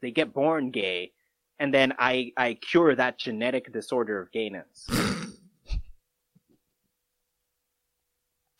they 0.00 0.10
get 0.10 0.32
born 0.32 0.70
gay, 0.70 1.12
and 1.58 1.72
then 1.72 1.94
I 1.98 2.32
I 2.36 2.54
cure 2.54 2.94
that 2.94 3.18
genetic 3.18 3.72
disorder 3.72 4.20
of 4.20 4.32
gayness. 4.32 4.86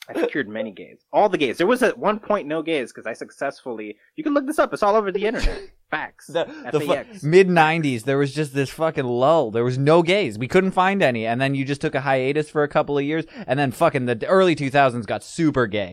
I've 0.09 0.31
cured 0.31 0.49
many 0.49 0.71
gays, 0.71 1.05
all 1.13 1.29
the 1.29 1.37
gays. 1.37 1.59
There 1.59 1.67
was 1.67 1.83
at 1.83 1.99
one 1.99 2.19
point 2.19 2.49
no 2.49 2.63
gays 2.63 2.93
because 2.93 3.07
I 3.07 3.13
successfully. 3.13 3.97
You 4.17 4.25
can 4.25 4.33
look 4.33 4.47
this 4.47 4.59
up. 4.59 4.73
It's 4.73 4.83
all 4.83 4.97
over 4.97 5.13
the 5.13 5.27
internet. 5.27 5.69
Facts. 5.91 6.29
The, 6.29 6.45
the 6.73 6.81
fu- 6.81 7.27
mid 7.27 7.49
'90s, 7.49 8.05
there 8.05 8.19
was 8.19 8.35
just 8.35 8.55
this 8.55 8.71
fucking 8.71 9.05
lull. 9.05 9.51
There 9.51 9.65
was 9.65 9.79
no 9.79 10.03
gays. 10.03 10.39
We 10.39 10.49
couldn't 10.49 10.73
find 10.73 11.03
any, 11.03 11.27
and 11.27 11.41
then 11.41 11.55
you 11.55 11.65
just 11.65 11.81
took 11.81 11.95
a 11.95 12.01
hiatus 12.01 12.49
for 12.49 12.63
a 12.63 12.69
couple 12.69 12.97
of 12.97 13.05
years, 13.05 13.27
and 13.47 13.59
then 13.59 13.71
fucking 13.71 14.07
the 14.07 14.27
early 14.27 14.57
2000s 14.57 15.07
got 15.07 15.23
super 15.23 15.67
gay. 15.67 15.93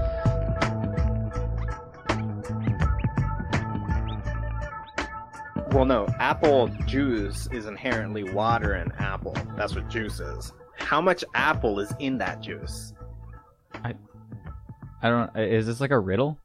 Well, 5.71 5.85
no, 5.85 6.05
apple 6.19 6.67
juice 6.85 7.47
is 7.51 7.65
inherently 7.65 8.23
water 8.23 8.73
and 8.73 8.91
apple. 8.99 9.35
That's 9.55 9.73
what 9.73 9.89
juice 9.89 10.19
is. 10.19 10.51
How 10.77 10.99
much 10.99 11.23
apple 11.33 11.79
is 11.79 11.93
in 11.99 12.17
that 12.17 12.41
juice? 12.41 12.93
I 13.75 13.93
I 15.01 15.09
don't. 15.09 15.37
Is 15.37 15.65
this 15.65 15.79
like 15.79 15.91
a 15.91 15.99
riddle? 15.99 16.37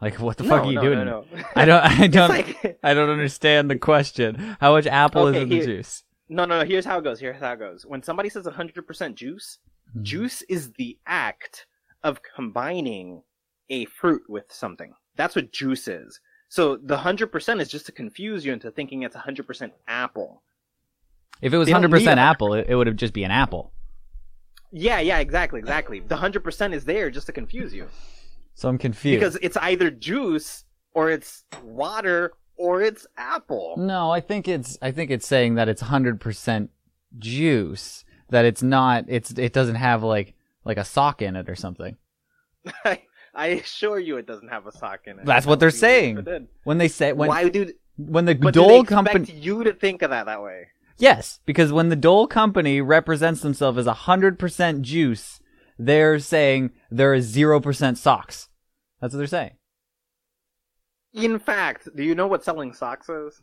Like 0.00 0.18
what 0.18 0.36
the 0.36 0.42
No, 0.42 0.48
fuck 0.50 0.64
are 0.64 0.68
you 0.68 0.74
no, 0.74 0.82
doing? 0.82 0.98
No, 1.04 1.24
no. 1.32 1.44
I 1.56 1.64
don't. 1.64 1.84
I 2.00 2.06
don't. 2.08 2.28
like- 2.28 2.78
I 2.82 2.92
don't 2.94 3.08
understand 3.08 3.70
the 3.70 3.78
question. 3.78 4.56
How 4.60 4.72
much 4.72 4.86
apple 4.88 5.26
Okay, 5.28 5.38
is 5.38 5.42
in 5.44 5.48
the 5.48 5.64
juice? 5.64 6.02
no, 6.28 6.44
no, 6.44 6.58
no. 6.60 6.64
Here's 6.64 6.84
how 6.84 6.98
it 6.98 7.04
goes. 7.04 7.20
Here's 7.20 7.38
how 7.40 7.52
it 7.52 7.60
goes. 7.60 7.86
When 7.86 8.02
somebody 8.02 8.28
says 8.30 8.46
100% 8.46 9.14
juice, 9.14 9.58
Mhm. 9.96 10.02
juice 10.02 10.42
is 10.48 10.72
the 10.72 10.98
act 11.06 11.66
of 12.02 12.20
combining 12.34 13.22
a 13.70 13.84
fruit 13.84 14.22
with 14.28 14.46
something. 14.50 14.92
That's 15.14 15.36
what 15.36 15.52
juice 15.52 15.86
is. 15.86 16.20
So 16.52 16.76
the 16.76 16.98
100% 16.98 17.62
is 17.62 17.68
just 17.68 17.86
to 17.86 17.92
confuse 17.92 18.44
you 18.44 18.52
into 18.52 18.70
thinking 18.70 19.04
it's 19.04 19.16
100% 19.16 19.70
apple. 19.88 20.42
If 21.40 21.54
it 21.54 21.56
was 21.56 21.66
100% 21.66 22.18
apple, 22.18 22.52
it, 22.52 22.66
it 22.68 22.74
would 22.74 22.86
have 22.86 22.96
just 22.96 23.14
be 23.14 23.24
an 23.24 23.30
apple. 23.30 23.72
Yeah, 24.70 25.00
yeah, 25.00 25.20
exactly, 25.20 25.60
exactly. 25.60 26.00
The 26.00 26.16
100% 26.16 26.74
is 26.74 26.84
there 26.84 27.10
just 27.10 27.24
to 27.28 27.32
confuse 27.32 27.72
you. 27.72 27.86
So 28.54 28.68
I'm 28.68 28.76
confused. 28.76 29.18
Because 29.18 29.38
it's 29.40 29.56
either 29.56 29.90
juice 29.90 30.64
or 30.92 31.08
it's 31.08 31.44
water 31.64 32.34
or 32.58 32.82
it's 32.82 33.06
apple. 33.16 33.76
No, 33.78 34.10
I 34.10 34.20
think 34.20 34.46
it's 34.46 34.76
I 34.82 34.90
think 34.90 35.10
it's 35.10 35.26
saying 35.26 35.54
that 35.54 35.70
it's 35.70 35.80
hundred 35.80 36.20
percent 36.20 36.68
juice. 37.18 38.04
That 38.28 38.44
it's 38.44 38.62
not 38.62 39.06
it's 39.08 39.30
it 39.30 39.54
doesn't 39.54 39.76
have 39.76 40.02
like 40.02 40.34
like 40.66 40.76
a 40.76 40.84
sock 40.84 41.22
in 41.22 41.34
it 41.34 41.48
or 41.48 41.56
something. 41.56 41.96
I, 42.84 43.02
I 43.34 43.46
assure 43.48 43.98
you 43.98 44.16
it 44.18 44.26
doesn't 44.26 44.48
have 44.48 44.66
a 44.66 44.72
sock 44.72 45.06
in 45.06 45.18
it. 45.18 45.24
That's 45.24 45.46
what 45.46 45.60
they're 45.60 45.70
saying. 45.70 46.48
When 46.64 46.78
they 46.78 46.88
say 46.88 47.12
when 47.12 47.28
Why 47.28 47.48
do 47.48 47.72
when 47.96 48.24
the 48.24 48.34
but 48.34 48.54
Dole 48.54 48.82
expect 48.82 48.88
company 48.88 49.32
you 49.32 49.64
to 49.64 49.72
think 49.72 50.02
of 50.02 50.10
that 50.10 50.26
that 50.26 50.42
way? 50.42 50.68
Yes, 50.98 51.40
because 51.46 51.72
when 51.72 51.88
the 51.88 51.96
Dole 51.96 52.26
company 52.26 52.80
represents 52.80 53.40
themselves 53.40 53.78
as 53.78 53.86
hundred 53.86 54.38
percent 54.38 54.82
juice, 54.82 55.40
they're 55.78 56.18
saying 56.18 56.72
there 56.90 57.14
is 57.14 57.24
zero 57.24 57.58
percent 57.60 57.98
socks. 57.98 58.48
That's 59.00 59.14
what 59.14 59.18
they're 59.18 59.26
saying. 59.26 59.56
In 61.14 61.38
fact, 61.38 61.88
do 61.94 62.02
you 62.02 62.14
know 62.14 62.26
what 62.26 62.44
selling 62.44 62.72
socks 62.72 63.08
is? 63.08 63.42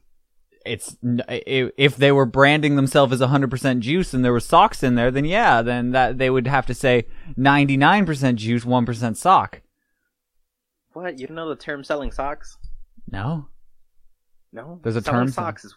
It's 0.66 0.98
if 1.02 1.96
they 1.96 2.12
were 2.12 2.26
branding 2.26 2.76
themselves 2.76 3.14
as 3.14 3.22
hundred 3.22 3.50
percent 3.50 3.82
juice 3.82 4.14
and 4.14 4.24
there 4.24 4.34
were 4.34 4.40
socks 4.40 4.84
in 4.84 4.96
there, 4.96 5.10
then 5.10 5.26
yeah, 5.26 5.62
then 5.62 5.92
that 5.92 6.18
they 6.18 6.30
would 6.30 6.48
have 6.48 6.66
to 6.68 6.74
say 6.74 7.08
ninety 7.38 7.78
nine 7.78 8.06
percent 8.06 8.38
juice, 8.40 8.66
one 8.66 8.86
percent 8.86 9.18
sock. 9.18 9.62
What? 10.94 11.18
You 11.20 11.28
don't 11.28 11.36
know 11.36 11.50
the 11.50 11.56
term 11.56 11.84
selling 11.84 12.12
socks? 12.12 12.58
No, 13.12 13.48
No. 14.52 14.80
There's 14.84 14.96
a 14.96 15.02
selling 15.02 15.28
term 15.28 15.32
socks 15.32 15.66
is 15.66 15.74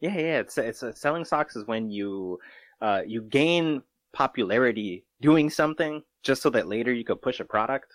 Yeah, 0.00 0.14
yeah, 0.14 0.38
it's 0.40 0.58
it's 0.58 0.82
uh, 0.82 0.92
selling 0.92 1.24
socks 1.24 1.56
is 1.56 1.66
when 1.66 1.90
you 1.90 2.38
uh 2.80 3.02
you 3.06 3.22
gain 3.22 3.82
popularity 4.12 5.04
doing 5.20 5.50
something 5.50 6.02
just 6.22 6.42
so 6.42 6.50
that 6.50 6.68
later 6.68 6.92
you 6.92 7.04
could 7.04 7.22
push 7.22 7.40
a 7.40 7.44
product. 7.44 7.92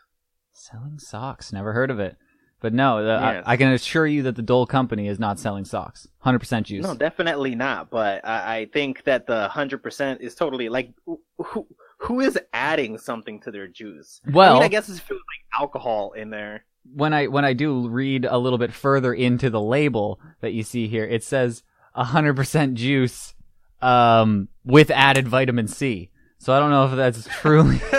selling 0.53 0.97
socks. 0.97 1.53
Never 1.53 1.73
heard 1.73 1.91
of 1.91 1.99
it. 1.99 2.17
But 2.61 2.73
no, 2.73 3.03
the, 3.03 3.09
Yes. 3.21 3.43
I, 3.45 3.53
I 3.53 3.57
can 3.57 3.71
assure 3.73 4.07
you 4.07 4.23
that 4.23 4.35
the 4.35 4.41
Dole 4.41 4.65
company 4.65 5.07
is 5.07 5.19
not 5.19 5.39
selling 5.39 5.65
socks. 5.65 6.07
Hundred 6.19 6.39
percent 6.39 6.65
juice. 6.67 6.83
No, 6.83 6.95
definitely 6.95 7.53
not. 7.55 7.89
But 7.89 8.25
I, 8.25 8.57
I 8.57 8.65
think 8.73 9.03
that 9.03 9.27
the 9.27 9.47
hundred 9.49 9.83
percent 9.83 10.21
is 10.21 10.33
totally 10.35 10.69
like 10.69 10.91
who- 11.05 11.67
who 11.99 12.19
is 12.19 12.37
adding 12.53 12.97
something 12.97 13.39
to 13.41 13.51
their 13.51 13.67
juice. 13.67 14.19
I 14.27 14.31
Well- 14.31 14.53
mean, 14.55 14.63
I 14.63 14.67
guess 14.67 14.89
it's 14.89 14.99
feels 14.99 15.19
like 15.19 15.61
alcohol 15.61 16.11
in 16.13 16.29
there. 16.29 16.65
when 16.93 17.13
I 17.13 17.27
when 17.27 17.45
I 17.45 17.53
do 17.53 17.87
read 17.87 18.25
a 18.25 18.37
little 18.37 18.59
bit 18.59 18.73
further 18.73 19.13
into 19.13 19.49
the 19.49 19.61
label 19.61 20.19
that 20.41 20.53
you 20.53 20.63
see 20.63 20.87
here, 20.87 21.05
it 21.05 21.23
says 21.23 21.61
hundred 21.93 22.35
percent 22.35 22.75
juice 22.75 23.33
um, 23.81 24.47
with 24.63 24.89
added 24.91 25.27
vitamin 25.27 25.67
C. 25.67 26.09
So 26.37 26.53
I 26.53 26.59
don't 26.59 26.69
know 26.69 26.85
if 26.87 26.95
that's 26.95 27.27
truly 27.39 27.77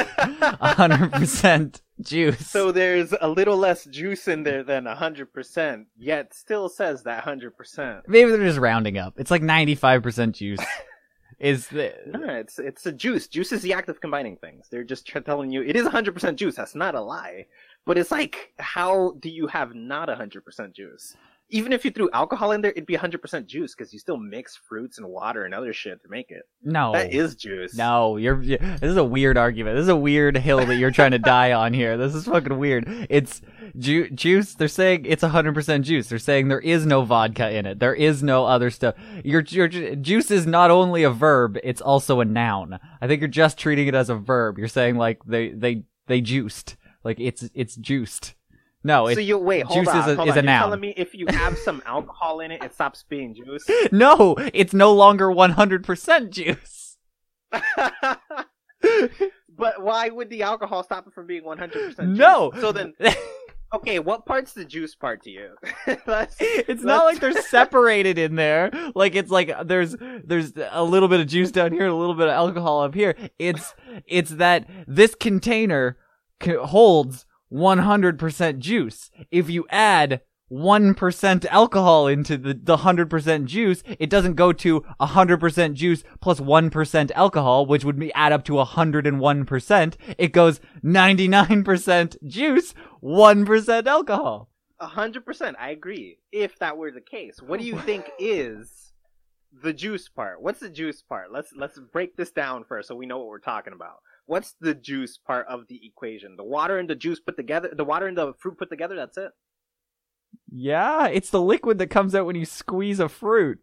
hundred 0.61 1.12
percent 1.12 1.83
juice. 2.01 2.47
So 2.47 2.73
there's 2.73 3.15
a 3.21 3.29
little 3.29 3.57
less 3.57 3.84
juice 3.84 4.29
in 4.29 4.43
there 4.43 4.62
than 4.62 4.87
hundred 4.87 5.33
percent, 5.33 5.87
yet 5.97 6.34
still 6.34 6.69
says 6.69 7.03
that 7.05 7.25
hundred 7.25 7.57
percent. 7.57 8.09
maybe 8.09 8.31
they're 8.31 8.47
just 8.47 8.59
rounding 8.59 8.99
up. 8.99 9.15
It's 9.17 9.31
like 9.31 9.43
ninety 9.43 9.75
five 9.75 10.03
percent 10.03 10.34
juice. 10.37 10.61
Is 11.39 11.69
the 11.69 11.93
No, 12.07 12.31
it's 12.31 12.59
it's 12.59 12.87
a 12.87 12.93
juice. 12.93 13.29
Juice 13.29 13.53
is 13.53 13.61
the 13.61 13.75
act 13.75 13.91
of 13.91 14.01
combining 14.01 14.37
things. 14.37 14.69
They're 14.71 14.84
just 14.84 15.07
telling 15.07 15.51
you 15.51 15.62
it 15.62 15.77
is 15.77 15.87
100% 15.87 16.37
juice. 16.37 16.55
That's 16.57 16.75
not 16.75 16.95
a 16.95 17.01
lie. 17.03 17.45
But 17.84 17.99
it's 17.99 18.11
like, 18.11 18.55
how 18.59 19.17
do 19.21 19.28
you 19.28 19.47
have 19.47 19.75
not 19.75 20.09
100% 20.09 20.73
juice? 20.73 21.15
Even 21.49 21.73
if 21.73 21.84
you 21.84 21.93
threw 21.93 22.11
alcohol 22.12 22.51
in 22.53 22.61
there, 22.61 22.73
it'd 22.73 22.87
be 22.87 22.97
100% 22.97 23.47
juice 23.47 23.75
because 23.75 23.93
you 23.93 23.99
still 23.99 24.17
mix 24.17 24.57
fruits 24.57 24.99
and 24.99 25.07
water 25.07 25.45
and 25.45 25.55
other 25.55 25.73
shit 25.73 26.03
to 26.03 26.09
make 26.09 26.31
it. 26.31 26.43
no 26.62 26.93
That 26.93 27.12
is 27.12 27.37
juice. 27.37 27.77
No, 27.77 28.17
you're, 28.17 28.43
you 28.43 28.59
this 28.59 28.83
is 28.91 28.97
a 28.97 29.05
weird 29.05 29.39
argument. 29.39 29.77
This 29.77 29.84
is 29.84 29.89
a 29.89 29.97
weird 29.97 30.37
hill 30.37 30.67
that 30.67 30.77
you're 30.77 30.91
trying 30.91 31.12
to 31.12 31.19
die 31.21 31.53
on 31.53 31.73
here. 31.73 31.97
This 31.97 32.15
is 32.15 32.25
fucking 32.25 32.59
weird. 32.59 33.07
It's 33.09 33.43
ju- 33.79 34.11
juice. 34.11 34.55
They're 34.55 34.67
saying 34.67 35.05
it's 35.07 35.23
100% 35.23 35.83
juice. 35.83 36.09
They're 36.09 36.19
saying 36.19 36.49
there 36.49 36.61
is 36.61 36.84
no 36.84 37.03
vodka 37.03 37.51
in 37.51 37.65
it. 37.67 37.78
There 37.78 37.95
is 37.95 38.23
no 38.23 38.45
other 38.45 38.71
stuff. 38.71 38.97
Your, 39.25 39.43
your 39.43 39.69
juice 39.69 40.31
is 40.33 40.47
not 40.47 40.71
only 40.73 41.05
a 41.05 41.11
verb, 41.11 41.59
it's 41.63 41.81
also 41.81 42.21
a 42.21 42.25
noun. 42.25 42.78
I 43.01 43.07
think 43.07 43.21
you're 43.21 43.28
just 43.28 43.57
treating 43.57 43.87
it 43.87 43.95
as 43.95 44.11
a 44.11 44.17
verb. 44.17 44.59
You're 44.59 44.69
saying 44.69 44.97
like 44.97 45.21
they 45.25 45.51
they 45.51 45.84
they 46.07 46.21
juiced. 46.21 46.77
Like 47.05 47.21
it's 47.21 47.49
it's 47.55 47.77
juiced. 47.77 48.34
No, 48.86 49.04
So 49.06 49.19
it's 49.19 49.20
you 49.22 49.36
wait, 49.38 49.64
hold 49.64 49.84
juice 49.84 49.88
on. 49.94 50.00
is 50.00 50.06
a- 50.06 50.16
hold 50.16 50.28
is 50.28 50.32
on. 50.32 50.38
a 50.38 50.42
You're 50.42 50.42
noun. 50.44 50.60
telling 50.62 50.80
me 50.80 50.94
if 50.97 51.14
you 51.14 51.26
have 51.28 51.58
some 51.58 51.82
alcohol 51.84 52.41
in 52.41 52.50
it, 52.52 52.62
it 52.62 52.72
stops 52.72 53.04
being 53.08 53.34
juice? 53.34 53.64
no, 53.92 54.36
it's 54.54 54.72
no 54.72 54.92
longer 54.94 55.26
100% 55.28 56.30
juice. 56.30 56.97
but 59.56 59.82
why 59.82 60.08
would 60.08 60.30
the 60.30 60.42
alcohol 60.42 60.82
stop 60.82 61.06
it 61.06 61.12
from 61.14 61.26
being 61.26 61.42
100% 61.42 61.72
juice? 61.72 61.94
No. 61.98 62.52
So 62.60 62.72
then, 62.72 62.94
okay, 63.74 63.98
what 63.98 64.27
part's 64.27 64.53
the 64.53 64.65
juice 64.65 64.94
part 64.94 65.22
to 65.24 65.30
you? 65.30 65.54
Let's- 66.06 66.36
it's 66.41 66.82
not 66.82 67.04
like 67.04 67.21
they're 67.21 67.32
separated 67.42 68.18
in 68.18 68.34
there. 68.36 68.71
Like 68.94 69.15
it's 69.15 69.30
like 69.30 69.50
there's 69.66 69.97
there's 70.24 70.53
a 70.71 70.84
little 70.84 71.09
bit 71.09 71.21
of 71.21 71.27
juice 71.27 71.50
down 71.50 71.72
here 71.72 71.82
and 71.84 71.92
a 71.92 71.97
little 71.97 72.15
bit 72.15 72.28
of 72.28 72.32
alcohol 72.34 72.82
up 72.82 72.94
here. 72.94 73.15
It's 73.39 73.74
it's 74.06 74.30
that 74.32 74.68
this 74.86 75.15
container 75.15 75.97
holds 76.65 77.24
100% 77.53 78.59
juice. 78.59 79.10
If 79.31 79.51
you 79.51 79.66
add 79.71 80.21
1% 80.51 81.47
alcohol 81.47 82.07
into 82.07 82.39
the, 82.39 82.54
the 82.54 82.77
100% 82.78 83.45
juice, 83.47 83.83
it 83.98 84.10
doesn't 84.10 84.34
go 84.34 84.53
to 84.53 84.84
100% 85.01 85.75
juice 85.75 86.04
plus 86.21 86.41
1 86.41 86.71
alcohol, 87.15 87.66
which 87.66 87.84
would 87.84 87.98
be 87.98 88.13
add 88.15 88.33
up 88.33 88.45
to 88.45 88.53
101%. 88.53 89.95
It 90.19 90.33
goes 90.33 90.60
99% 90.84 92.27
juice, 92.27 92.75
1% 93.03 93.87
alcohol. 93.87 94.51
A 94.78 94.87
hundred 94.87 95.25
percent, 95.25 95.57
I 95.59 95.71
agree. 95.71 96.19
If 96.33 96.59
that 96.59 96.77
were 96.77 96.91
the 96.91 97.01
case, 97.01 97.41
what 97.41 97.59
do 97.59 97.66
you 97.66 97.77
oh 97.77 97.81
think 97.81 98.10
is 98.19 98.92
the 99.63 99.72
juice 99.72 100.07
part? 100.07 100.42
What's 100.42 100.60
the 100.60 100.69
juice 100.69 101.01
part? 101.01 101.33
Let's 101.33 101.51
let's 101.57 101.78
break 101.78 102.15
this 102.15 102.31
down 102.31 102.65
first 102.65 102.89
so 102.89 102.95
we 102.95 103.07
know 103.07 103.16
what 103.16 103.28
we're 103.28 103.39
talking 103.39 103.72
about. 103.72 104.01
What's 104.27 104.55
the 104.61 104.75
juice 104.75 105.19
part 105.19 105.47
of 105.49 105.69
the 105.69 105.81
equation? 105.87 106.37
The 106.37 106.45
water 106.45 106.78
and 106.78 106.91
the 106.91 106.95
juice 106.95 107.21
put 107.21 107.37
together, 107.37 107.71
the 107.75 107.84
water 107.84 108.07
and 108.07 108.19
the 108.19 108.34
fruit 108.39 108.59
put 108.59 108.71
together. 108.71 108.97
That's 108.97 109.17
it. 109.17 109.31
Yeah, 110.51 111.07
it's 111.07 111.31
the 111.31 111.41
liquid 111.41 111.78
that 111.78 111.89
comes 111.89 112.15
out 112.15 112.27
when 112.27 112.37
you 112.37 112.45
squeeze 112.45 113.01
a 113.01 113.09
fruit. 113.09 113.61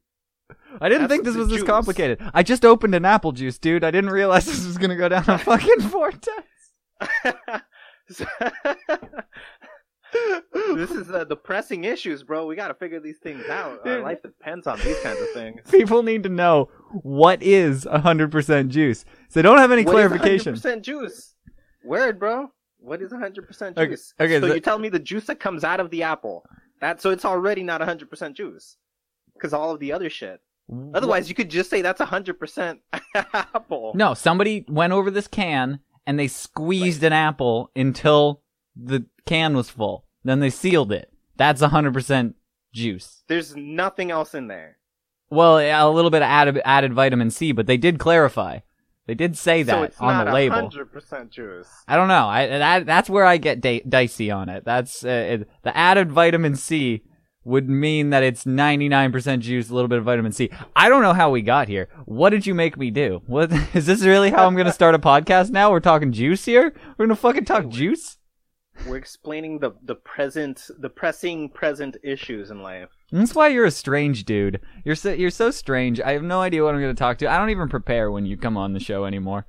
I 0.82 0.90
didn't 0.90 1.04
That's 1.04 1.12
think 1.14 1.24
this 1.26 1.36
was 1.36 1.50
this 1.50 1.64
complicated. 1.64 2.20
I 2.34 2.44
just 2.44 2.66
opened 2.66 2.96
an 2.96 3.06
apple 3.06 3.32
juice, 3.32 3.58
dude. 3.58 3.84
I 3.84 3.92
didn't 3.92 4.10
realize 4.12 4.46
this 4.46 4.66
was 4.66 4.78
gonna 4.78 4.96
go 4.96 5.10
down 5.10 5.26
a 5.28 5.38
fucking 5.40 5.82
vortex. 5.82 6.48
this 10.76 10.92
is 10.92 11.10
uh, 11.12 11.24
the 11.26 11.36
pressing 11.36 11.84
issues, 11.84 12.24
bro. 12.24 12.46
We 12.46 12.56
gotta 12.56 12.74
figure 12.74 13.00
these 13.00 13.18
things 13.20 13.46
out. 13.50 13.86
Our 13.88 14.00
life 14.02 14.22
depends 14.22 14.68
on 14.68 14.80
these 14.80 15.00
kinds 15.02 15.20
of 15.22 15.30
things. 15.32 15.62
People 15.72 16.04
need 16.04 16.24
to 16.24 16.30
know 16.30 16.70
what 17.02 17.42
is 17.42 17.86
100% 17.86 18.68
juice. 18.70 19.06
So 19.30 19.40
they 19.40 19.42
don't 19.42 19.58
have 19.58 19.72
any 19.72 19.84
What 19.84 19.92
is 19.96 20.08
clarification. 20.08 20.56
100% 20.56 20.82
juice? 20.82 21.36
Word, 21.84 22.20
bro. 22.20 22.50
What 22.80 23.02
is 23.02 23.12
100% 23.12 23.78
juice? 23.90 24.14
okay, 24.20 24.40
so 24.40 24.48
so- 24.48 24.54
you 24.54 24.60
tell 24.60 24.80
me 24.80 24.90
the 24.90 25.00
juice 25.00 25.26
that 25.26 25.40
comes 25.40 25.64
out 25.64 25.80
of 25.80 25.90
the 25.90 26.04
apple. 26.04 26.44
That 26.82 27.02
so 27.02 27.12
it's 27.12 27.26
already 27.26 27.64
not 27.64 27.82
100% 27.82 28.34
juice. 28.34 28.78
Cuz 29.42 29.54
all 29.54 29.72
of 29.72 29.80
the 29.80 29.92
other 29.94 30.10
shit. 30.10 30.42
Otherwise, 30.94 31.28
you 31.30 31.36
could 31.36 31.50
just 31.50 31.70
say 31.70 31.82
that's 31.82 32.02
100% 32.02 32.80
apple. 33.34 33.92
No, 33.96 34.14
somebody 34.14 34.66
went 34.70 34.94
over 34.94 35.12
this 35.12 35.28
can 35.28 35.80
and 36.08 36.18
they 36.18 36.28
squeezed 36.28 37.04
an 37.04 37.14
apple 37.14 37.70
until 37.76 38.42
the 38.76 39.06
can 39.26 39.56
was 39.56 39.70
full. 39.70 40.06
Then 40.24 40.40
they 40.40 40.50
sealed 40.50 40.92
it. 40.92 41.12
That's 41.36 41.62
100% 41.62 42.34
juice. 42.74 43.24
There's 43.28 43.56
nothing 43.56 44.12
else 44.12 44.34
in 44.34 44.48
there. 44.48 44.78
Well, 45.30 45.58
a 45.58 45.90
little 45.92 46.12
bit 46.12 46.22
of 46.22 46.28
added, 46.28 46.62
added 46.64 46.94
vitamin 46.94 47.32
C, 47.32 47.52
but 47.52 47.66
they 47.66 47.78
did 47.78 48.00
clarify. 48.00 48.60
They 49.06 49.16
did 49.16 49.38
say 49.38 49.64
that 49.64 49.72
so 49.72 49.84
it's 49.84 50.00
on 50.00 50.14
not 50.14 50.26
the 50.28 50.32
label. 50.34 50.70
100% 50.70 51.30
juice. 51.30 51.68
I 51.88 51.96
don't 51.98 52.08
know. 52.08 52.28
I 52.28 52.48
that 52.48 52.86
that's 52.86 53.10
where 53.10 53.26
I 53.26 53.36
get 53.36 53.60
da- 53.60 53.84
dicey 53.88 54.32
on 54.32 54.48
it. 54.48 54.64
That's 54.64 55.04
uh, 55.04 55.10
it, 55.42 55.50
the 55.64 55.76
added 55.76 56.12
vitamin 56.12 56.56
C 56.56 57.04
would 57.44 57.68
mean 57.70 58.12
that 58.12 58.24
it's 58.24 58.46
99% 58.46 59.40
juice, 59.40 59.70
a 59.70 59.76
little 59.76 59.90
bit 59.90 59.98
of 59.98 60.06
vitamin 60.06 60.32
C. 60.32 60.50
I 60.76 60.88
don't 60.88 61.02
know 61.02 61.12
how 61.12 61.30
we 61.30 61.42
got 61.42 61.68
here. 61.68 61.90
What 62.06 62.30
did 62.30 62.48
you 62.48 62.54
make 62.54 62.78
me 62.78 62.90
do? 62.92 63.22
What 63.28 63.52
is 63.74 63.86
this 63.86 64.04
really 64.04 64.30
how 64.30 64.48
I'm 64.48 64.56
going 64.56 64.68
to 64.68 64.72
start 64.72 64.96
a 64.96 65.00
podcast 65.00 65.50
now? 65.50 65.70
We're 65.70 65.82
talking 65.82 66.14
juice 66.14 66.46
here? 66.46 66.74
We're 66.98 67.06
going 67.06 67.10
to 67.10 67.22
fucking 67.22 67.44
talk 67.44 67.68
juice? 67.68 68.18
We're 68.88 68.98
explaining 68.98 69.60
the 69.60 69.72
the 69.84 69.96
present, 69.96 70.70
the 70.78 70.90
pressing 70.90 71.50
present 71.50 71.96
issues 72.04 72.52
in 72.52 72.62
life. 72.62 72.90
That's 73.12 73.34
why 73.34 73.48
you're 73.48 73.66
a 73.66 73.72
strange 73.72 74.26
dude. 74.26 74.60
You're 74.84 74.96
so 74.96 75.14
you're 75.14 75.30
so 75.30 75.52
strange. 75.52 76.02
I 76.02 76.12
have 76.12 76.24
no 76.24 76.42
idea 76.42 76.64
what 76.64 76.76
I'm 76.76 76.82
going 76.82 76.94
to 76.94 77.00
talk 77.00 77.18
to. 77.20 77.32
I 77.32 77.38
don't 77.38 77.50
even 77.50 77.70
prepare 77.70 78.12
when 78.12 78.26
you 78.26 78.36
come 78.36 78.58
on 78.58 78.74
the 78.74 78.82
show 78.82 79.06
anymore. 79.06 79.46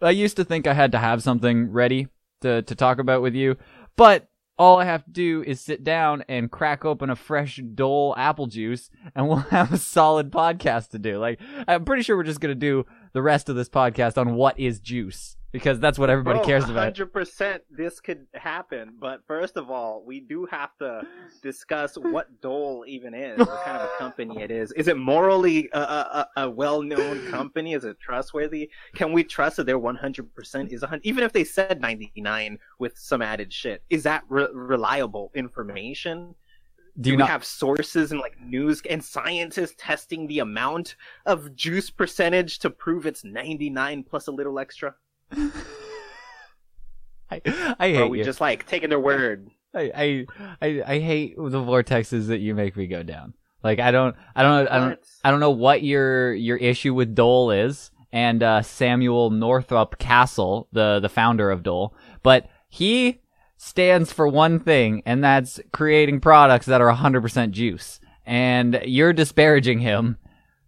I 0.00 0.10
used 0.10 0.36
to 0.36 0.44
think 0.44 0.66
I 0.66 0.74
had 0.74 0.92
to 0.92 0.98
have 0.98 1.22
something 1.22 1.72
ready 1.72 2.06
to 2.42 2.62
to 2.62 2.74
talk 2.76 2.98
about 2.98 3.20
with 3.20 3.34
you, 3.34 3.56
but 3.96 4.28
all 4.58 4.78
I 4.78 4.84
have 4.84 5.04
to 5.04 5.10
do 5.10 5.42
is 5.44 5.60
sit 5.60 5.82
down 5.82 6.24
and 6.28 6.50
crack 6.50 6.84
open 6.84 7.10
a 7.10 7.16
fresh 7.16 7.60
Dole 7.74 8.14
apple 8.16 8.46
juice, 8.46 8.90
and 9.16 9.26
we'll 9.26 9.36
have 9.50 9.72
a 9.72 9.78
solid 9.78 10.30
podcast 10.30 10.90
to 10.90 11.00
do. 11.00 11.18
Like 11.18 11.40
I'm 11.66 11.84
pretty 11.84 12.04
sure 12.04 12.16
we're 12.16 12.22
just 12.22 12.40
going 12.40 12.54
to 12.54 12.54
do 12.54 12.86
the 13.12 13.22
rest 13.22 13.48
of 13.48 13.56
this 13.56 13.68
podcast 13.68 14.18
on 14.18 14.34
what 14.34 14.58
is 14.60 14.78
juice 14.78 15.36
because 15.52 15.80
that's 15.80 15.98
what 15.98 16.10
everybody 16.10 16.38
Bro, 16.38 16.46
cares 16.46 16.68
about. 16.68 16.94
100% 16.94 17.60
this 17.70 18.00
could 18.00 18.26
happen, 18.34 18.94
but 19.00 19.20
first 19.26 19.56
of 19.56 19.70
all, 19.70 20.04
we 20.06 20.20
do 20.20 20.46
have 20.50 20.76
to 20.78 21.02
discuss 21.42 21.96
what 21.96 22.40
Dole 22.40 22.84
even 22.86 23.14
is, 23.14 23.38
what 23.38 23.64
kind 23.64 23.76
of 23.78 23.88
a 23.88 23.98
company 23.98 24.42
it 24.42 24.50
is. 24.50 24.72
Is 24.72 24.88
it 24.88 24.98
morally 24.98 25.68
a, 25.72 25.78
a, 25.80 25.82
a- 26.36 26.42
a 26.44 26.50
well-known 26.50 27.26
company? 27.30 27.72
Is 27.74 27.84
it 27.84 27.98
trustworthy? 28.00 28.70
Can 28.94 29.12
we 29.12 29.24
trust 29.24 29.56
that 29.56 29.64
their 29.64 29.78
100% 29.78 30.68
is 30.72 30.82
100? 30.82 31.04
Even 31.06 31.24
if 31.24 31.32
they 31.32 31.44
said 31.44 31.80
99 31.80 32.58
with 32.78 32.98
some 32.98 33.22
added 33.22 33.52
shit, 33.52 33.82
is 33.90 34.02
that 34.02 34.24
re- 34.28 34.48
reliable 34.52 35.30
information? 35.34 36.34
Do 36.96 37.02
Do 37.04 37.10
you 37.10 37.16
we 37.16 37.20
not? 37.20 37.30
have 37.30 37.44
sources 37.44 38.10
and 38.12 38.20
like 38.20 38.34
news 38.40 38.82
and 38.90 39.02
scientists 39.04 39.74
testing 39.78 40.26
the 40.26 40.40
amount 40.40 40.96
of 41.26 41.54
juice 41.54 41.90
percentage 41.90 42.58
to 42.58 42.70
prove 42.70 43.06
it's 43.06 43.22
99 43.24 44.02
plus 44.04 44.26
a 44.26 44.32
little 44.32 44.58
extra? 44.58 44.94
I, 47.30 47.42
I 47.78 47.86
Or 47.88 47.92
hate 47.92 47.96
are 48.00 48.06
we 48.08 48.18
you. 48.18 48.24
just 48.24 48.40
like 48.40 48.66
taking 48.66 48.88
their 48.88 49.00
word? 49.00 49.50
I, 49.74 49.90
I 49.94 50.26
I 50.62 50.82
I 50.94 50.98
hate 50.98 51.36
the 51.36 51.58
vortexes 51.62 52.28
that 52.28 52.38
you 52.38 52.54
make 52.54 52.76
me 52.76 52.86
go 52.86 53.02
down. 53.02 53.34
Like 53.62 53.80
I 53.80 53.90
don't 53.90 54.16
I 54.34 54.42
don't 54.42 54.68
I 54.68 54.78
don't 54.78 54.98
I 55.24 55.30
don't 55.30 55.40
know 55.40 55.50
what 55.50 55.82
your 55.82 56.32
your 56.34 56.56
issue 56.56 56.94
with 56.94 57.14
Dole 57.14 57.50
is 57.50 57.90
and 58.12 58.42
uh, 58.42 58.62
Samuel 58.62 59.30
Northrup 59.30 59.98
Castle, 59.98 60.68
the 60.72 61.00
the 61.00 61.08
founder 61.10 61.50
of 61.50 61.62
Dole, 61.62 61.94
but 62.22 62.48
he 62.68 63.20
stands 63.58 64.12
for 64.12 64.26
one 64.26 64.58
thing 64.60 65.02
and 65.04 65.22
that's 65.22 65.60
creating 65.72 66.20
products 66.20 66.66
that 66.66 66.80
are 66.80 66.94
100% 66.94 67.50
juice. 67.50 67.98
And 68.24 68.80
you're 68.84 69.12
disparaging 69.12 69.80
him. 69.80 70.16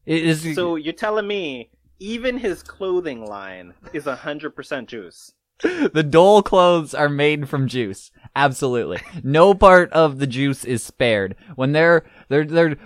Is 0.06 0.54
So 0.56 0.74
you're 0.76 0.92
telling 0.92 1.26
me 1.26 1.70
even 2.00 2.38
his 2.38 2.62
clothing 2.62 3.24
line 3.24 3.74
is 3.92 4.04
100% 4.04 4.86
juice? 4.86 5.32
the 5.92 6.02
Dole 6.02 6.42
clothes 6.42 6.94
are 6.94 7.08
made 7.08 7.48
from 7.48 7.68
juice. 7.68 8.10
Absolutely. 8.34 9.00
No 9.22 9.52
part 9.52 9.92
of 9.92 10.18
the 10.18 10.26
juice 10.26 10.64
is 10.64 10.82
spared. 10.82 11.36
When 11.54 11.72
they're 11.72 12.04
they're 12.28 12.44
they're 12.44 12.76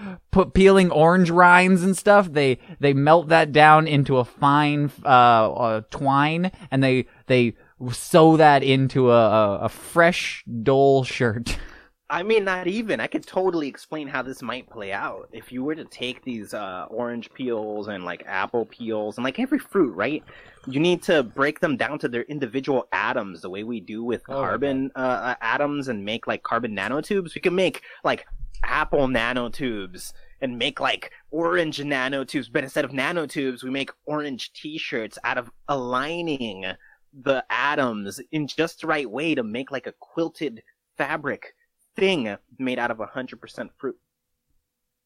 peeling 0.55 0.91
orange 0.91 1.31
rinds 1.31 1.83
and 1.83 1.97
stuff, 1.97 2.33
they 2.33 2.59
they 2.81 2.93
melt 2.93 3.29
that 3.29 3.53
down 3.53 3.87
into 3.87 4.19
a 4.19 4.25
fine 4.25 4.91
uh, 5.05 5.09
uh 5.53 5.81
twine 5.91 6.51
and 6.71 6.83
they 6.83 7.07
they 7.27 7.55
sew 7.93 8.37
that 8.37 8.63
into 8.63 9.13
a 9.13 9.31
a, 9.31 9.59
a 9.61 9.69
fresh 9.69 10.45
Dole 10.63 11.05
shirt. 11.05 11.59
I 12.15 12.23
mean, 12.23 12.45
not 12.45 12.69
even. 12.69 13.01
I 13.01 13.09
could 13.09 13.27
totally 13.27 13.67
explain 13.67 14.07
how 14.07 14.23
this 14.23 14.41
might 14.41 14.71
play 14.71 14.93
out. 14.93 15.29
If 15.33 15.51
you 15.51 15.65
were 15.65 15.75
to 15.75 15.85
take 15.85 16.23
these 16.23 16.55
uh, 16.55 16.87
orange 16.89 17.29
peels 17.35 17.89
and 17.89 18.05
like 18.05 18.23
apple 18.25 18.67
peels 18.67 19.19
and 19.19 19.25
like 19.25 19.41
every 19.41 19.59
fruit, 19.59 19.93
right? 19.97 20.23
You 20.69 20.79
need 20.79 21.03
to 21.03 21.25
break 21.25 21.59
them 21.59 21.77
down 21.77 21.99
to 21.99 22.09
their 22.09 22.23
individual 22.23 22.87
atoms, 22.93 23.43
the 23.43 23.51
way 23.51 23.65
we 23.65 23.81
do 23.81 24.05
with 24.05 24.23
Oh 24.29 24.35
carbon 24.35 24.93
uh, 24.95 24.99
uh, 25.01 25.35
atoms, 25.41 25.89
and 25.89 26.05
make 26.05 26.29
like 26.29 26.45
carbon 26.45 26.77
nanotubes. 26.77 27.35
We 27.35 27.41
can 27.41 27.57
make 27.57 27.83
like 28.05 28.29
apple 28.63 29.09
nanotubes 29.09 30.13
and 30.41 30.57
make 30.57 30.79
like 30.79 31.11
orange 31.33 31.79
nanotubes, 31.79 32.47
but 32.53 32.63
instead 32.63 32.85
of 32.85 32.93
nanotubes, 32.93 33.65
we 33.65 33.71
make 33.71 33.91
orange 34.07 34.53
T-shirts 34.53 35.19
out 35.25 35.37
of 35.37 35.51
aligning 35.67 36.65
the 37.13 37.45
atoms 37.51 38.21
in 38.31 38.47
just 38.47 38.83
the 38.83 38.87
right 38.87 39.11
way 39.11 39.35
to 39.35 39.43
make 39.43 39.73
like 39.73 39.89
a 39.89 39.95
quilted 39.99 40.63
fabric 40.97 41.55
thing 41.97 42.37
made 42.59 42.79
out 42.79 42.91
of 42.91 42.99
100% 42.99 43.69
fruit. 43.79 43.97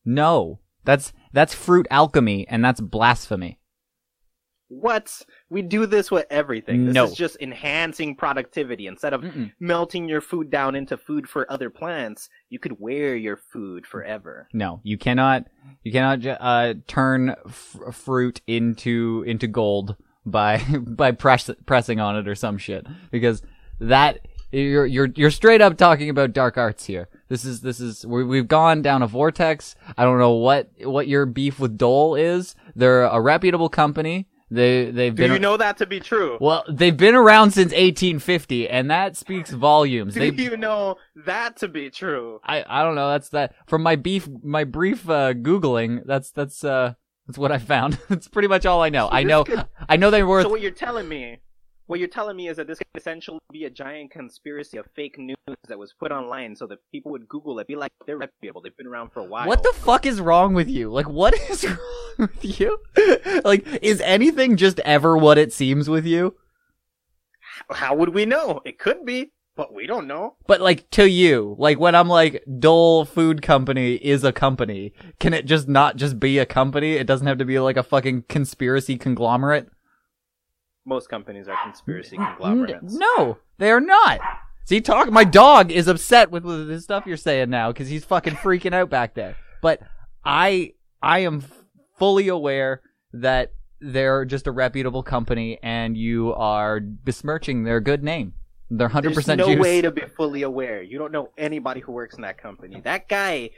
No. 0.05 0.61
That's 0.85 1.13
that's 1.33 1.53
fruit 1.55 1.87
alchemy 1.91 2.47
and 2.49 2.65
that's 2.65 2.81
blasphemy. 2.81 3.59
What? 4.71 5.23
We 5.49 5.63
do 5.63 5.87
this 5.87 6.11
with 6.11 6.27
everything. 6.31 6.87
This 6.87 6.95
No. 6.95 7.05
is 7.05 7.15
just 7.15 7.39
enhancing 7.41 8.15
productivity. 8.15 8.87
Instead 8.87 9.15
of 9.15 9.23
Mm-mm. 9.23 9.53
melting 9.59 10.09
your 10.09 10.21
food 10.21 10.51
down 10.51 10.75
into 10.75 10.97
food 10.99 11.27
for 11.29 11.51
other 11.51 11.71
plants, 11.71 12.29
you 12.51 12.59
could 12.59 12.79
wear 12.79 13.17
your 13.17 13.37
food 13.37 13.87
forever. 13.87 14.47
No, 14.53 14.81
you 14.83 14.99
cannot. 14.99 15.45
You 15.83 15.93
cannot 15.93 16.25
uh, 16.41 16.75
turn 16.87 17.35
f- 17.47 17.77
fruit 17.93 18.43
into 18.47 19.25
into 19.27 19.47
gold 19.47 19.97
by 20.27 20.59
by 20.87 21.13
press 21.13 21.51
pressing 21.65 21.99
on 21.99 22.17
it 22.17 22.29
or 22.29 22.35
some 22.35 22.59
shit 22.59 22.87
because 23.11 23.43
that 23.81 24.28
you're 24.51 24.87
you're 24.87 25.09
you're 25.15 25.31
straight 25.31 25.61
up 25.61 25.77
talking 25.77 26.09
about 26.11 26.33
dark 26.33 26.57
arts 26.57 26.87
here. 26.87 27.09
This 27.29 27.45
is 27.45 27.61
this 27.61 27.81
is 27.81 28.07
we, 28.07 28.25
we've 28.25 28.49
gone 28.49 28.83
down 28.83 29.03
a 29.03 29.07
vortex. 29.07 29.75
I 29.97 30.05
don't 30.05 30.19
know 30.19 30.33
what 30.35 30.71
what 30.83 31.09
your 31.09 31.27
beef 31.27 31.59
with 31.61 31.77
Dole 31.77 32.15
is. 32.15 32.55
They're 32.75 33.03
a 33.05 33.21
reputable 33.21 33.69
company. 33.69 34.27
They 34.51 34.91
they've 34.91 35.15
Do 35.15 35.25
been 35.25 35.33
you 35.33 35.39
know 35.39 35.59
that 35.59 35.77
to 35.77 35.87
be 35.87 36.01
true? 36.01 36.39
well 36.41 36.65
they've 36.71 36.97
been 36.97 37.15
around 37.15 37.51
since 37.51 37.71
1850 37.73 38.67
and 38.71 38.91
that 38.91 39.15
speaks 39.15 39.51
volumes. 39.51 40.15
Do 40.15 40.21
They 40.31 40.43
you 40.43 40.57
know 40.57 40.97
that 41.27 41.59
to 41.59 41.69
be 41.69 41.91
true? 41.91 42.41
I 42.43 42.65
I 42.67 42.83
don't 42.83 42.95
know. 42.95 43.11
That's 43.11 43.29
that 43.31 43.55
from 43.67 43.83
my 43.83 43.97
beef 43.97 44.27
my 44.43 44.65
brief 44.65 45.09
uh, 45.11 45.35
googling. 45.35 46.03
That's 46.07 46.31
that's 46.31 46.65
uh 46.65 46.95
that's 47.27 47.37
what 47.37 47.53
I 47.53 47.59
found. 47.59 47.99
that's 48.09 48.27
pretty 48.29 48.49
much 48.49 48.65
all 48.65 48.81
I 48.83 48.89
know. 48.89 49.11
I 49.13 49.23
know 49.23 49.45
could- 49.45 49.67
I 49.87 49.97
know 49.99 50.11
they're 50.11 50.27
worth. 50.27 50.45
So 50.45 50.49
what 50.49 50.63
you're 50.63 50.71
telling 50.71 51.07
me, 51.11 51.41
what 51.89 51.99
you're 51.99 52.09
telling 52.09 52.37
me 52.37 52.49
is 52.49 52.59
that 52.59 52.67
this 52.67 52.79
could 52.79 52.87
essentially 52.95 53.41
be 53.51 53.65
a 53.65 53.71
giant 53.71 54.11
conspiracy 54.11 54.77
of 54.77 54.87
fake 54.95 55.19
news 55.19 55.37
that 55.69 55.79
was 55.79 55.95
put 55.99 56.13
online 56.13 56.55
so 56.55 56.67
that 56.67 56.79
people 56.93 57.11
would 57.11 57.27
Google 57.29 57.59
it, 57.59 57.67
be 57.67 57.77
like, 57.77 57.91
they're 58.07 58.19
reputable, 58.19 58.61
they've 58.61 58.77
been 58.77 58.87
around 58.87 59.11
for 59.11 59.21
a 59.21 59.25
while. 59.25 59.49
what 59.49 59.63
the 59.63 59.73
fuck 59.75 60.07
is 60.07 60.21
wrong 60.21 60.55
with 60.55 60.69
you? 60.69 60.91
Like 60.91 61.09
what 61.09 61.35
is 61.51 61.65
wrong 61.65 61.79
with 62.19 62.61
you? 62.61 62.79
like 63.45 63.67
is 63.83 64.01
anything 64.03 64.57
just 64.57 64.79
ever 64.81 65.17
what 65.17 65.39
it 65.39 65.53
seems 65.53 65.89
with 65.89 66.05
you? 66.05 66.37
How 67.71 67.95
would 67.95 68.11
we 68.11 68.27
know? 68.27 68.61
It 68.65 68.79
could 68.79 69.05
be, 69.05 69.33
but 69.57 69.73
we 69.73 69.87
don't 69.87 70.07
know. 70.07 70.37
But 70.47 70.61
like 70.61 70.91
to 70.91 71.09
you, 71.09 71.57
like 71.59 71.81
when 71.81 71.95
I'm 71.95 72.09
like 72.09 72.45
Dole 72.59 73.07
Food 73.07 73.41
Company 73.41 73.95
is 73.95 74.25
a 74.25 74.33
company, 74.33 74.93
can 75.19 75.33
it 75.33 75.47
just 75.47 75.69
not 75.69 75.97
just 75.97 76.21
be 76.21 76.39
a 76.39 76.47
company? 76.47 76.95
It 76.95 77.07
doesn't 77.07 77.27
have 77.27 77.39
to 77.39 77.47
be 77.47 77.59
like 77.59 77.79
a 77.79 77.83
fucking 77.83 78.25
conspiracy 78.29 78.99
conglomerate. 78.99 79.71
Most 80.89 81.11
companies 81.11 81.49
are 81.49 81.57
conspiracy 81.63 82.17
conglomerates. 82.17 82.95
no, 82.95 83.37
they 83.59 83.71
are 83.71 83.81
not. 83.81 84.21
See, 84.65 84.81
talk. 84.81 85.11
My 85.11 85.25
dog 85.25 85.71
is 85.71 85.87
upset 85.87 86.31
with, 86.31 86.45
with 86.45 86.69
the 86.69 86.81
stuff 86.81 87.05
you're 87.07 87.17
saying 87.19 87.51
now 87.51 87.73
because 87.73 87.89
he's 87.89 88.05
fucking 88.05 88.35
freaking 88.35 88.75
out 88.75 88.89
back 88.89 89.15
there. 89.15 89.37
But 89.61 89.81
I, 90.25 90.73
I 91.03 91.21
am 91.21 91.45
fully 91.99 92.29
aware 92.29 92.81
that 93.13 93.53
they're 93.81 94.25
just 94.25 94.47
a 94.47 94.51
reputable 94.51 95.03
company, 95.03 95.59
and 95.63 95.97
you 95.97 96.35
are 96.35 96.81
besmirching 96.81 97.65
their 97.65 97.81
good 97.81 98.03
name. 98.03 98.33
They're 98.71 98.89
hundred 98.89 99.15
percent. 99.15 99.39
There's 99.39 99.49
no 99.49 99.55
juice. 99.55 99.63
way 99.63 99.81
to 99.83 99.91
be 99.91 100.03
fully 100.17 100.43
aware. 100.43 100.83
You 100.83 100.99
don't 100.99 101.13
know 101.13 101.31
anybody 101.39 101.81
who 101.81 101.93
works 101.93 102.17
in 102.17 102.23
that 102.23 102.39
company. 102.39 102.81
That 102.83 103.09
guy 103.09 103.51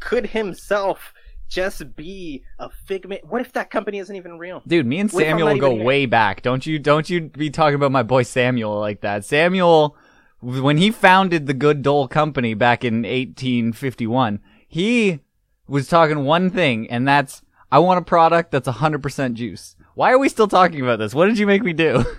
could 0.00 0.26
himself 0.26 1.12
just 1.48 1.96
be 1.96 2.42
a 2.58 2.68
figment. 2.70 3.24
What 3.24 3.40
if 3.40 3.52
that 3.52 3.70
company 3.70 3.98
isn't 3.98 4.14
even 4.14 4.38
real? 4.38 4.62
Dude, 4.66 4.86
me 4.86 4.98
and 5.00 5.10
What 5.10 5.22
if 5.22 5.28
I'm 5.28 5.38
Samuel 5.38 5.58
go 5.58 5.66
even 5.68 5.78
here? 5.78 5.86
way 5.86 6.06
back. 6.06 6.42
Don't 6.42 6.64
you? 6.66 6.78
Don't 6.78 7.08
you 7.08 7.22
be 7.22 7.50
talking 7.50 7.74
about 7.74 7.92
my 7.92 8.02
boy 8.02 8.22
Samuel 8.22 8.78
like 8.78 9.00
that? 9.00 9.24
Samuel, 9.24 9.96
when 10.40 10.76
he 10.78 10.90
founded 10.90 11.46
the 11.46 11.54
Good 11.54 11.82
Dole 11.82 12.08
Company 12.08 12.54
back 12.54 12.84
in 12.84 13.02
1851, 13.02 14.40
he 14.66 15.20
was 15.66 15.88
talking 15.88 16.24
one 16.24 16.50
thing, 16.50 16.88
and 16.90 17.06
that's 17.06 17.42
I 17.70 17.78
want 17.80 17.98
a 17.98 18.04
product 18.04 18.50
that's 18.50 18.68
100% 18.68 19.34
juice. 19.34 19.76
Why 19.94 20.12
are 20.12 20.18
we 20.18 20.28
still 20.28 20.48
talking 20.48 20.80
about 20.80 20.98
this? 20.98 21.14
What 21.14 21.26
did 21.26 21.38
you 21.38 21.46
make 21.46 21.62
me 21.62 21.72
do? 21.72 22.04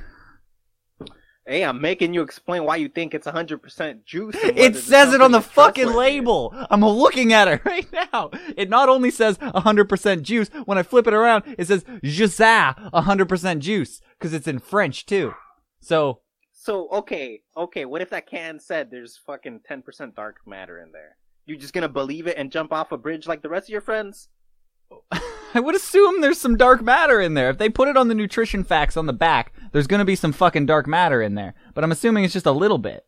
Hey, 1.49 1.63
I'm 1.63 1.81
making 1.81 2.13
you 2.13 2.21
explain 2.21 2.63
why 2.63 2.75
you 2.75 2.87
think 2.87 3.15
it's 3.15 3.25
100% 3.25 4.05
juice. 4.05 4.35
It 4.35 4.75
says 4.75 5.15
it 5.15 5.21
on 5.21 5.31
the 5.31 5.41
fucking 5.41 5.91
label. 5.91 6.53
I'm 6.69 6.81
looking 6.81 7.33
at 7.33 7.47
it 7.47 7.61
right 7.65 7.87
now. 7.91 8.29
It 8.55 8.69
not 8.69 8.87
only 8.87 9.09
says 9.09 9.39
100% 9.39 10.21
juice, 10.21 10.51
when 10.65 10.77
I 10.77 10.83
flip 10.83 11.07
it 11.07 11.13
around, 11.15 11.55
it 11.57 11.65
says 11.65 11.83
Jusa 12.03 12.91
100% 12.91 13.59
juice, 13.61 13.99
ah, 13.99 14.09
because 14.19 14.31
it's 14.35 14.47
in 14.47 14.59
French 14.59 15.07
too. 15.07 15.33
So, 15.81 16.21
So, 16.51 16.87
okay, 16.89 17.41
okay, 17.57 17.85
what 17.85 18.03
if 18.03 18.11
that 18.11 18.27
can 18.27 18.59
said 18.59 18.91
there's 18.91 19.17
fucking 19.17 19.61
10% 19.67 20.13
dark 20.13 20.41
matter 20.45 20.79
in 20.79 20.91
there? 20.91 21.17
You're 21.47 21.57
just 21.57 21.73
gonna 21.73 21.89
believe 21.89 22.27
it 22.27 22.37
and 22.37 22.51
jump 22.51 22.71
off 22.71 22.91
a 22.91 22.97
bridge 22.97 23.25
like 23.25 23.41
the 23.41 23.49
rest 23.49 23.69
of 23.69 23.71
your 23.71 23.81
friends? 23.81 24.29
I 25.53 25.59
would 25.59 25.75
assume 25.75 26.21
there's 26.21 26.39
some 26.39 26.57
dark 26.57 26.83
matter 26.83 27.19
in 27.19 27.33
there. 27.33 27.49
If 27.49 27.57
they 27.57 27.69
put 27.69 27.87
it 27.87 27.97
on 27.97 28.07
the 28.07 28.13
nutrition 28.13 28.63
facts 28.63 28.95
on 28.95 29.07
the 29.07 29.13
back, 29.13 29.51
there's 29.71 29.87
gonna 29.87 30.05
be 30.05 30.15
some 30.15 30.31
fucking 30.31 30.65
dark 30.65 30.87
matter 30.87 31.21
in 31.21 31.35
there. 31.35 31.53
But 31.73 31.83
I'm 31.83 31.91
assuming 31.91 32.23
it's 32.23 32.33
just 32.33 32.45
a 32.45 32.51
little 32.51 32.77
bit. 32.77 33.03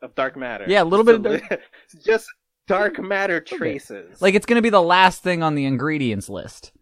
Of 0.00 0.14
dark 0.14 0.36
matter. 0.36 0.64
Yeah, 0.66 0.82
a 0.82 0.84
little 0.84 1.04
bit 1.04 1.14
of 1.24 1.42
So, 1.48 1.56
just 2.04 2.26
dark 2.66 2.98
matter 2.98 3.40
traces. 3.40 4.20
Like 4.20 4.34
it's 4.34 4.46
gonna 4.46 4.62
be 4.62 4.70
the 4.70 4.82
last 4.82 5.22
thing 5.22 5.42
on 5.42 5.54
the 5.54 5.64
ingredients 5.64 6.28
list. 6.28 6.72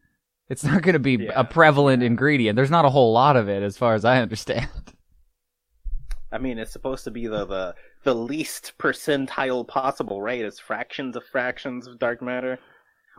It's 0.48 0.64
not 0.64 0.82
gonna 0.82 0.98
be 0.98 1.14
Yeah. 1.16 1.32
a 1.36 1.44
prevalent 1.44 2.02
ingredient. 2.02 2.56
There's 2.56 2.70
not 2.70 2.84
a 2.84 2.90
whole 2.90 3.12
lot 3.12 3.36
of 3.36 3.48
it, 3.48 3.62
as 3.62 3.76
far 3.76 3.94
as 3.94 4.04
I 4.04 4.20
understand. 4.20 4.68
I 6.32 6.38
mean, 6.38 6.58
it's 6.58 6.72
supposed 6.72 7.04
to 7.04 7.10
be 7.10 7.26
the, 7.26 7.44
the 7.44 7.74
the 8.04 8.14
least 8.14 8.72
percentile 8.78 9.66
possible, 9.66 10.22
right? 10.22 10.40
It's 10.40 10.58
fractions 10.58 11.16
of 11.16 11.24
fractions 11.24 11.86
of 11.86 11.98
dark 11.98 12.22
matter. 12.22 12.58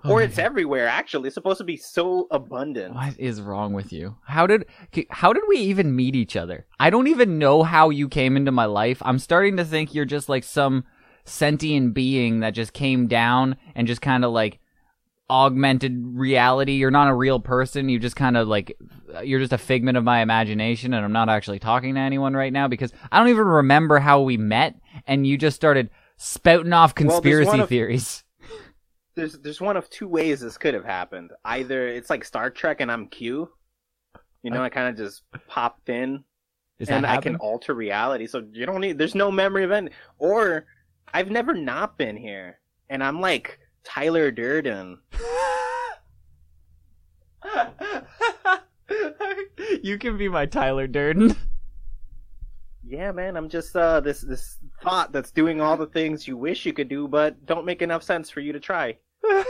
Oh 0.04 0.12
or 0.12 0.18
my 0.18 0.24
it's 0.24 0.38
everywhere, 0.40 0.88
actually. 0.88 1.28
It's 1.28 1.36
supposed 1.36 1.60
to 1.60 1.64
be 1.64 1.78
so 1.78 2.28
abundant. 2.32 2.96
What 2.96 3.20
is 3.20 3.42
wrong 3.42 3.74
with 3.74 3.94
you? 3.94 4.18
How 4.26 4.48
did 4.48 4.66
how 5.10 5.34
did 5.34 5.44
we 5.48 5.58
even 5.58 5.96
meet 5.96 6.16
each 6.16 6.36
other? 6.36 6.66
I 6.80 6.90
don't 6.90 7.08
even 7.08 7.38
know 7.38 7.64
how 7.64 7.90
you 7.90 8.10
came 8.10 8.36
into 8.36 8.52
my 8.52 8.66
life. 8.66 9.02
I'm 9.06 9.20
starting 9.20 9.58
to 9.58 9.66
think 9.66 9.94
you're 9.94 10.06
just 10.06 10.28
like 10.30 10.44
some 10.44 10.86
sentient 11.24 11.94
being 11.94 12.40
that 12.40 12.56
just 12.56 12.74
came 12.74 13.08
down 13.08 13.58
and 13.76 13.88
just 13.88 14.02
kind 14.02 14.26
of 14.26 14.32
like 14.32 14.60
augmented 15.30 15.94
reality. 16.04 16.74
You're 16.74 16.92
not 16.92 17.08
a 17.08 17.14
real 17.16 17.40
person. 17.40 17.88
You 17.88 18.00
just 18.00 18.16
kind 18.16 18.36
of 18.36 18.48
like 18.48 18.78
you're 19.24 19.40
just 19.40 19.54
a 19.54 19.58
figment 19.58 19.98
of 19.98 20.04
my 20.04 20.22
imagination 20.22 20.94
and 20.94 21.06
I'm 21.06 21.14
not 21.14 21.30
actually 21.30 21.60
talking 21.60 21.96
to 21.96 22.02
anyone 22.02 22.34
right 22.34 22.52
now 22.52 22.68
because 22.68 22.92
I 23.12 23.20
don't 23.20 23.30
even 23.30 23.46
remember 23.46 24.00
how 24.00 24.22
we 24.22 24.38
met 24.38 24.76
and 25.08 25.26
you 25.26 25.38
just 25.38 25.56
started 25.56 25.90
spouting 26.18 26.74
off 26.74 26.94
Well, 26.98 27.08
conspiracy 27.12 27.60
of- 27.60 27.70
theories. 27.70 28.24
There's 29.16 29.38
there's 29.40 29.62
one 29.62 29.78
of 29.78 29.90
two 29.90 30.08
ways 30.08 30.40
this 30.40 30.58
could 30.58 30.74
have 30.74 30.86
happened. 30.86 31.32
Either 31.44 31.88
it's 31.88 32.10
like 32.10 32.24
Star 32.24 32.50
Trek 32.50 32.82
and 32.82 32.92
I'm 32.92 33.08
Q. 33.08 33.50
You 34.44 34.52
know, 34.52 34.64
I 34.64 34.70
kind 34.70 34.90
of 34.90 34.98
just 34.98 35.24
popped 35.48 35.90
in 35.90 36.24
Is 36.80 36.90
and 36.90 37.06
I 37.06 37.18
can 37.18 37.36
alter 37.36 37.74
reality. 37.74 38.28
So 38.28 38.44
you 38.52 38.66
don't 38.66 38.82
need. 38.82 38.98
There's 38.98 39.16
no 39.16 39.30
memory 39.30 39.64
of 39.64 39.72
any. 39.72 39.92
Or 40.18 40.66
I've 41.14 41.30
never 41.30 41.54
not 41.54 41.98
been 41.98 42.18
here, 42.18 42.60
and 42.90 43.04
I'm 43.04 43.22
like 43.22 43.60
Tyler 43.84 44.32
Durden. 44.32 45.00
you 49.84 49.98
can 49.98 50.18
be 50.18 50.30
my 50.30 50.46
Tyler 50.46 50.88
Durden. 50.88 51.36
Yeah, 52.84 53.12
man. 53.12 53.38
I'm 53.38 53.50
just 53.50 53.76
uh 53.76 54.00
this 54.00 54.22
this 54.22 54.58
thought 54.82 55.12
that's 55.12 55.32
doing 55.32 55.62
all 55.62 55.78
the 55.78 55.86
things 55.88 56.28
you 56.28 56.38
wish 56.38 56.66
you 56.66 56.74
could 56.74 56.90
do, 56.90 57.08
but 57.08 57.46
don't 57.46 57.66
make 57.66 57.82
enough 57.82 58.04
sense 58.04 58.30
for 58.30 58.40
you 58.40 58.54
to 58.54 58.60
try. 58.60 58.98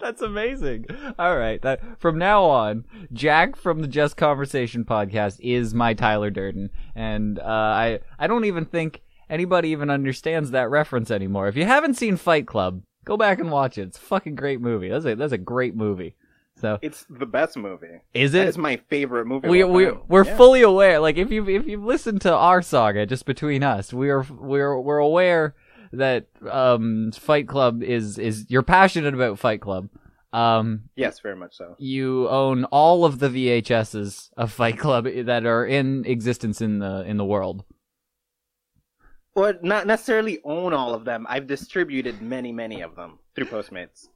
That's 0.00 0.22
amazing. 0.22 0.86
All 1.18 1.36
right, 1.36 1.60
that 1.62 2.00
from 2.00 2.18
now 2.18 2.44
on, 2.44 2.84
Jack 3.12 3.56
from 3.56 3.80
the 3.80 3.88
Just 3.88 4.16
Conversation 4.16 4.84
podcast 4.84 5.40
is 5.40 5.74
my 5.74 5.92
Tyler 5.92 6.30
Durden, 6.30 6.70
and 6.94 7.40
uh, 7.40 7.42
I 7.42 8.00
I 8.16 8.28
don't 8.28 8.44
even 8.44 8.64
think 8.64 9.02
anybody 9.28 9.70
even 9.70 9.90
understands 9.90 10.52
that 10.52 10.70
reference 10.70 11.10
anymore. 11.10 11.48
If 11.48 11.56
you 11.56 11.64
haven't 11.64 11.94
seen 11.94 12.16
Fight 12.16 12.46
Club, 12.46 12.82
go 13.04 13.16
back 13.16 13.40
and 13.40 13.50
watch 13.50 13.76
it. 13.76 13.88
It's 13.88 13.98
a 13.98 14.02
fucking 14.02 14.36
great 14.36 14.60
movie. 14.60 14.88
That's 14.88 15.04
a 15.04 15.16
that's 15.16 15.32
a 15.32 15.38
great 15.38 15.74
movie. 15.74 16.14
So 16.60 16.78
It's 16.82 17.06
the 17.08 17.26
best 17.26 17.56
movie. 17.56 18.00
is 18.14 18.34
it? 18.34 18.48
It's 18.48 18.58
my 18.58 18.76
favorite 18.88 19.26
movie. 19.26 19.48
We 19.48 19.62
we 19.64 19.90
we're 20.08 20.24
Yeah. 20.24 20.36
fully 20.36 20.62
aware. 20.62 20.98
Like 21.00 21.16
if 21.16 21.30
you 21.30 21.48
if 21.48 21.66
you've 21.66 21.84
listened 21.84 22.20
to 22.22 22.34
our 22.34 22.62
saga 22.62 23.06
just 23.06 23.26
between 23.26 23.62
us, 23.62 23.92
we 23.92 24.10
are 24.10 24.22
we're 24.22 24.78
we're 24.80 24.98
aware 24.98 25.54
that 25.92 26.26
um 26.50 27.12
Fight 27.12 27.46
Club 27.48 27.82
is 27.82 28.18
is 28.18 28.46
you're 28.48 28.62
passionate 28.62 29.14
about 29.14 29.38
Fight 29.38 29.60
Club. 29.60 29.88
Um 30.32 30.90
Yes, 30.96 31.20
very 31.20 31.36
much 31.36 31.56
so. 31.56 31.74
you 31.78 32.28
own 32.28 32.64
all 32.64 33.04
of 33.06 33.18
the 33.20 33.28
VHSs 33.30 34.30
of 34.36 34.52
Fight 34.52 34.78
Club 34.78 35.06
that 35.24 35.46
are 35.46 35.64
in 35.64 36.04
existence 36.04 36.60
in 36.60 36.80
the 36.80 37.02
in 37.06 37.16
the 37.16 37.24
world. 37.24 37.64
Well, 39.34 39.54
not 39.62 39.86
necessarily 39.86 40.40
own 40.44 40.72
all 40.72 40.94
of 40.94 41.04
them. 41.04 41.24
I've 41.28 41.46
distributed 41.46 42.20
many, 42.20 42.50
many 42.52 42.80
of 42.82 42.96
them 42.96 43.20
through 43.34 43.44
Postmates. 43.46 44.08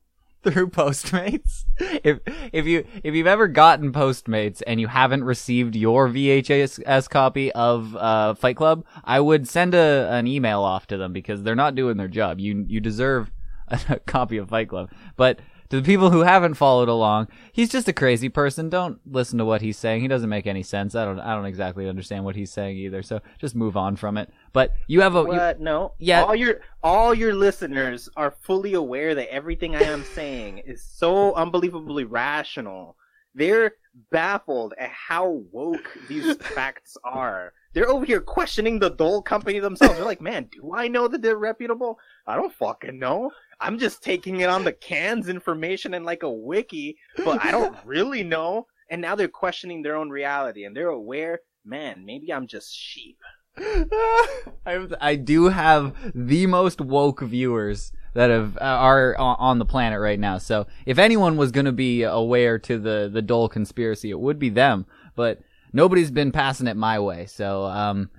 Through 0.42 0.68
Postmates. 0.68 1.64
If 1.78 2.20
if 2.52 2.66
you 2.66 2.84
if 3.02 3.14
you've 3.14 3.26
ever 3.26 3.48
gotten 3.48 3.92
Postmates 3.92 4.62
and 4.66 4.80
you 4.80 4.88
haven't 4.88 5.24
received 5.24 5.74
your 5.76 6.08
VHS 6.08 7.08
copy 7.08 7.52
of 7.52 7.96
uh, 7.96 8.34
Fight 8.34 8.56
Club, 8.56 8.84
I 9.04 9.20
would 9.20 9.48
send 9.48 9.74
a 9.74 10.08
an 10.10 10.26
email 10.26 10.62
off 10.62 10.86
to 10.88 10.96
them 10.96 11.12
because 11.12 11.42
they're 11.42 11.54
not 11.54 11.74
doing 11.74 11.96
their 11.96 12.08
job. 12.08 12.40
You 12.40 12.64
you 12.68 12.80
deserve 12.80 13.30
a 13.68 14.00
copy 14.00 14.36
of 14.36 14.48
Fight 14.48 14.68
Club. 14.68 14.90
But 15.16 15.40
to 15.70 15.80
the 15.80 15.86
people 15.86 16.10
who 16.10 16.20
haven't 16.20 16.54
followed 16.54 16.90
along, 16.90 17.28
he's 17.50 17.70
just 17.70 17.88
a 17.88 17.94
crazy 17.94 18.28
person. 18.28 18.68
Don't 18.68 19.00
listen 19.10 19.38
to 19.38 19.44
what 19.46 19.62
he's 19.62 19.78
saying. 19.78 20.02
He 20.02 20.08
doesn't 20.08 20.28
make 20.28 20.46
any 20.46 20.62
sense. 20.62 20.94
I 20.94 21.06
don't 21.06 21.18
I 21.18 21.34
don't 21.34 21.46
exactly 21.46 21.88
understand 21.88 22.24
what 22.24 22.36
he's 22.36 22.52
saying 22.52 22.76
either. 22.76 23.02
So 23.02 23.20
just 23.38 23.54
move 23.54 23.74
on 23.76 23.96
from 23.96 24.18
it. 24.18 24.30
But 24.52 24.74
you 24.86 25.00
have 25.00 25.16
a 25.16 25.22
you- 25.22 25.62
no. 25.64 25.94
Yeah. 25.98 26.22
All 26.24 26.34
your 26.34 26.60
all 26.82 27.14
your 27.14 27.34
listeners 27.34 28.08
are 28.16 28.34
fully 28.42 28.74
aware 28.74 29.14
that 29.14 29.32
everything 29.32 29.74
I 29.74 29.82
am 29.82 30.04
saying 30.14 30.58
is 30.58 30.82
so 30.82 31.34
unbelievably 31.34 32.04
rational. 32.04 32.96
They're 33.34 33.72
baffled 34.10 34.74
at 34.78 34.90
how 34.90 35.42
woke 35.50 35.96
these 36.08 36.36
facts 36.54 36.96
are. 37.02 37.54
They're 37.72 37.88
over 37.88 38.04
here 38.04 38.20
questioning 38.20 38.78
the 38.78 38.90
Dole 38.90 39.22
company 39.22 39.58
themselves. 39.58 39.94
They're 39.96 40.04
like, 40.04 40.20
man, 40.20 40.50
do 40.52 40.74
I 40.74 40.88
know 40.88 41.08
that 41.08 41.22
they're 41.22 41.38
reputable? 41.38 41.98
I 42.26 42.36
don't 42.36 42.52
fucking 42.52 42.98
know. 42.98 43.30
I'm 43.60 43.78
just 43.78 44.02
taking 44.02 44.40
it 44.40 44.50
on 44.50 44.64
the 44.64 44.72
cans 44.72 45.28
information 45.30 45.94
and 45.94 46.04
like 46.04 46.22
a 46.24 46.30
wiki, 46.30 46.98
but 47.24 47.42
I 47.42 47.50
don't 47.50 47.74
really 47.86 48.22
know. 48.22 48.66
And 48.90 49.00
now 49.00 49.14
they're 49.14 49.28
questioning 49.28 49.80
their 49.82 49.96
own 49.96 50.10
reality 50.10 50.64
and 50.64 50.76
they're 50.76 50.88
aware, 50.88 51.40
man, 51.64 52.04
maybe 52.04 52.30
I'm 52.32 52.46
just 52.46 52.74
sheep. 52.76 53.16
I, 53.58 54.86
I 55.00 55.16
do 55.16 55.48
have 55.48 55.94
the 56.14 56.46
most 56.46 56.80
woke 56.80 57.20
viewers 57.20 57.92
that 58.14 58.30
have 58.30 58.56
uh, 58.56 58.60
are 58.60 59.16
on 59.18 59.58
the 59.58 59.64
planet 59.64 60.00
right 60.00 60.18
now. 60.18 60.38
So 60.38 60.66
if 60.86 60.98
anyone 60.98 61.36
was 61.36 61.50
going 61.50 61.66
to 61.66 61.72
be 61.72 62.02
aware 62.02 62.58
to 62.60 62.78
the 62.78 63.10
the 63.12 63.22
Dole 63.22 63.48
conspiracy, 63.48 64.10
it 64.10 64.18
would 64.20 64.38
be 64.38 64.48
them. 64.48 64.86
But 65.14 65.40
nobody's 65.72 66.10
been 66.10 66.32
passing 66.32 66.66
it 66.66 66.76
my 66.76 66.98
way. 66.98 67.26
So 67.26 67.64
um, 67.64 68.10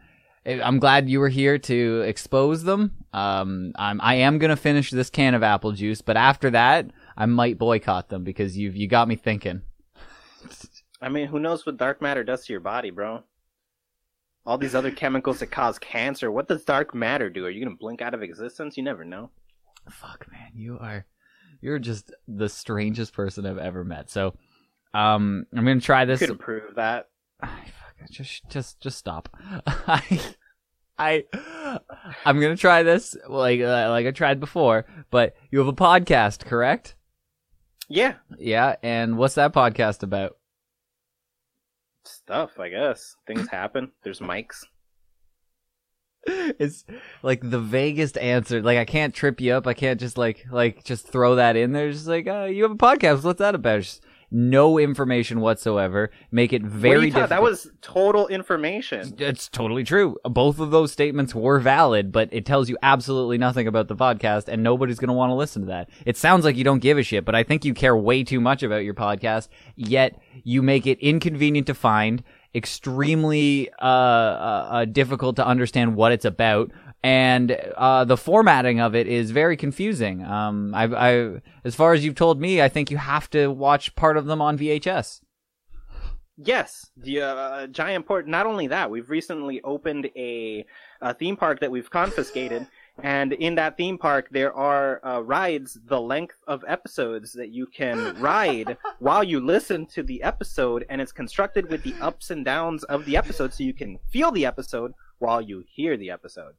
I- 0.46 0.62
I'm 0.62 0.80
glad 0.80 1.10
you 1.10 1.20
were 1.20 1.30
here 1.30 1.58
to 1.60 2.02
expose 2.02 2.64
them. 2.64 2.92
Um, 3.14 3.74
I'm 3.76 4.00
I 4.02 4.16
am 4.16 4.38
going 4.38 4.50
to 4.50 4.56
finish 4.56 4.92
this 4.92 5.10
can 5.10 5.34
of 5.36 5.44
apple 5.44 5.72
juice, 5.72 6.02
but 6.02 6.18
after 6.18 6.50
that, 6.52 6.92
I 7.18 7.26
might 7.26 7.58
boycott 7.58 8.10
them 8.10 8.24
because 8.24 8.58
you've 8.58 8.76
you 8.76 8.88
got 8.88 9.08
me 9.08 9.16
thinking. 9.16 9.62
I 11.02 11.10
mean, 11.10 11.28
who 11.28 11.40
knows 11.40 11.66
what 11.66 11.78
dark 11.78 12.02
matter 12.02 12.24
does 12.24 12.46
to 12.46 12.54
your 12.54 12.60
body, 12.62 12.90
bro? 12.90 13.24
All 14.46 14.58
these 14.58 14.76
other 14.76 14.92
chemicals 14.92 15.40
that 15.40 15.48
cause 15.52 15.80
cancer. 15.80 16.30
What 16.32 16.48
does 16.48 16.66
dark 16.66 16.94
matter 16.94 17.30
do? 17.30 17.46
Are 17.46 17.50
you 17.50 17.64
gonna 17.64 17.78
blink 17.78 18.02
out 18.02 18.14
of 18.14 18.22
existence? 18.22 18.76
You 18.78 18.84
never 18.84 19.06
know. 19.06 19.30
Fuck, 19.90 20.28
man, 20.32 20.52
you 20.54 20.78
are, 20.80 21.06
you're 21.62 21.80
just 21.80 22.14
the 22.28 22.50
strangest 22.50 23.14
person 23.14 23.46
I've 23.46 23.58
ever 23.58 23.84
met. 23.84 24.10
So, 24.10 24.36
Um, 24.94 25.46
I'm 25.56 25.66
gonna 25.66 25.80
try 25.82 26.02
You 26.02 26.08
this. 26.08 26.20
could 26.20 26.30
improve 26.30 26.76
that. 26.76 27.10
Ay, 27.42 27.66
fuck, 27.80 28.10
just 28.12 28.48
just 28.50 28.80
just 28.82 28.98
stop. 28.98 29.30
I 29.68 30.22
I 30.98 31.26
I'm 32.26 32.40
gonna 32.40 32.56
try 32.58 32.84
this 32.84 33.16
like 33.28 33.60
uh, 33.62 33.90
like 33.90 34.06
I 34.06 34.12
tried 34.12 34.40
before. 34.40 34.86
But 35.10 35.36
you 35.52 35.60
have 35.60 35.68
a 35.68 35.74
podcast, 35.74 36.46
correct? 36.46 36.96
Yeah, 37.90 38.16
Yeah. 38.40 38.76
And 38.84 39.18
what's 39.18 39.36
that 39.36 39.54
podcast 39.54 40.04
about? 40.04 40.38
Stuff. 42.08 42.60
I 42.60 42.70
guess 42.70 43.16
things 43.28 43.48
happen. 43.50 43.92
There's 44.04 44.20
mics. 44.20 44.66
It's 46.26 46.86
like 47.22 47.42
the 47.42 47.60
vaguest 47.60 48.22
answer. 48.22 48.62
Like 48.62 48.78
I 48.78 48.86
can't 48.86 49.14
trip 49.14 49.42
you 49.42 49.54
up. 49.54 49.68
I 49.68 49.74
can't 49.74 50.00
just 50.00 50.18
like 50.18 50.46
like 50.52 50.84
just 50.84 51.08
throw 51.08 51.36
that 51.36 51.56
in 51.56 51.74
there. 51.74 51.92
Just 51.92 52.08
like 52.08 52.28
uh, 52.28 52.46
you 52.46 52.64
have 52.64 52.72
a 52.72 52.76
podcast. 52.76 53.24
What's 53.24 53.40
that 53.40 53.56
about? 53.56 53.82
Just 53.82 54.04
no 54.34 54.80
information 54.80 55.40
whatsoever. 55.40 56.10
Make 56.32 56.52
it 56.52 56.64
very 56.64 57.06
difficult. 57.06 57.30
That 57.30 57.44
was 57.44 57.72
total 57.82 58.28
information. 58.28 59.14
It's 59.20 59.48
totally 59.48 59.84
true. 59.84 60.18
Both 60.26 60.60
of 60.60 60.72
those 60.72 60.92
statements 60.92 61.36
were 61.36 61.60
valid, 61.60 62.12
but 62.12 62.30
it 62.32 62.46
tells 62.46 62.68
you 62.68 62.78
absolutely 62.82 63.38
nothing 63.38 63.68
about 63.68 63.88
the 63.88 63.96
podcast, 63.96 64.48
and 64.48 64.64
nobody's 64.64 65.00
going 65.00 65.10
to 65.10 65.14
want 65.14 65.30
to 65.30 65.36
listen 65.36 65.62
to 65.62 65.68
that. 65.68 65.90
It 66.06 66.18
sounds 66.18 66.44
like 66.44 66.58
you 66.58 66.64
don't 66.64 66.80
give 66.80 66.98
a 66.98 67.04
shit, 67.04 67.24
but 67.24 67.36
I 67.36 67.44
think 67.44 67.64
you 67.64 67.74
care 67.74 67.96
way 67.96 68.24
too 68.24 68.42
much 68.42 68.64
about 68.64 68.84
your 68.84 68.96
podcast, 68.96 69.50
yet 69.76 70.20
you 70.44 70.64
make 70.64 70.88
it 70.88 71.00
inconvenient 71.00 71.68
to 71.68 71.76
find, 71.76 72.24
extremely 72.56 73.70
uh, 73.82 73.86
uh, 73.86 74.68
uh, 74.70 74.86
difficult 74.86 75.36
to 75.38 75.46
understand 75.46 75.96
what 75.96 76.12
it's 76.12 76.26
about, 76.26 76.72
and 77.04 77.52
uh, 77.52 78.06
the 78.06 78.16
formatting 78.16 78.80
of 78.80 78.96
it 78.96 79.08
is 79.08 79.32
very 79.32 79.58
confusing. 79.58 80.24
Um, 80.24 80.74
I, 80.74 80.86
I, 80.86 81.42
as 81.66 81.76
far 81.76 81.94
as 81.94 82.06
you've 82.06 82.16
told 82.16 82.40
me, 82.40 82.62
I 82.62 82.70
think 82.70 82.90
you 82.90 82.98
have 82.98 83.30
to 83.32 83.48
watch 83.50 83.94
part 83.96 84.16
of 84.16 84.26
them 84.26 84.42
on 84.42 84.58
VHS. 84.58 85.20
Yes, 86.38 86.90
the 86.98 87.22
uh, 87.22 87.68
giant 87.68 88.08
port. 88.08 88.28
Not 88.28 88.48
only 88.48 88.68
that, 88.68 88.90
we've 88.90 89.10
recently 89.10 89.62
opened 89.62 90.10
a, 90.16 90.66
a 91.02 91.14
theme 91.14 91.38
park 91.38 91.60
that 91.60 91.70
we've 91.70 91.90
confiscated, 91.90 92.66
and 93.04 93.34
in 93.34 93.54
that 93.56 93.78
theme 93.78 94.00
park 94.00 94.30
there 94.32 94.52
are 94.52 95.06
uh, 95.06 95.20
rides 95.20 95.78
the 95.86 96.02
length 96.02 96.38
of 96.48 96.64
episodes 96.68 97.34
that 97.34 97.50
you 97.50 97.68
can 97.68 98.20
ride 98.20 98.78
while 99.00 99.24
you 99.24 99.40
listen 99.42 99.86
to 99.88 100.02
the 100.02 100.24
episode, 100.24 100.86
and 100.90 101.02
it's 101.02 101.12
constructed 101.12 101.70
with 101.70 101.84
the 101.84 101.94
ups 102.02 102.32
and 102.32 102.46
downs 102.46 102.84
of 102.86 103.06
the 103.06 103.16
episode, 103.16 103.54
so 103.54 103.64
you 103.64 103.74
can 103.74 104.00
feel 104.10 104.32
the 104.32 104.46
episode 104.46 104.94
while 105.20 105.42
you 105.42 105.64
hear 105.68 105.98
the 105.98 106.10
episode. 106.10 106.56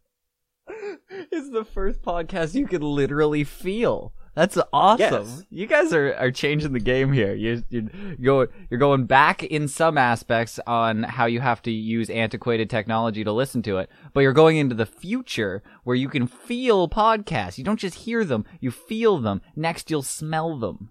It's 0.67 1.51
the 1.51 1.65
first 1.65 2.03
podcast 2.03 2.55
you 2.55 2.67
can 2.67 2.83
literally 2.83 3.45
feel. 3.45 4.13
That's 4.35 4.59
awesome. 4.73 5.27
Yes. 5.27 5.45
You 5.49 5.67
guys 5.67 5.93
are, 5.93 6.13
are 6.17 6.33
changing 6.33 6.73
the 6.73 6.81
game 6.81 7.13
here. 7.13 7.35
You 7.35 7.63
you 7.71 7.89
go 8.23 8.49
you're 8.69 8.81
going 8.81 9.07
back 9.07 9.45
in 9.45 9.69
some 9.69 9.97
aspects 9.97 10.59
on 10.67 11.05
how 11.05 11.27
you 11.27 11.41
have 11.41 11.63
to 11.63 11.71
use 11.71 12.11
antiquated 12.11 12.69
technology 12.69 13.23
to 13.23 13.33
listen 13.33 13.63
to 13.63 13.79
it, 13.79 13.89
but 14.13 14.21
you're 14.21 14.33
going 14.33 14.57
into 14.57 14.75
the 14.75 14.87
future 14.87 15.63
where 15.85 15.97
you 15.97 16.09
can 16.09 16.27
feel 16.27 16.89
podcasts. 16.89 17.59
You 17.59 17.65
don't 17.65 17.79
just 17.79 17.95
hear 17.95 18.25
them, 18.25 18.45
you 18.61 18.73
feel 18.73 19.19
them. 19.19 19.41
Next 19.55 19.91
you'll 19.91 20.03
smell 20.03 20.59
them. 20.59 20.91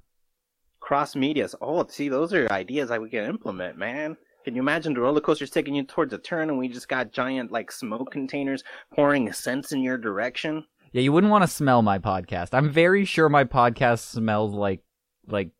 Cross 0.80 1.16
medias. 1.16 1.56
Oh, 1.62 1.86
see, 1.88 2.10
those 2.10 2.34
are 2.34 2.52
ideas 2.52 2.90
that 2.90 3.02
we 3.02 3.10
can 3.10 3.26
implement, 3.26 3.78
man. 3.78 4.18
Can 4.44 4.56
you 4.56 4.62
imagine 4.62 4.94
the 4.94 5.00
roller 5.00 5.22
coaster's 5.22 5.50
taking 5.50 5.76
you 5.76 5.84
towards 5.84 6.14
a 6.14 6.18
turn, 6.18 6.50
and 6.50 6.60
we 6.60 6.68
just 6.68 6.90
got 6.90 7.12
giant 7.12 7.52
like 7.52 7.72
smoke 7.72 8.12
containers 8.12 8.64
pouring 8.94 9.32
scents 9.32 9.72
in 9.72 9.82
your 9.82 9.98
direction? 9.98 10.66
Yeah, 10.92 11.02
you 11.02 11.12
wouldn't 11.12 11.32
want 11.32 11.44
to 11.44 11.48
smell 11.48 11.82
my 11.82 11.98
podcast. 11.98 12.50
I'm 12.52 12.70
very 12.70 13.06
sure 13.06 13.30
my 13.30 13.46
podcast 13.46 14.00
smells 14.00 14.54
like 14.54 14.82
like 15.28 15.52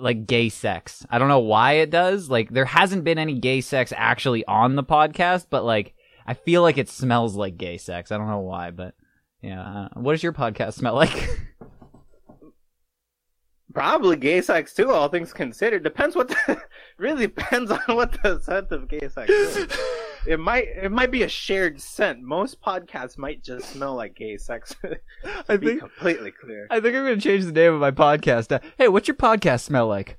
like 0.00 0.26
gay 0.26 0.48
sex. 0.48 1.04
I 1.10 1.18
don't 1.18 1.28
know 1.28 1.40
why 1.40 1.74
it 1.74 1.90
does. 1.90 2.30
Like 2.30 2.50
there 2.50 2.64
hasn't 2.64 3.04
been 3.04 3.18
any 3.18 3.38
gay 3.38 3.60
sex 3.60 3.92
actually 3.96 4.44
on 4.46 4.76
the 4.76 4.84
podcast, 4.84 5.46
but 5.50 5.64
like 5.64 5.94
I 6.26 6.34
feel 6.34 6.62
like 6.62 6.78
it 6.78 6.88
smells 6.88 7.34
like 7.36 7.56
gay 7.56 7.78
sex. 7.78 8.12
I 8.12 8.16
don't 8.16 8.30
know 8.30 8.40
why, 8.40 8.70
but 8.70 8.94
yeah. 9.42 9.60
Uh, 9.60 9.88
what 9.94 10.12
does 10.12 10.22
your 10.22 10.32
podcast 10.32 10.74
smell 10.74 10.94
like? 10.94 11.28
Probably 13.76 14.16
gay 14.16 14.40
sex 14.40 14.72
too, 14.72 14.90
all 14.90 15.10
things 15.10 15.34
considered. 15.34 15.82
Depends 15.82 16.16
what 16.16 16.28
the, 16.28 16.62
really 16.96 17.26
depends 17.26 17.70
on 17.70 17.80
what 17.88 18.10
the 18.22 18.40
scent 18.40 18.72
of 18.72 18.88
gay 18.88 19.06
sex 19.06 19.28
is. 19.28 19.68
It 20.26 20.40
might 20.40 20.66
it 20.68 20.90
might 20.90 21.12
be 21.12 21.22
a 21.22 21.28
shared 21.28 21.80
scent. 21.80 22.20
Most 22.20 22.60
podcasts 22.60 23.16
might 23.16 23.44
just 23.44 23.68
smell 23.68 23.94
like 23.94 24.16
gay 24.16 24.38
sex. 24.38 24.74
I 25.24 25.56
think 25.56 25.60
be 25.60 25.76
completely 25.76 26.32
clear. 26.32 26.66
I 26.68 26.80
think 26.80 26.96
I'm 26.96 27.04
gonna 27.04 27.20
change 27.20 27.44
the 27.44 27.52
name 27.52 27.74
of 27.74 27.80
my 27.80 27.92
podcast. 27.92 28.50
Uh, 28.50 28.58
hey, 28.76 28.88
what's 28.88 29.06
your 29.06 29.14
podcast 29.14 29.60
smell 29.60 29.86
like? 29.86 30.18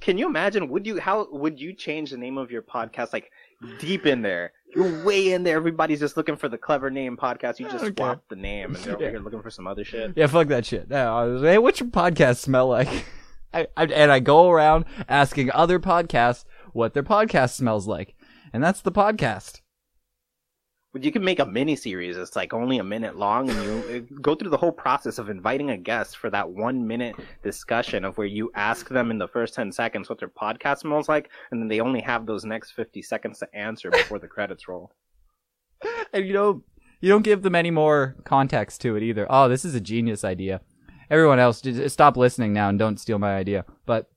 Can 0.00 0.16
you 0.16 0.26
imagine? 0.26 0.68
Would 0.68 0.86
you 0.86 0.98
how 0.98 1.28
would 1.30 1.60
you 1.60 1.74
change 1.74 2.10
the 2.10 2.16
name 2.16 2.38
of 2.38 2.50
your 2.50 2.62
podcast? 2.62 3.12
Like 3.12 3.32
deep 3.78 4.06
in 4.06 4.22
there, 4.22 4.52
you're 4.74 5.04
way 5.04 5.32
in 5.32 5.42
there. 5.42 5.56
Everybody's 5.56 6.00
just 6.00 6.16
looking 6.16 6.36
for 6.36 6.48
the 6.48 6.58
clever 6.58 6.90
name 6.90 7.16
podcast. 7.16 7.58
You 7.58 7.66
just 7.68 7.84
Okay. 7.84 7.94
swap 7.96 8.24
the 8.28 8.36
name, 8.36 8.74
and 8.74 8.84
they're 8.84 8.94
over 8.94 9.08
here 9.10 9.18
looking 9.20 9.42
for 9.42 9.50
some 9.50 9.66
other 9.66 9.84
shit. 9.84 10.12
Yeah, 10.16 10.26
fuck 10.26 10.48
that 10.48 10.66
shit. 10.66 10.88
No, 10.90 11.40
hey, 11.40 11.58
what's 11.58 11.80
your 11.80 11.88
podcast 11.90 12.38
smell 12.38 12.68
like? 12.68 12.88
I, 13.54 13.66
I, 13.76 13.84
and 13.84 14.10
I 14.10 14.20
go 14.20 14.50
around 14.50 14.84
asking 15.08 15.50
other 15.52 15.78
podcasts 15.78 16.44
what 16.72 16.94
their 16.94 17.02
podcast 17.02 17.54
smells 17.54 17.86
like. 17.86 18.14
And 18.52 18.62
that's 18.62 18.80
the 18.82 18.92
podcast. 18.92 19.61
You 20.94 21.10
can 21.10 21.24
make 21.24 21.38
a 21.38 21.46
mini 21.46 21.74
series. 21.74 22.18
It's 22.18 22.36
like 22.36 22.52
only 22.52 22.78
a 22.78 22.84
minute 22.84 23.16
long, 23.16 23.48
and 23.48 23.62
you 23.64 23.96
uh, 23.96 24.18
go 24.20 24.34
through 24.34 24.50
the 24.50 24.58
whole 24.58 24.72
process 24.72 25.18
of 25.18 25.30
inviting 25.30 25.70
a 25.70 25.76
guest 25.76 26.18
for 26.18 26.28
that 26.28 26.50
one 26.50 26.86
minute 26.86 27.16
discussion 27.42 28.04
of 28.04 28.18
where 28.18 28.26
you 28.26 28.50
ask 28.54 28.88
them 28.90 29.10
in 29.10 29.16
the 29.16 29.28
first 29.28 29.54
ten 29.54 29.72
seconds 29.72 30.10
what 30.10 30.18
their 30.18 30.28
podcast 30.28 30.80
smells 30.80 31.08
like, 31.08 31.30
and 31.50 31.62
then 31.62 31.68
they 31.68 31.80
only 31.80 32.02
have 32.02 32.26
those 32.26 32.44
next 32.44 32.72
fifty 32.72 33.00
seconds 33.00 33.38
to 33.38 33.54
answer 33.54 33.90
before 33.90 34.18
the 34.18 34.28
credits 34.28 34.68
roll. 34.68 34.92
And 36.12 36.26
you 36.26 36.34
don't, 36.34 36.62
you 37.00 37.08
don't 37.08 37.22
give 37.22 37.40
them 37.40 37.54
any 37.54 37.70
more 37.70 38.16
context 38.24 38.82
to 38.82 38.96
it 38.96 39.02
either. 39.02 39.26
Oh, 39.30 39.48
this 39.48 39.64
is 39.64 39.74
a 39.74 39.80
genius 39.80 40.24
idea. 40.24 40.60
Everyone 41.10 41.38
else, 41.38 41.62
stop 41.88 42.18
listening 42.18 42.52
now 42.52 42.68
and 42.68 42.78
don't 42.78 43.00
steal 43.00 43.18
my 43.18 43.34
idea. 43.34 43.64
But 43.86 44.10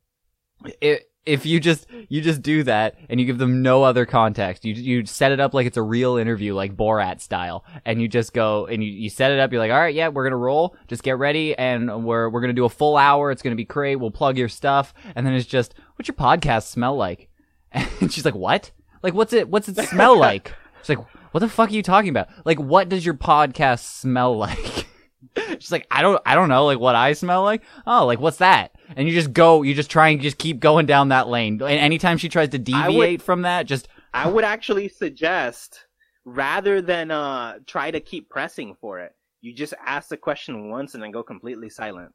it, 0.81 1.09
if 1.25 1.45
you 1.45 1.59
just 1.59 1.87
you 2.07 2.21
just 2.21 2.41
do 2.41 2.63
that 2.63 2.97
and 3.09 3.19
you 3.19 3.25
give 3.25 3.37
them 3.37 3.61
no 3.61 3.83
other 3.83 4.05
context, 4.05 4.63
you 4.63 4.73
you 4.73 5.05
set 5.05 5.31
it 5.31 5.39
up 5.39 5.53
like 5.53 5.65
it's 5.65 5.77
a 5.77 5.81
real 5.81 6.17
interview, 6.17 6.53
like 6.53 6.75
Borat 6.75 7.19
style, 7.19 7.65
and 7.83 8.01
you 8.01 8.07
just 8.07 8.33
go 8.33 8.67
and 8.67 8.83
you, 8.83 8.89
you 8.91 9.09
set 9.09 9.31
it 9.31 9.39
up. 9.39 9.51
You're 9.51 9.59
like, 9.59 9.71
all 9.71 9.79
right, 9.79 9.93
yeah, 9.95 10.09
we're 10.09 10.23
gonna 10.23 10.37
roll. 10.37 10.75
Just 10.87 11.03
get 11.03 11.17
ready, 11.17 11.57
and 11.57 12.05
we're 12.05 12.29
we're 12.29 12.41
gonna 12.41 12.53
do 12.53 12.65
a 12.65 12.69
full 12.69 12.95
hour. 12.95 13.31
It's 13.31 13.41
gonna 13.41 13.55
be 13.55 13.65
great. 13.65 13.95
We'll 13.95 14.11
plug 14.11 14.37
your 14.37 14.49
stuff, 14.49 14.93
and 15.15 15.25
then 15.25 15.33
it's 15.33 15.47
just, 15.47 15.73
what's 15.95 16.07
your 16.07 16.15
podcast 16.15 16.67
smell 16.67 16.95
like? 16.95 17.29
And 17.99 18.11
she's 18.11 18.23
like, 18.23 18.35
what? 18.35 18.71
Like, 19.03 19.13
what's 19.13 19.33
it? 19.33 19.49
What's 19.49 19.67
it 19.67 19.77
smell 19.77 20.17
like? 20.19 20.53
She's 20.81 20.95
like, 20.95 21.05
what 21.31 21.39
the 21.39 21.49
fuck 21.49 21.69
are 21.69 21.73
you 21.73 21.83
talking 21.83 22.09
about? 22.09 22.29
Like, 22.45 22.59
what 22.59 22.87
does 22.87 23.05
your 23.05 23.15
podcast 23.15 23.79
smell 23.79 24.37
like? 24.37 24.84
She's 25.59 25.71
like, 25.71 25.87
I 25.91 26.01
don't, 26.01 26.21
I 26.25 26.35
don't 26.35 26.49
know, 26.49 26.65
like 26.65 26.79
what 26.79 26.95
I 26.95 27.13
smell 27.13 27.43
like. 27.43 27.63
Oh, 27.87 28.05
like 28.05 28.19
what's 28.19 28.37
that? 28.37 28.75
And 28.95 29.07
you 29.07 29.13
just 29.13 29.33
go, 29.33 29.61
you 29.63 29.73
just 29.73 29.89
try 29.89 30.09
and 30.09 30.21
just 30.21 30.37
keep 30.37 30.59
going 30.59 30.85
down 30.85 31.09
that 31.09 31.27
lane. 31.27 31.53
And 31.61 31.79
anytime 31.79 32.17
she 32.17 32.29
tries 32.29 32.49
to 32.49 32.57
I 32.73 32.87
would- 32.87 32.93
deviate 32.93 33.21
from 33.21 33.43
that, 33.43 33.65
just 33.65 33.87
I 34.13 34.27
would 34.29 34.43
actually 34.45 34.87
suggest 34.87 35.85
rather 36.23 36.81
than 36.81 37.11
uh 37.11 37.55
try 37.67 37.91
to 37.91 37.99
keep 37.99 38.29
pressing 38.29 38.75
for 38.79 38.99
it, 38.99 39.13
you 39.41 39.53
just 39.53 39.73
ask 39.85 40.09
the 40.09 40.17
question 40.17 40.69
once 40.69 40.93
and 40.93 41.03
then 41.03 41.11
go 41.11 41.21
completely 41.23 41.69
silent. 41.69 42.13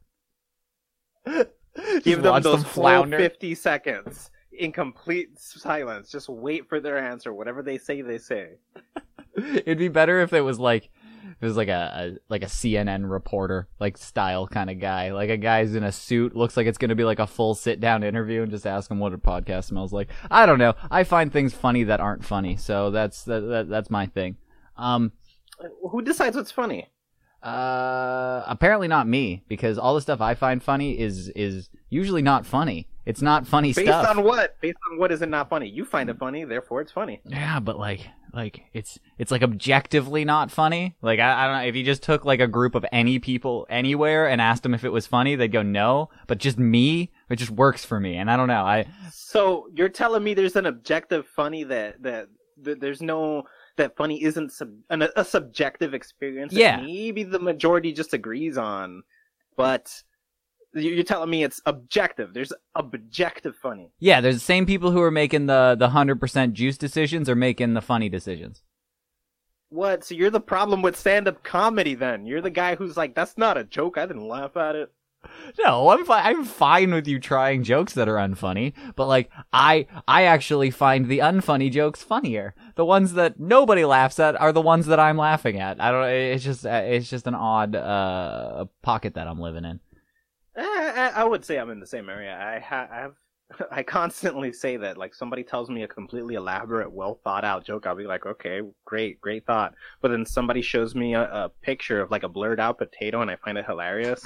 Give 2.02 2.22
them 2.22 2.42
those 2.42 2.64
full 2.64 3.06
50 3.06 3.54
seconds 3.54 4.30
in 4.52 4.72
complete 4.72 5.38
silence. 5.38 6.10
Just 6.10 6.28
wait 6.28 6.68
for 6.68 6.80
their 6.80 6.98
answer. 6.98 7.32
Whatever 7.32 7.62
they 7.62 7.78
say, 7.78 8.02
they 8.02 8.18
say. 8.18 8.54
It'd 9.36 9.78
be 9.78 9.88
better 9.88 10.20
if 10.20 10.32
it 10.32 10.40
was 10.40 10.58
like, 10.58 10.90
it 11.40 11.44
was 11.44 11.56
like 11.56 11.68
a, 11.68 12.16
a 12.16 12.18
like 12.28 12.42
a 12.42 12.46
CNN 12.46 13.10
reporter 13.10 13.68
like 13.78 13.96
style 13.96 14.46
kind 14.46 14.70
of 14.70 14.78
guy, 14.80 15.12
like 15.12 15.30
a 15.30 15.36
guy's 15.36 15.74
in 15.74 15.84
a 15.84 15.92
suit, 15.92 16.36
looks 16.36 16.56
like 16.56 16.66
it's 16.66 16.78
gonna 16.78 16.94
be 16.94 17.04
like 17.04 17.18
a 17.18 17.26
full 17.26 17.54
sit 17.54 17.80
down 17.80 18.02
interview, 18.02 18.42
and 18.42 18.50
just 18.50 18.66
ask 18.66 18.90
him 18.90 18.98
what 18.98 19.12
a 19.12 19.18
podcast 19.18 19.64
smells 19.64 19.92
like. 19.92 20.08
I 20.30 20.46
don't 20.46 20.58
know. 20.58 20.74
I 20.90 21.04
find 21.04 21.32
things 21.32 21.54
funny 21.54 21.84
that 21.84 22.00
aren't 22.00 22.24
funny, 22.24 22.56
so 22.56 22.90
that's 22.90 23.24
that, 23.24 23.40
that 23.40 23.68
that's 23.68 23.90
my 23.90 24.06
thing. 24.06 24.36
Um, 24.76 25.12
Who 25.90 26.02
decides 26.02 26.36
what's 26.36 26.50
funny? 26.50 26.88
Uh, 27.42 28.44
apparently 28.46 28.86
not 28.86 29.08
me 29.08 29.42
because 29.48 29.78
all 29.78 29.94
the 29.94 30.00
stuff 30.00 30.20
I 30.20 30.34
find 30.34 30.62
funny 30.62 30.98
is 30.98 31.28
is 31.30 31.70
usually 31.88 32.22
not 32.22 32.44
funny. 32.44 32.86
It's 33.06 33.22
not 33.22 33.46
funny 33.46 33.72
stuff. 33.72 33.84
Based 33.84 33.98
stuff. 33.98 34.16
on 34.16 34.24
what? 34.24 34.60
Based 34.60 34.76
on 34.90 34.98
what 34.98 35.10
is 35.10 35.22
it 35.22 35.28
not 35.28 35.48
funny? 35.48 35.68
You 35.68 35.84
find 35.84 36.10
it 36.10 36.18
funny, 36.18 36.44
therefore 36.44 36.80
it's 36.82 36.92
funny. 36.92 37.20
yeah, 37.24 37.58
but 37.58 37.78
like 37.78 38.06
like 38.32 38.64
it's 38.72 38.98
it's 39.18 39.30
like 39.30 39.42
objectively 39.42 40.24
not 40.24 40.50
funny. 40.50 40.96
Like 41.02 41.18
I, 41.18 41.44
I 41.44 41.46
don't 41.46 41.56
know 41.56 41.68
if 41.68 41.76
you 41.76 41.82
just 41.82 42.02
took 42.02 42.24
like 42.24 42.40
a 42.40 42.46
group 42.46 42.74
of 42.74 42.84
any 42.92 43.18
people 43.18 43.66
anywhere 43.70 44.28
and 44.28 44.40
asked 44.40 44.62
them 44.62 44.74
if 44.74 44.84
it 44.84 44.90
was 44.90 45.06
funny, 45.06 45.34
they'd 45.34 45.50
go 45.50 45.62
no. 45.62 46.10
But 46.26 46.38
just 46.38 46.58
me, 46.58 47.10
it 47.28 47.36
just 47.36 47.50
works 47.50 47.84
for 47.84 47.98
me, 47.98 48.16
and 48.16 48.30
I 48.30 48.36
don't 48.36 48.48
know. 48.48 48.64
I 48.64 48.86
So 49.10 49.68
you're 49.74 49.88
telling 49.88 50.22
me 50.22 50.34
there's 50.34 50.56
an 50.56 50.66
objective 50.66 51.26
funny 51.26 51.64
that 51.64 52.02
that, 52.02 52.28
that 52.62 52.80
there's 52.80 53.00
no 53.00 53.44
that 53.80 53.96
funny 53.96 54.22
isn't 54.22 54.52
sub, 54.52 54.70
an, 54.90 55.02
a 55.16 55.24
subjective 55.24 55.92
experience. 55.94 56.52
Yeah. 56.52 56.76
maybe 56.80 57.22
the 57.24 57.38
majority 57.38 57.92
just 57.92 58.14
agrees 58.14 58.56
on, 58.56 59.02
but 59.56 60.02
You- 60.72 60.92
You're 60.92 61.02
telling 61.04 61.30
me 61.30 61.42
it's 61.42 61.60
objective. 61.66 62.32
There's 62.32 62.52
objective 62.76 63.56
funny. 63.56 63.90
Yeah, 63.98 64.20
there's 64.20 64.36
the 64.36 64.40
same 64.54 64.66
people 64.66 64.92
who 64.92 65.02
are 65.02 65.10
making 65.10 65.46
the 65.46 65.74
the 65.76 65.88
hundred 65.88 66.20
percent 66.20 66.54
juice 66.54 66.78
decisions 66.78 67.28
are 67.28 67.34
making 67.34 67.74
the 67.74 67.80
funny 67.82 68.08
decisions. 68.08 68.62
What? 69.70 70.04
So 70.04 70.14
you're 70.14 70.30
the 70.30 70.40
problem 70.40 70.82
with 70.82 70.96
stand-up 70.96 71.42
comedy 71.42 71.94
then? 71.96 72.24
You're 72.26 72.40
the 72.40 72.50
guy 72.50 72.74
who's 72.76 72.96
like, 72.96 73.14
that's 73.16 73.36
not 73.38 73.56
a 73.58 73.64
joke. 73.64 73.98
I 73.98 74.06
didn't 74.06 74.26
laugh 74.28 74.56
at 74.56 74.76
it. 74.76 74.92
No, 75.58 75.90
I'm 75.90 76.04
fine. 76.04 76.24
I'm 76.24 76.44
fine 76.44 76.92
with 76.94 77.06
you 77.06 77.18
trying 77.18 77.62
jokes 77.62 77.94
that 77.94 78.08
are 78.08 78.16
unfunny, 78.16 78.72
but 78.96 79.06
like 79.06 79.30
I 79.52 79.86
I 80.06 80.24
actually 80.24 80.70
find 80.70 81.06
the 81.06 81.18
unfunny 81.18 81.70
jokes 81.70 82.02
funnier. 82.02 82.54
The 82.76 82.84
ones 82.84 83.14
that 83.14 83.38
nobody 83.38 83.84
laughs 83.84 84.18
at 84.18 84.40
are 84.40 84.52
the 84.52 84.60
ones 84.60 84.86
that 84.86 85.00
I'm 85.00 85.16
laughing 85.16 85.60
at. 85.60 85.80
I 85.80 85.90
don't. 85.90 86.08
It's 86.08 86.44
just 86.44 86.64
uh, 86.64 86.82
it's 86.84 87.10
just 87.10 87.26
an 87.26 87.34
odd 87.34 87.74
uh 87.74 88.66
pocket 88.82 89.14
that 89.14 89.26
I'm 89.26 89.40
living 89.40 89.64
in. 89.64 89.80
Eh, 90.56 90.62
I, 90.62 91.12
I 91.16 91.24
would 91.24 91.44
say 91.44 91.58
I'm 91.58 91.70
in 91.70 91.80
the 91.80 91.86
same 91.86 92.08
area. 92.08 92.36
I, 92.36 92.58
ha- 92.58 92.88
I 92.90 92.96
have. 92.96 93.14
I 93.70 93.82
constantly 93.82 94.52
say 94.52 94.76
that. 94.76 94.96
Like 94.96 95.14
somebody 95.14 95.42
tells 95.42 95.68
me 95.68 95.82
a 95.82 95.88
completely 95.88 96.36
elaborate, 96.36 96.92
well 96.92 97.20
thought 97.24 97.44
out 97.44 97.64
joke, 97.64 97.86
I'll 97.86 97.96
be 97.96 98.06
like, 98.06 98.24
okay, 98.26 98.60
great, 98.84 99.20
great 99.20 99.44
thought. 99.44 99.74
But 100.00 100.12
then 100.12 100.24
somebody 100.24 100.62
shows 100.62 100.94
me 100.94 101.14
a, 101.14 101.22
a 101.22 101.50
picture 101.62 102.00
of 102.00 102.10
like 102.10 102.22
a 102.22 102.28
blurred 102.28 102.60
out 102.60 102.78
potato, 102.78 103.20
and 103.20 103.30
I 103.30 103.36
find 103.36 103.58
it 103.58 103.66
hilarious. 103.66 104.24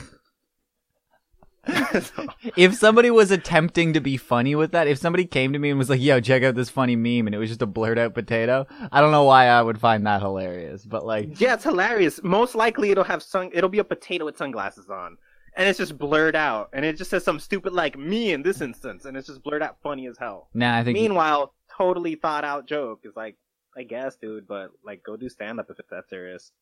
If 2.56 2.74
somebody 2.74 3.10
was 3.10 3.30
attempting 3.30 3.92
to 3.94 4.00
be 4.00 4.16
funny 4.16 4.54
with 4.54 4.72
that, 4.72 4.86
if 4.86 4.98
somebody 4.98 5.24
came 5.24 5.52
to 5.52 5.58
me 5.58 5.70
and 5.70 5.78
was 5.78 5.88
like, 5.90 6.00
"Yo, 6.00 6.20
check 6.20 6.42
out 6.42 6.54
this 6.54 6.70
funny 6.70 6.96
meme," 6.96 7.26
and 7.26 7.34
it 7.34 7.38
was 7.38 7.48
just 7.50 7.62
a 7.62 7.66
blurred 7.66 7.98
out 7.98 8.14
potato, 8.14 8.66
I 8.92 9.00
don't 9.00 9.12
know 9.12 9.24
why 9.24 9.46
I 9.46 9.62
would 9.62 9.80
find 9.80 10.06
that 10.06 10.20
hilarious. 10.20 10.84
But 10.84 11.04
like, 11.06 11.40
yeah, 11.40 11.54
it's 11.54 11.64
hilarious. 11.64 12.20
Most 12.22 12.54
likely, 12.54 12.90
it'll 12.90 13.04
have 13.04 13.22
sun. 13.22 13.50
It'll 13.52 13.70
be 13.70 13.78
a 13.78 13.84
potato 13.84 14.24
with 14.24 14.36
sunglasses 14.36 14.88
on, 14.90 15.16
and 15.56 15.68
it's 15.68 15.78
just 15.78 15.96
blurred 15.98 16.36
out, 16.36 16.70
and 16.72 16.84
it 16.84 16.96
just 16.96 17.10
says 17.10 17.24
some 17.24 17.40
stupid 17.40 17.72
like 17.72 17.98
me 17.98 18.32
in 18.32 18.42
this 18.42 18.60
instance, 18.60 19.04
and 19.04 19.16
it's 19.16 19.26
just 19.28 19.42
blurred 19.42 19.62
out, 19.62 19.76
funny 19.82 20.06
as 20.06 20.18
hell. 20.18 20.48
nah, 20.54 20.76
I 20.76 20.84
think 20.84 20.98
Meanwhile, 20.98 21.54
totally 21.76 22.14
thought 22.14 22.44
out 22.44 22.66
joke 22.66 23.00
is 23.04 23.16
like, 23.16 23.36
I 23.76 23.82
guess, 23.82 24.16
dude, 24.16 24.46
but 24.46 24.68
like, 24.84 25.02
go 25.04 25.16
do 25.16 25.28
stand 25.28 25.58
up 25.58 25.66
if 25.70 25.78
it's 25.80 25.90
that 25.90 26.08
serious. 26.08 26.52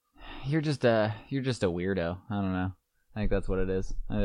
you're 0.47 0.61
just 0.61 0.85
a 0.85 1.15
you're 1.29 1.43
just 1.43 1.63
a 1.63 1.67
weirdo. 1.69 2.19
I 2.31 2.35
don't 2.35 2.53
know. 2.53 2.73
I 3.15 3.21
think 3.21 3.31
that's 3.31 3.49
what 3.49 3.59
it 3.59 3.69
is. 3.69 3.95
Uh, 4.11 4.17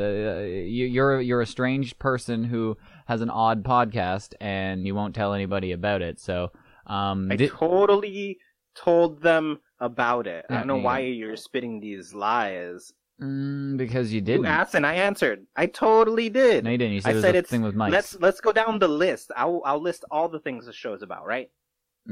you, 0.43 0.86
you're 0.86 1.19
you're 1.21 1.41
a 1.41 1.45
strange 1.45 2.00
person 2.00 2.43
who 2.45 2.78
has 3.08 3.21
an 3.21 3.30
odd 3.30 3.63
podcast 3.63 4.34
and 4.39 4.86
you 4.88 4.95
won't 4.95 5.13
tell 5.15 5.34
anybody 5.34 5.71
about 5.73 6.02
it. 6.02 6.19
So, 6.19 6.52
um, 6.86 7.30
I 7.32 7.36
totally 7.36 8.38
told 8.76 9.21
them 9.21 9.60
about 9.80 10.26
it. 10.28 10.45
I 10.50 10.56
don't 10.56 10.67
know 10.67 10.78
why 10.78 11.00
you're 11.00 11.36
spitting 11.36 11.80
these 11.80 12.13
lies. 12.13 12.93
mm, 13.21 13.76
because 13.78 14.12
you 14.13 14.17
You 14.19 14.21
didn't. 14.21 14.45
asked 14.45 14.73
and 14.76 14.86
I 14.86 14.95
answered. 14.95 15.45
I 15.56 15.65
totally 15.65 16.30
did. 16.30 16.63
no, 16.63 16.69
you 16.71 16.78
didn't. 16.78 16.93
You 16.93 17.02
said 17.02 17.10
I 17.10 17.12
it 17.12 17.15
was 17.15 17.23
said 17.23 17.36
it's 17.36 17.50
thing 17.50 17.62
with 17.63 17.76
Mike. 17.76 17.91
let's 17.91 18.15
let's 18.21 18.39
go 18.41 18.52
down 18.54 18.80
the 18.80 18.88
list. 18.88 19.32
I'll 19.36 19.62
I'll 19.65 19.82
list 19.82 20.06
all 20.12 20.30
the 20.30 20.39
things 20.39 20.65
the 20.65 20.73
show's 20.73 21.02
about, 21.02 21.26
right? 21.26 21.50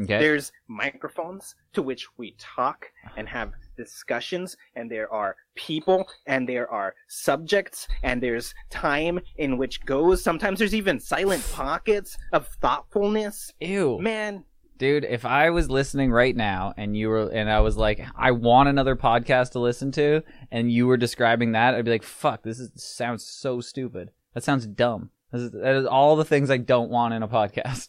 Okay. 0.01 0.17
There's 0.19 0.51
microphones 0.67 1.55
to 1.73 1.81
which 1.81 2.07
we 2.17 2.35
talk 2.37 2.87
and 3.17 3.27
have 3.29 3.53
discussions, 3.77 4.57
and 4.75 4.91
there 4.91 5.11
are 5.11 5.35
people, 5.55 6.07
and 6.27 6.47
there 6.47 6.69
are 6.69 6.95
subjects, 7.07 7.87
and 8.03 8.21
there's 8.21 8.53
time 8.69 9.19
in 9.37 9.57
which 9.57 9.85
goes. 9.85 10.23
Sometimes 10.23 10.59
there's 10.59 10.75
even 10.75 10.99
silent 10.99 11.45
pockets 11.53 12.17
of 12.33 12.47
thoughtfulness. 12.61 13.53
Ew. 13.59 13.99
Man, 13.99 14.43
Dude, 14.77 15.05
if 15.05 15.25
I 15.25 15.51
was 15.51 15.69
listening 15.69 16.11
right 16.11 16.35
now 16.35 16.73
and 16.75 16.97
you 16.97 17.07
were, 17.07 17.29
and 17.29 17.49
I 17.49 17.61
was 17.61 17.77
like, 17.77 18.05
I 18.13 18.31
want 18.31 18.67
another 18.67 18.97
podcast 18.97 19.51
to 19.51 19.59
listen 19.59 19.91
to, 19.93 20.21
and 20.51 20.69
you 20.69 20.85
were 20.85 20.97
describing 20.97 21.53
that, 21.53 21.75
I'd 21.75 21.85
be 21.85 21.91
like, 21.91 22.03
fuck, 22.03 22.43
this 22.43 22.59
is, 22.59 22.71
sounds 22.75 23.23
so 23.23 23.61
stupid. 23.61 24.11
That 24.33 24.43
sounds 24.43 24.67
dumb. 24.67 25.11
This 25.31 25.43
is, 25.43 25.51
that 25.51 25.75
is 25.75 25.85
all 25.85 26.17
the 26.17 26.25
things 26.25 26.49
I 26.49 26.57
don't 26.57 26.89
want 26.89 27.13
in 27.13 27.23
a 27.23 27.27
podcast. 27.27 27.87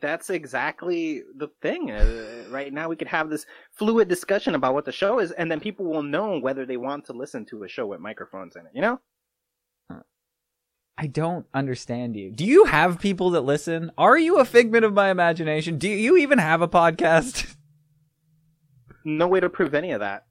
That's 0.00 0.30
exactly 0.30 1.22
the 1.36 1.48
thing. 1.62 1.90
Uh, 1.90 2.44
right 2.50 2.72
now, 2.72 2.88
we 2.88 2.96
could 2.96 3.08
have 3.08 3.30
this 3.30 3.46
fluid 3.72 4.08
discussion 4.08 4.54
about 4.54 4.74
what 4.74 4.84
the 4.84 4.92
show 4.92 5.18
is, 5.18 5.30
and 5.32 5.50
then 5.50 5.60
people 5.60 5.86
will 5.86 6.02
know 6.02 6.38
whether 6.38 6.66
they 6.66 6.76
want 6.76 7.04
to 7.06 7.12
listen 7.12 7.44
to 7.46 7.64
a 7.64 7.68
show 7.68 7.86
with 7.86 8.00
microphones 8.00 8.56
in 8.56 8.62
it. 8.66 8.72
You 8.74 8.82
know? 8.82 9.00
I 10.98 11.06
don't 11.06 11.44
understand 11.52 12.16
you. 12.16 12.32
Do 12.32 12.44
you 12.44 12.64
have 12.64 12.98
people 12.98 13.30
that 13.30 13.42
listen? 13.42 13.92
Are 13.98 14.16
you 14.16 14.38
a 14.38 14.46
figment 14.46 14.84
of 14.84 14.94
my 14.94 15.10
imagination? 15.10 15.76
Do 15.76 15.90
you 15.90 16.16
even 16.16 16.38
have 16.38 16.62
a 16.62 16.68
podcast? 16.68 17.54
No 19.08 19.28
way 19.28 19.38
to 19.38 19.48
prove 19.48 19.72
any 19.72 19.92
of 19.92 20.00
that. 20.00 20.26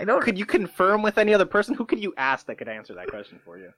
I 0.00 0.04
don't. 0.04 0.20
Could 0.20 0.36
you 0.36 0.44
confirm 0.44 1.02
with 1.02 1.16
any 1.16 1.32
other 1.32 1.46
person? 1.46 1.76
Who 1.76 1.84
could 1.84 2.02
you 2.02 2.12
ask 2.16 2.46
that 2.46 2.58
could 2.58 2.68
answer 2.68 2.94
that 2.94 3.06
question 3.06 3.38
for 3.44 3.56
you? 3.56 3.70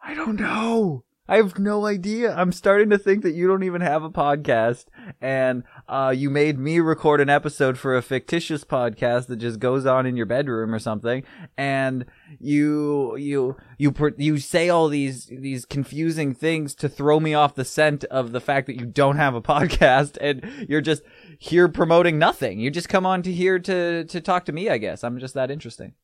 I 0.00 0.14
don't 0.14 0.38
know. 0.38 1.02
I 1.28 1.36
have 1.36 1.56
no 1.56 1.86
idea. 1.86 2.34
I'm 2.34 2.50
starting 2.50 2.90
to 2.90 2.98
think 2.98 3.22
that 3.22 3.34
you 3.34 3.46
don't 3.46 3.62
even 3.62 3.80
have 3.80 4.02
a 4.02 4.10
podcast, 4.10 4.86
and 5.20 5.62
uh, 5.88 6.12
you 6.14 6.28
made 6.30 6.58
me 6.58 6.80
record 6.80 7.20
an 7.20 7.30
episode 7.30 7.78
for 7.78 7.96
a 7.96 8.02
fictitious 8.02 8.64
podcast 8.64 9.28
that 9.28 9.36
just 9.36 9.60
goes 9.60 9.86
on 9.86 10.04
in 10.04 10.16
your 10.16 10.26
bedroom 10.26 10.74
or 10.74 10.80
something, 10.80 11.22
and 11.56 12.06
you 12.40 13.16
you 13.16 13.56
you 13.78 13.94
you 14.16 14.38
say 14.38 14.68
all 14.68 14.88
these 14.88 15.26
these 15.26 15.64
confusing 15.64 16.34
things 16.34 16.74
to 16.74 16.88
throw 16.88 17.20
me 17.20 17.34
off 17.34 17.54
the 17.54 17.64
scent 17.64 18.02
of 18.04 18.32
the 18.32 18.40
fact 18.40 18.66
that 18.66 18.80
you 18.80 18.84
don't 18.84 19.16
have 19.16 19.36
a 19.36 19.42
podcast, 19.42 20.18
and 20.20 20.66
you're 20.68 20.80
just 20.80 21.02
here 21.38 21.68
promoting 21.68 22.18
nothing. 22.18 22.58
You 22.58 22.68
just 22.68 22.88
come 22.88 23.06
on 23.06 23.22
to 23.22 23.32
here 23.32 23.60
to 23.60 24.04
to 24.04 24.20
talk 24.20 24.44
to 24.46 24.52
me. 24.52 24.68
I 24.68 24.78
guess 24.78 25.04
I'm 25.04 25.20
just 25.20 25.34
that 25.34 25.52
interesting. 25.52 25.94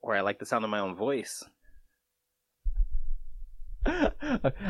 Or 0.00 0.16
I 0.16 0.20
like 0.22 0.40
the 0.40 0.46
sound 0.46 0.64
of 0.64 0.70
my 0.70 0.80
own 0.80 0.96
voice. 0.96 1.44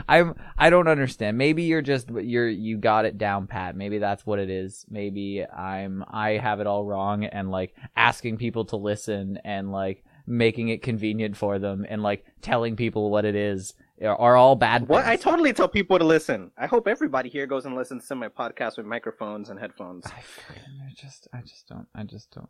I'm 0.08 0.34
I 0.58 0.70
don't 0.70 0.88
understand. 0.88 1.38
Maybe 1.38 1.64
you're 1.64 1.82
just 1.82 2.10
you're 2.10 2.48
you 2.48 2.76
got 2.78 3.04
it 3.04 3.18
down 3.18 3.46
pat. 3.46 3.76
Maybe 3.76 3.98
that's 3.98 4.26
what 4.26 4.38
it 4.38 4.50
is. 4.50 4.84
Maybe 4.88 5.44
I'm 5.44 6.04
I 6.08 6.30
have 6.32 6.60
it 6.60 6.66
all 6.66 6.84
wrong 6.84 7.24
and 7.24 7.50
like 7.50 7.74
asking 7.96 8.38
people 8.38 8.64
to 8.66 8.76
listen 8.76 9.38
and 9.44 9.72
like 9.72 10.04
making 10.26 10.68
it 10.68 10.82
convenient 10.82 11.36
for 11.36 11.58
them 11.58 11.86
and 11.88 12.02
like 12.02 12.24
telling 12.42 12.76
people 12.76 13.10
what 13.10 13.24
it 13.24 13.36
is 13.36 13.74
are, 14.02 14.36
all 14.36 14.56
bad 14.56 14.88
What? 14.88 15.06
I 15.06 15.16
totally 15.16 15.52
tell 15.54 15.68
people 15.68 15.98
to 15.98 16.04
listen. 16.04 16.50
I 16.58 16.66
hope 16.66 16.86
everybody 16.86 17.30
here 17.30 17.46
goes 17.46 17.64
and 17.64 17.74
listens 17.74 18.06
to 18.08 18.14
my 18.14 18.28
podcast 18.28 18.76
with 18.76 18.84
microphones 18.84 19.48
and 19.48 19.58
headphones. 19.58 20.04
I 20.06 20.10
I 20.10 20.92
just 20.94 21.28
I 21.32 21.40
just 21.40 21.66
don't 21.68 21.86
I 21.94 22.02
just 22.04 22.30
don't 22.32 22.48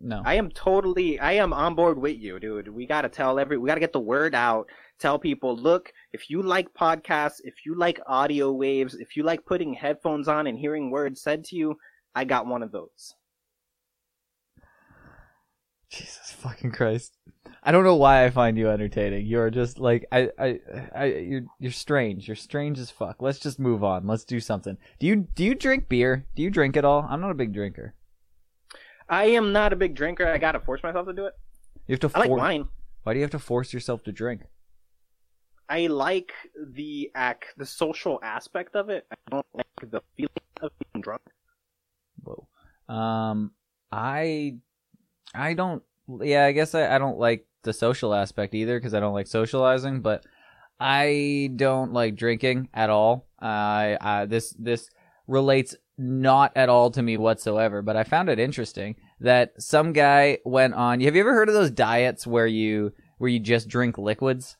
no. 0.00 0.22
I 0.24 0.34
am 0.34 0.50
totally, 0.50 1.18
I 1.18 1.32
am 1.32 1.52
on 1.52 1.74
board 1.74 1.98
with 1.98 2.18
you, 2.18 2.38
dude. 2.38 2.68
We 2.68 2.86
gotta 2.86 3.08
tell 3.08 3.38
every, 3.38 3.56
we 3.56 3.66
gotta 3.66 3.80
get 3.80 3.92
the 3.92 4.00
word 4.00 4.34
out. 4.34 4.68
Tell 4.98 5.18
people, 5.18 5.54
look, 5.56 5.92
if 6.12 6.30
you 6.30 6.42
like 6.42 6.72
podcasts, 6.72 7.40
if 7.44 7.66
you 7.66 7.74
like 7.74 8.00
audio 8.06 8.50
waves, 8.52 8.94
if 8.94 9.16
you 9.16 9.22
like 9.22 9.44
putting 9.44 9.74
headphones 9.74 10.26
on 10.26 10.46
and 10.46 10.58
hearing 10.58 10.90
words 10.90 11.20
said 11.20 11.44
to 11.44 11.56
you, 11.56 11.76
I 12.14 12.24
got 12.24 12.46
one 12.46 12.62
of 12.62 12.72
those. 12.72 13.14
Jesus 15.90 16.32
fucking 16.32 16.72
Christ. 16.72 17.16
I 17.62 17.72
don't 17.72 17.84
know 17.84 17.96
why 17.96 18.24
I 18.24 18.30
find 18.30 18.56
you 18.56 18.70
entertaining. 18.70 19.26
You're 19.26 19.50
just 19.50 19.78
like 19.78 20.06
I 20.10 20.30
I 20.38 20.60
I 20.94 21.04
you're 21.04 21.42
you're 21.58 21.72
strange. 21.72 22.26
You're 22.26 22.36
strange 22.36 22.78
as 22.78 22.90
fuck. 22.90 23.20
Let's 23.20 23.38
just 23.38 23.58
move 23.58 23.84
on. 23.84 24.06
Let's 24.06 24.24
do 24.24 24.40
something. 24.40 24.78
Do 24.98 25.06
you 25.06 25.16
do 25.34 25.44
you 25.44 25.54
drink 25.54 25.88
beer? 25.88 26.26
Do 26.34 26.42
you 26.42 26.50
drink 26.50 26.76
at 26.76 26.84
all? 26.84 27.06
I'm 27.08 27.20
not 27.20 27.30
a 27.30 27.34
big 27.34 27.52
drinker. 27.52 27.94
I 29.08 29.26
am 29.26 29.52
not 29.52 29.72
a 29.72 29.76
big 29.76 29.94
drinker. 29.94 30.26
I 30.26 30.38
gotta 30.38 30.60
force 30.60 30.82
myself 30.82 31.06
to 31.06 31.12
do 31.12 31.26
it. 31.26 31.34
You 31.86 31.92
have 31.92 32.00
to 32.00 32.10
I 32.14 32.20
like 32.20 32.30
wine. 32.30 32.68
Why 33.04 33.12
do 33.12 33.18
you 33.18 33.24
have 33.24 33.30
to 33.32 33.38
force 33.38 33.72
yourself 33.72 34.02
to 34.04 34.12
drink? 34.12 34.42
I 35.68 35.86
like 35.88 36.32
the 36.74 37.10
act, 37.14 37.54
the 37.56 37.66
social 37.66 38.20
aspect 38.22 38.76
of 38.76 38.88
it. 38.88 39.06
I 39.10 39.16
don't 39.30 39.46
like 39.54 39.90
the 39.90 40.02
feeling 40.16 40.30
of 40.60 40.70
being 40.92 41.02
drunk. 41.02 41.22
Whoa. 42.22 42.46
Um 42.88 43.52
I 43.90 44.56
I 45.34 45.54
don't 45.54 45.82
yeah, 46.20 46.44
I 46.44 46.52
guess 46.52 46.74
I, 46.74 46.94
I 46.94 46.98
don't 46.98 47.18
like 47.18 47.46
the 47.62 47.72
social 47.72 48.14
aspect 48.14 48.54
either 48.54 48.78
because 48.78 48.94
I 48.94 49.00
don't 49.00 49.14
like 49.14 49.26
socializing, 49.26 50.00
but 50.00 50.24
I 50.78 51.50
don't 51.56 51.92
like 51.92 52.16
drinking 52.16 52.68
at 52.72 52.90
all. 52.90 53.26
I 53.40 53.98
uh, 54.00 54.26
this 54.26 54.54
this 54.58 54.88
relates 55.26 55.74
not 55.98 56.52
at 56.56 56.68
all 56.68 56.90
to 56.90 57.02
me 57.02 57.16
whatsoever, 57.16 57.82
but 57.82 57.96
I 57.96 58.04
found 58.04 58.28
it 58.28 58.38
interesting 58.38 58.96
that 59.20 59.52
some 59.58 59.92
guy 59.92 60.38
went 60.44 60.74
on. 60.74 61.00
Have 61.00 61.14
you 61.14 61.20
ever 61.20 61.32
heard 61.32 61.48
of 61.48 61.54
those 61.54 61.70
diets 61.70 62.26
where 62.26 62.46
you 62.46 62.92
where 63.18 63.30
you 63.30 63.40
just 63.40 63.68
drink 63.68 63.98
liquids? 63.98 64.56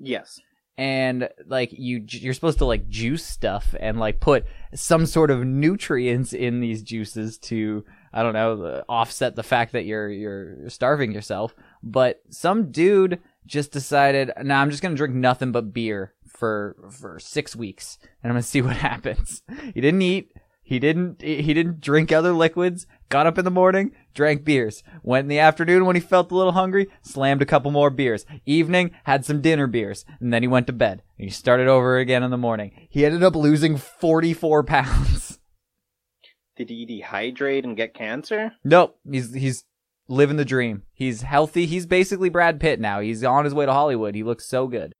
Yes. 0.00 0.40
and 0.78 1.28
like 1.46 1.70
you 1.72 2.02
you're 2.08 2.32
supposed 2.34 2.58
to 2.58 2.64
like 2.64 2.88
juice 2.88 3.24
stuff 3.24 3.74
and 3.78 3.98
like 3.98 4.18
put 4.18 4.46
some 4.74 5.04
sort 5.06 5.30
of 5.30 5.44
nutrients 5.44 6.32
in 6.32 6.60
these 6.60 6.82
juices 6.82 7.36
to 7.38 7.84
I 8.12 8.22
don't 8.22 8.32
know 8.32 8.62
uh, 8.62 8.82
offset 8.88 9.36
the 9.36 9.42
fact 9.42 9.72
that 9.72 9.84
you're 9.84 10.08
you're 10.08 10.68
starving 10.70 11.12
yourself. 11.12 11.54
But 11.82 12.22
some 12.30 12.72
dude 12.72 13.20
just 13.46 13.72
decided 13.72 14.32
nah 14.42 14.60
I'm 14.60 14.70
just 14.70 14.82
to 14.92 14.96
drink 14.96 15.14
nothing 15.14 15.52
but 15.52 15.72
beer 15.72 16.14
for 16.26 16.76
for 16.90 17.18
6 17.18 17.56
weeks 17.56 17.98
and 18.22 18.32
I'm 18.32 18.38
to 18.42 18.48
see 18.48 18.62
what 18.62 18.76
happens. 18.90 19.42
He 19.74 19.80
didn't 19.80 20.02
eat 20.02 20.32
he 20.70 20.78
didn't 20.78 21.20
he 21.20 21.52
didn't 21.52 21.80
drink 21.80 22.12
other 22.12 22.32
liquids. 22.32 22.86
Got 23.08 23.26
up 23.26 23.38
in 23.38 23.44
the 23.44 23.50
morning, 23.50 23.90
drank 24.14 24.44
beers. 24.44 24.84
Went 25.02 25.24
in 25.24 25.28
the 25.28 25.40
afternoon 25.40 25.84
when 25.84 25.96
he 25.96 26.00
felt 26.00 26.30
a 26.30 26.36
little 26.36 26.52
hungry, 26.52 26.86
slammed 27.02 27.42
a 27.42 27.44
couple 27.44 27.72
more 27.72 27.90
beers. 27.90 28.24
Evening, 28.46 28.92
had 29.02 29.24
some 29.24 29.40
dinner 29.40 29.66
beers, 29.66 30.04
and 30.20 30.32
then 30.32 30.44
he 30.44 30.46
went 30.46 30.68
to 30.68 30.72
bed. 30.72 31.02
And 31.18 31.24
he 31.24 31.30
started 31.30 31.66
over 31.66 31.98
again 31.98 32.22
in 32.22 32.30
the 32.30 32.38
morning. 32.38 32.86
He 32.88 33.04
ended 33.04 33.24
up 33.24 33.34
losing 33.34 33.76
44 33.78 34.62
pounds. 34.62 35.40
Did 36.56 36.70
he 36.70 36.86
dehydrate 36.86 37.64
and 37.64 37.76
get 37.76 37.92
cancer? 37.92 38.52
Nope, 38.62 38.96
he's 39.10 39.34
he's 39.34 39.64
living 40.06 40.36
the 40.36 40.44
dream. 40.44 40.84
He's 40.92 41.22
healthy. 41.22 41.66
He's 41.66 41.86
basically 41.86 42.28
Brad 42.28 42.60
Pitt 42.60 42.78
now. 42.78 43.00
He's 43.00 43.24
on 43.24 43.44
his 43.44 43.54
way 43.54 43.66
to 43.66 43.72
Hollywood. 43.72 44.14
He 44.14 44.22
looks 44.22 44.46
so 44.46 44.68
good. 44.68 44.94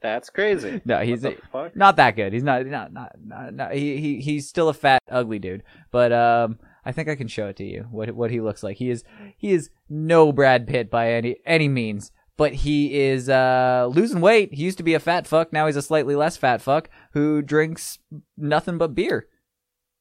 That's 0.00 0.30
crazy. 0.30 0.80
No, 0.84 1.00
he's 1.00 1.26
fuck? 1.52 1.74
not 1.74 1.96
that 1.96 2.16
good. 2.16 2.32
He's 2.32 2.42
not 2.42 2.64
not 2.66 2.92
not, 2.92 3.12
not, 3.24 3.54
not 3.54 3.72
he, 3.74 3.98
he 3.98 4.20
he's 4.20 4.48
still 4.48 4.68
a 4.68 4.74
fat 4.74 5.02
ugly 5.10 5.38
dude. 5.38 5.64
But 5.90 6.12
um 6.12 6.58
I 6.84 6.92
think 6.92 7.08
I 7.08 7.16
can 7.16 7.28
show 7.28 7.48
it 7.48 7.56
to 7.56 7.64
you 7.64 7.86
what 7.90 8.10
what 8.12 8.30
he 8.30 8.40
looks 8.40 8.62
like. 8.62 8.76
He 8.76 8.90
is 8.90 9.04
he 9.36 9.50
is 9.52 9.70
no 9.88 10.32
Brad 10.32 10.66
Pitt 10.66 10.90
by 10.90 11.12
any 11.12 11.36
any 11.44 11.68
means, 11.68 12.12
but 12.36 12.54
he 12.54 13.00
is 13.00 13.28
uh 13.28 13.88
losing 13.90 14.20
weight. 14.20 14.54
He 14.54 14.64
used 14.64 14.78
to 14.78 14.84
be 14.84 14.94
a 14.94 15.00
fat 15.00 15.26
fuck, 15.26 15.52
now 15.52 15.66
he's 15.66 15.76
a 15.76 15.82
slightly 15.82 16.14
less 16.14 16.36
fat 16.36 16.62
fuck 16.62 16.88
who 17.12 17.42
drinks 17.42 17.98
nothing 18.36 18.78
but 18.78 18.94
beer. 18.94 19.26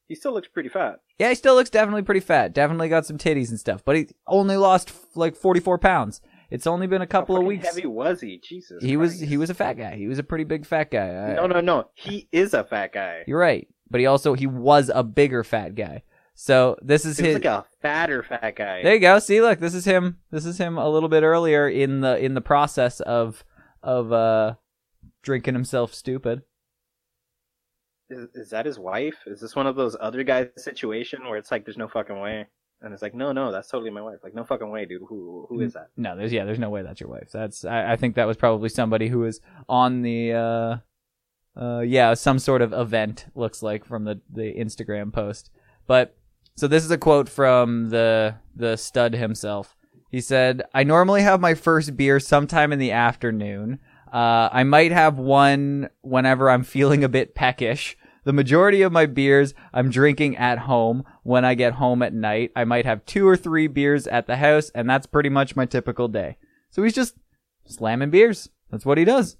He 0.07 0.15
still 0.15 0.33
looks 0.33 0.47
pretty 0.47 0.69
fat. 0.69 0.99
Yeah, 1.19 1.29
he 1.29 1.35
still 1.35 1.55
looks 1.55 1.69
definitely 1.69 2.03
pretty 2.03 2.21
fat. 2.21 2.53
Definitely 2.53 2.87
got 2.87 3.05
some 3.05 3.17
titties 3.17 3.49
and 3.49 3.59
stuff, 3.59 3.83
but 3.83 3.95
he 3.95 4.07
only 4.25 4.55
lost 4.55 4.93
like 5.15 5.35
44 5.35 5.79
pounds. 5.79 6.21
It's 6.49 6.65
only 6.67 6.87
been 6.87 7.01
a 7.01 7.07
couple 7.07 7.35
of 7.37 7.43
weeks. 7.43 7.67
heavy 7.67 7.85
was 7.85 8.21
he? 8.21 8.37
Jesus. 8.37 8.81
He 8.83 8.95
was 8.97 9.19
he 9.19 9.37
was 9.37 9.49
a 9.49 9.53
fat 9.53 9.73
guy. 9.73 9.95
He 9.95 10.07
was 10.07 10.17
a 10.19 10.23
pretty 10.23 10.43
big 10.45 10.65
fat 10.65 10.89
guy. 10.91 11.07
I- 11.07 11.35
No, 11.35 11.47
no, 11.47 11.59
no. 11.61 11.89
He 11.93 12.27
is 12.31 12.53
a 12.53 12.63
fat 12.63 12.93
guy. 12.93 13.23
You're 13.27 13.39
right, 13.39 13.67
but 13.89 13.99
he 13.99 14.05
also 14.05 14.33
he 14.33 14.47
was 14.47 14.89
a 14.93 15.03
bigger 15.03 15.43
fat 15.43 15.75
guy. 15.75 16.03
So 16.35 16.77
this 16.81 17.03
is 17.03 17.17
his. 17.17 17.33
like 17.33 17.45
a 17.45 17.65
fatter 17.81 18.21
fat 18.23 18.55
guy. 18.55 18.83
there 18.83 18.93
you 18.93 18.99
go. 18.99 19.19
See, 19.19 19.41
look, 19.41 19.59
this 19.59 19.73
is 19.73 19.85
him. 19.85 20.19
This 20.31 20.45
is 20.45 20.57
him 20.57 20.77
a 20.77 20.87
little 20.89 21.09
bit 21.09 21.23
earlier 21.23 21.67
in 21.67 22.01
the 22.01 22.17
in 22.17 22.33
the 22.35 22.41
process 22.41 22.99
of 23.01 23.43
of 23.83 24.13
uh 24.13 24.53
drinking 25.23 25.55
himself 25.55 25.93
stupid. 25.93 26.43
Is, 28.09 28.27
is 28.35 28.49
that 28.51 28.65
his 28.65 28.79
wife? 28.79 29.15
Is 29.25 29.41
this 29.41 29.55
one 29.55 29.67
of 29.67 29.75
those 29.75 29.97
other 29.99 30.23
guys 30.23 30.47
situation 30.55 31.23
where 31.25 31.37
it's 31.37 31.51
like 31.51 31.65
there's 31.65 31.77
no 31.77 31.89
fucking 31.89 32.19
way? 32.19 32.47
And 32.81 32.93
it's 32.93 33.01
like, 33.01 33.15
no, 33.15 33.31
no, 33.31 33.51
that's 33.51 33.69
totally 33.69 33.89
my 33.89 34.01
wife. 34.01 34.19
Like, 34.23 34.35
no 34.35 34.43
fucking 34.43 34.69
way, 34.69 34.85
dude. 34.85 35.01
Who 35.07 35.47
who 35.49 35.61
is 35.61 35.73
that? 35.73 35.89
No, 35.97 36.15
there's 36.15 36.31
yeah, 36.31 36.45
there's 36.45 36.59
no 36.59 36.69
way 36.69 36.83
that's 36.83 36.99
your 36.99 37.09
wife. 37.09 37.31
That's 37.31 37.65
I, 37.65 37.93
I 37.93 37.95
think 37.95 38.15
that 38.15 38.27
was 38.27 38.37
probably 38.37 38.69
somebody 38.69 39.07
who 39.07 39.19
was 39.19 39.41
on 39.67 40.03
the 40.03 40.33
uh 40.33 40.77
uh 41.59 41.79
yeah, 41.79 42.13
some 42.13 42.37
sort 42.37 42.61
of 42.61 42.73
event 42.73 43.25
looks 43.33 43.63
like 43.63 43.83
from 43.83 44.03
the 44.03 44.21
the 44.31 44.53
Instagram 44.53 45.11
post. 45.11 45.49
But 45.87 46.15
so 46.55 46.67
this 46.67 46.83
is 46.83 46.91
a 46.91 46.97
quote 46.97 47.29
from 47.29 47.89
the 47.89 48.35
the 48.55 48.75
stud 48.77 49.13
himself. 49.13 49.75
He 50.11 50.21
said, 50.21 50.63
"I 50.73 50.83
normally 50.83 51.23
have 51.23 51.41
my 51.41 51.55
first 51.55 51.97
beer 51.97 52.19
sometime 52.19 52.71
in 52.71 52.79
the 52.79 52.91
afternoon. 52.91 53.79
Uh, 54.11 54.49
I 54.51 54.63
might 54.63 54.91
have 54.91 55.17
one 55.17 55.89
whenever 56.01 56.49
I'm 56.49 56.63
feeling 56.63 57.03
a 57.03 57.09
bit 57.09 57.35
peckish. 57.35 57.97
The 58.27 58.33
majority 58.33 58.81
of 58.81 58.91
my 58.91 59.05
beers 59.05 59.53
I'm 59.73 59.89
drinking 59.89 60.35
at 60.35 60.59
home. 60.59 61.05
When 61.23 61.45
I 61.45 61.55
get 61.55 61.75
home 61.75 62.01
at 62.01 62.13
night, 62.13 62.51
I 62.57 62.65
might 62.65 62.83
have 62.83 63.05
two 63.05 63.25
or 63.25 63.37
three 63.37 63.67
beers 63.67 64.05
at 64.05 64.27
the 64.27 64.35
house, 64.35 64.69
and 64.75 64.89
that's 64.89 65.05
pretty 65.05 65.29
much 65.29 65.55
my 65.55 65.65
typical 65.65 66.09
day. 66.09 66.35
So 66.69 66.83
he's 66.83 66.93
just 66.93 67.15
slamming 67.65 68.09
beers. 68.09 68.49
That's 68.69 68.85
what 68.85 68.97
he 68.97 69.05
does. 69.05 69.37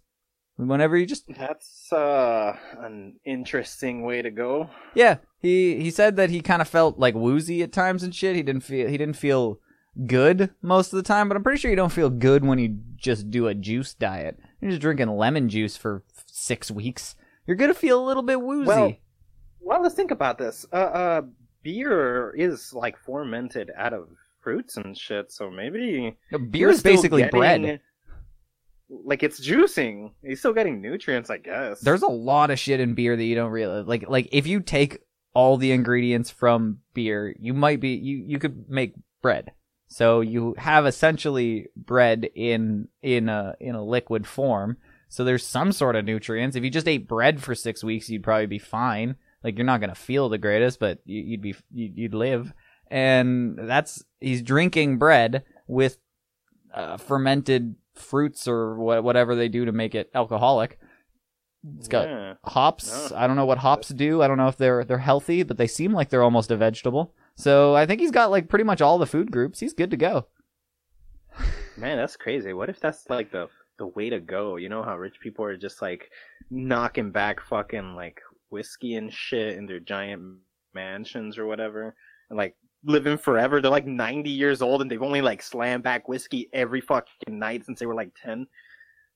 Whenever 0.56 0.95
he 0.95 1.06
just 1.06 1.26
That's 1.28 1.91
uh 1.91 2.56
an 2.80 3.19
interesting 3.26 4.04
way 4.04 4.21
to 4.21 4.32
go. 4.32 4.69
yeah, 4.95 5.17
he 5.38 5.82
he 5.82 5.91
said 5.91 6.15
that 6.15 6.30
he 6.30 6.39
kind 6.39 6.62
of 6.62 6.69
felt 6.69 6.97
like 6.97 7.13
woozy 7.13 7.62
at 7.63 7.73
times 7.73 8.04
and 8.04 8.15
shit. 8.15 8.38
He 8.38 8.41
didn't 8.41 8.63
feel 8.63 8.88
he 8.88 8.97
didn't 8.97 9.17
feel 9.17 9.60
good 10.06 10.52
most 10.62 10.93
of 10.93 10.97
the 10.97 11.04
time, 11.04 11.28
but 11.28 11.36
I'm 11.36 11.43
pretty 11.43 11.60
sure 11.60 11.69
you 11.69 11.76
don't 11.76 11.91
feel 11.91 12.10
good 12.10 12.45
when 12.45 12.58
you 12.58 12.78
just 12.95 13.30
do 13.32 13.47
a 13.47 13.54
juice 13.54 13.93
diet. 13.93 14.39
You're 14.62 14.71
just 14.71 14.82
drinking 14.82 15.10
lemon 15.10 15.50
juice 15.50 15.76
for 15.76 16.06
six 16.26 16.71
weeks. 16.71 17.15
You're 17.47 17.55
gonna 17.55 17.73
feel 17.73 18.03
a 18.03 18.05
little 18.05 18.23
bit 18.23 18.41
woozy. 18.41 18.67
Well, 18.67 18.93
well, 19.60 19.81
let's 19.81 19.95
think 19.95 20.12
about 20.12 20.38
this. 20.38 20.65
Uh, 20.71 20.75
uh, 20.75 21.21
beer 21.63 22.33
is 22.38 22.73
like 22.73 22.97
fermented 22.97 23.71
out 23.75 23.93
of 23.93 24.10
fruits 24.41 24.77
and 24.77 24.97
shit, 24.97 25.31
so 25.31 25.49
maybe 25.49 26.15
beer 26.51 26.69
is 26.69 26.83
basically 26.83 27.23
getting- 27.23 27.39
bread. 27.39 27.81
Like 28.89 29.21
it's 29.21 29.45
juicing. 29.45 30.12
He's 30.23 30.39
still 30.39 30.53
getting 30.53 30.81
nutrients, 30.81 31.29
I 31.29 31.39
guess. 31.39 31.81
There's 31.81 32.03
a 32.03 32.07
lot 32.07 32.51
of 32.51 32.60
shit 32.60 32.79
in 32.79 32.93
beer 32.93 33.17
that 33.17 33.23
you 33.23 33.36
don't 33.36 33.51
realize. 33.51 33.86
Like 33.86 34.07
like 34.07 34.29
if 34.31 34.47
you 34.47 34.62
take 34.62 34.99
all 35.33 35.57
the 35.57 35.71
ingredients 35.73 36.29
from 36.29 36.79
beer, 36.93 37.36
you 37.38 37.53
might 37.53 37.81
be 37.81 37.89
you 37.89 38.23
you 38.25 38.39
could 38.39 38.69
make 38.69 38.93
bread. 39.21 39.51
So 39.89 40.21
you 40.21 40.55
have 40.57 40.86
essentially 40.86 41.67
bread 41.75 42.29
in 42.33 42.88
in 43.01 43.27
a 43.27 43.55
in 43.60 43.75
a 43.75 43.83
liquid 43.83 44.25
form. 44.25 44.77
So 45.09 45.23
there's 45.23 45.45
some 45.45 45.71
sort 45.71 45.95
of 45.95 46.05
nutrients. 46.05 46.55
If 46.55 46.63
you 46.63 46.69
just 46.69 46.87
ate 46.87 47.07
bread 47.07 47.41
for 47.41 47.55
six 47.55 47.83
weeks, 47.83 48.09
you'd 48.09 48.23
probably 48.23 48.45
be 48.47 48.59
fine. 48.59 49.15
Like 49.43 49.57
you're 49.57 49.65
not 49.65 49.79
gonna 49.81 49.95
feel 49.95 50.29
the 50.29 50.37
greatest, 50.37 50.79
but 50.79 50.99
you- 51.05 51.23
you'd 51.23 51.41
be 51.41 51.55
you'd 51.73 52.13
live. 52.13 52.51
And 52.89 53.57
that's 53.69 54.03
he's 54.19 54.41
drinking 54.41 54.97
bread 54.97 55.43
with 55.67 55.97
uh, 56.73 56.97
fermented 56.97 57.75
fruits 57.95 58.47
or 58.47 58.75
wha- 58.77 59.01
whatever 59.01 59.35
they 59.35 59.47
do 59.49 59.65
to 59.65 59.71
make 59.71 59.95
it 59.95 60.09
alcoholic. 60.13 60.79
It's 61.79 61.87
got 61.87 62.07
Yeah. 62.07 62.33
hops. 62.45 63.11
No. 63.11 63.17
I 63.17 63.27
don't 63.27 63.35
know 63.35 63.45
what 63.45 63.57
hops 63.57 63.89
do. 63.89 64.21
I 64.21 64.27
don't 64.27 64.37
know 64.37 64.47
if 64.47 64.57
they're 64.57 64.83
they're 64.85 64.97
healthy, 64.99 65.43
but 65.43 65.57
they 65.57 65.67
seem 65.67 65.91
like 65.93 66.09
they're 66.09 66.23
almost 66.23 66.51
a 66.51 66.55
vegetable. 66.57 67.13
So 67.35 67.75
I 67.75 67.85
think 67.85 67.99
he's 68.01 68.11
got 68.11 68.31
like 68.31 68.47
pretty 68.49 68.63
much 68.63 68.81
all 68.81 68.97
the 68.97 69.05
food 69.05 69.31
groups. 69.31 69.59
He's 69.59 69.73
good 69.73 69.91
to 69.91 69.97
go. 69.97 70.27
Man, 71.77 71.97
that's 71.97 72.15
crazy. 72.17 72.53
What 72.53 72.69
if 72.69 72.79
that's 72.79 73.09
like 73.09 73.31
the 73.31 73.47
the 73.77 73.87
way 73.87 74.09
to 74.09 74.19
go? 74.19 74.55
You 74.55 74.69
know 74.69 74.83
how 74.83 74.97
rich 74.97 75.19
people 75.21 75.45
are 75.45 75.57
just 75.57 75.81
like 75.81 76.09
knocking 76.49 77.11
back 77.11 77.41
fucking 77.41 77.95
like 77.95 78.19
whiskey 78.49 78.95
and 78.95 79.13
shit 79.13 79.57
in 79.57 79.65
their 79.65 79.79
giant 79.79 80.21
mansions 80.73 81.37
or 81.37 81.45
whatever, 81.45 81.95
and 82.29 82.37
like 82.37 82.55
living 82.83 83.17
forever. 83.17 83.61
They're 83.61 83.71
like 83.71 83.85
ninety 83.85 84.29
years 84.29 84.61
old 84.61 84.81
and 84.81 84.89
they've 84.89 85.01
only 85.01 85.21
like 85.21 85.41
slammed 85.41 85.83
back 85.83 86.07
whiskey 86.07 86.49
every 86.53 86.81
fucking 86.81 87.39
night 87.39 87.65
since 87.65 87.79
they 87.79 87.85
were 87.85 87.95
like 87.95 88.11
ten. 88.21 88.47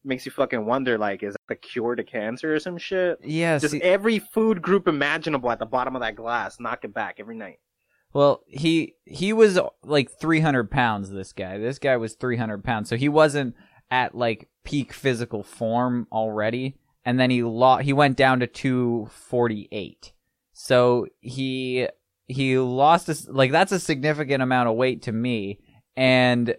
Makes 0.03 0.25
you 0.25 0.31
fucking 0.31 0.65
wonder, 0.65 0.97
like, 0.97 1.21
is 1.21 1.33
that 1.33 1.47
the 1.47 1.55
cure 1.55 1.95
to 1.95 2.03
cancer 2.03 2.55
or 2.55 2.59
some 2.59 2.79
shit? 2.79 3.19
Yeah. 3.23 3.59
Just 3.59 3.75
every 3.75 4.17
food 4.17 4.59
group 4.59 4.87
imaginable 4.87 5.51
at 5.51 5.59
the 5.59 5.67
bottom 5.67 5.95
of 5.95 6.01
that 6.01 6.15
glass, 6.15 6.59
knock 6.59 6.83
it 6.83 6.91
back 6.91 7.17
every 7.19 7.35
night. 7.35 7.59
Well, 8.13 8.43
he 8.47 8.95
he 9.05 9.31
was 9.31 9.59
like 9.83 10.11
300 10.11 10.69
pounds. 10.69 11.11
This 11.11 11.31
guy, 11.33 11.57
this 11.57 11.79
guy 11.79 11.97
was 11.97 12.15
300 12.15 12.63
pounds, 12.63 12.89
so 12.89 12.97
he 12.97 13.09
wasn't 13.09 13.55
at 13.91 14.15
like 14.15 14.47
peak 14.63 14.93
physical 14.93 15.43
form 15.43 16.07
already. 16.11 16.77
And 17.05 17.19
then 17.19 17.29
he 17.29 17.43
lo- 17.43 17.77
he 17.77 17.93
went 17.93 18.17
down 18.17 18.39
to 18.39 18.47
248. 18.47 20.13
So 20.53 21.07
he 21.19 21.87
he 22.27 22.57
lost 22.57 23.09
a, 23.09 23.11
s- 23.11 23.27
like 23.27 23.51
that's 23.51 23.71
a 23.71 23.79
significant 23.79 24.41
amount 24.41 24.69
of 24.69 24.75
weight 24.75 25.03
to 25.03 25.11
me. 25.11 25.59
And 25.95 26.55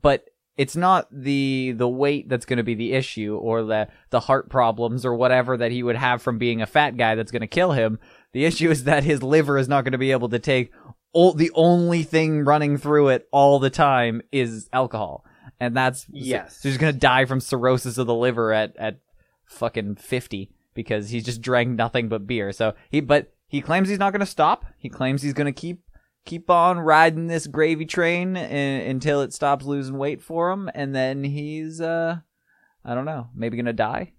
but 0.00 0.28
it's 0.56 0.76
not 0.76 1.08
the 1.10 1.72
the 1.76 1.88
weight 1.88 2.28
that's 2.28 2.46
going 2.46 2.58
to 2.58 2.62
be 2.62 2.74
the 2.74 2.92
issue 2.92 3.36
or 3.36 3.62
the 3.62 3.88
the 4.10 4.20
heart 4.20 4.48
problems 4.48 5.04
or 5.04 5.14
whatever 5.14 5.56
that 5.56 5.72
he 5.72 5.82
would 5.82 5.96
have 5.96 6.22
from 6.22 6.38
being 6.38 6.62
a 6.62 6.66
fat 6.66 6.96
guy 6.96 7.14
that's 7.14 7.32
going 7.32 7.40
to 7.40 7.46
kill 7.46 7.72
him. 7.72 7.98
The 8.32 8.44
issue 8.44 8.70
is 8.70 8.84
that 8.84 9.04
his 9.04 9.22
liver 9.22 9.58
is 9.58 9.68
not 9.68 9.84
going 9.84 9.92
to 9.92 9.98
be 9.98 10.12
able 10.12 10.28
to 10.28 10.38
take 10.38 10.72
all, 11.12 11.32
the 11.32 11.50
only 11.54 12.02
thing 12.02 12.44
running 12.44 12.76
through 12.76 13.08
it 13.08 13.26
all 13.32 13.58
the 13.58 13.70
time 13.70 14.20
is 14.32 14.68
alcohol. 14.72 15.24
And 15.58 15.76
that's 15.76 16.06
Yes. 16.10 16.58
so 16.58 16.68
he's 16.68 16.78
going 16.78 16.92
to 16.92 16.98
die 16.98 17.24
from 17.24 17.40
cirrhosis 17.40 17.98
of 17.98 18.06
the 18.06 18.14
liver 18.14 18.52
at 18.52 18.76
at 18.76 18.98
fucking 19.46 19.96
50 19.96 20.50
because 20.74 21.10
he 21.10 21.20
just 21.20 21.40
drank 21.40 21.70
nothing 21.70 22.08
but 22.08 22.26
beer. 22.26 22.52
So 22.52 22.74
he 22.90 23.00
but 23.00 23.32
he 23.48 23.60
claims 23.60 23.88
he's 23.88 23.98
not 23.98 24.12
going 24.12 24.20
to 24.20 24.26
stop. 24.26 24.64
He 24.76 24.88
claims 24.88 25.22
he's 25.22 25.32
going 25.32 25.46
to 25.46 25.52
keep 25.52 25.82
keep 26.24 26.50
on 26.50 26.78
riding 26.80 27.28
this 27.28 27.46
gravy 27.46 27.86
train 27.86 28.36
in, 28.36 28.90
until 28.90 29.22
it 29.22 29.32
stops 29.32 29.64
losing 29.64 29.96
weight 29.96 30.20
for 30.20 30.50
him 30.50 30.68
and 30.74 30.94
then 30.94 31.22
he's 31.24 31.80
uh 31.80 32.16
I 32.84 32.94
don't 32.94 33.04
know, 33.04 33.28
maybe 33.34 33.56
going 33.56 33.66
to 33.66 33.72
die. 33.72 34.12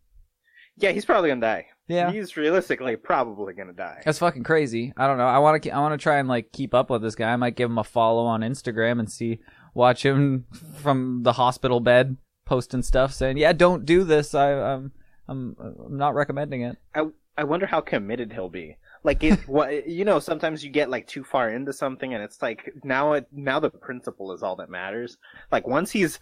Yeah, 0.80 0.92
he's 0.92 1.06
probably 1.06 1.30
gonna 1.30 1.42
die. 1.42 1.66
Yeah. 1.88 2.12
He's 2.12 2.38
realistically 2.38 2.96
probably 2.98 3.54
gonna 3.56 3.74
die. 3.74 4.02
That's 4.06 4.20
fucking 4.20 4.44
crazy. 4.44 4.94
I 4.96 5.08
don't 5.08 5.18
know. 5.18 5.26
I 5.26 5.40
want 5.40 5.64
to. 5.64 5.70
I 5.72 5.80
want 5.80 6.00
to 6.00 6.04
try 6.04 6.18
and 6.20 6.28
like 6.30 6.52
keep 6.52 6.76
up 6.76 6.92
with 6.92 7.02
this 7.02 7.16
guy. 7.16 7.32
I 7.34 7.36
might 7.36 7.56
give 7.56 7.70
him 7.70 7.80
a 7.80 7.84
follow 7.84 8.26
on 8.26 8.42
Instagram 8.42 9.00
and 9.00 9.12
see, 9.12 9.40
watch 9.78 10.04
him 10.04 10.46
from 10.76 11.22
the 11.24 11.34
hospital 11.34 11.80
bed 11.80 12.18
posting 12.46 12.82
stuff 12.82 13.14
saying, 13.14 13.38
"Yeah, 13.38 13.54
don't 13.54 13.86
do 13.86 14.04
this. 14.04 14.34
I, 14.34 14.52
I'm, 14.52 14.92
I'm, 15.28 15.56
I'm 15.60 15.98
not 15.98 16.16
recommending 16.16 16.62
it." 16.62 16.78
I 16.94 17.06
I 17.38 17.44
wonder 17.44 17.68
how 17.68 17.80
committed 17.82 18.34
he'll 18.34 18.50
be. 18.50 18.78
Like 19.04 19.24
it, 19.24 19.40
what 19.48 19.88
you 19.88 20.04
know, 20.04 20.20
sometimes 20.20 20.64
you 20.64 20.72
get 20.72 20.90
like 20.90 21.08
too 21.08 21.24
far 21.24 21.50
into 21.50 21.72
something, 21.72 22.14
and 22.14 22.24
it's 22.24 22.42
like 22.42 22.74
now 22.84 23.14
it 23.14 23.28
now 23.32 23.60
the 23.60 23.70
principle 23.70 24.34
is 24.34 24.44
all 24.44 24.58
that 24.58 24.70
matters. 24.70 25.18
Like 25.52 25.68
once 25.68 25.92
he's 25.92 26.20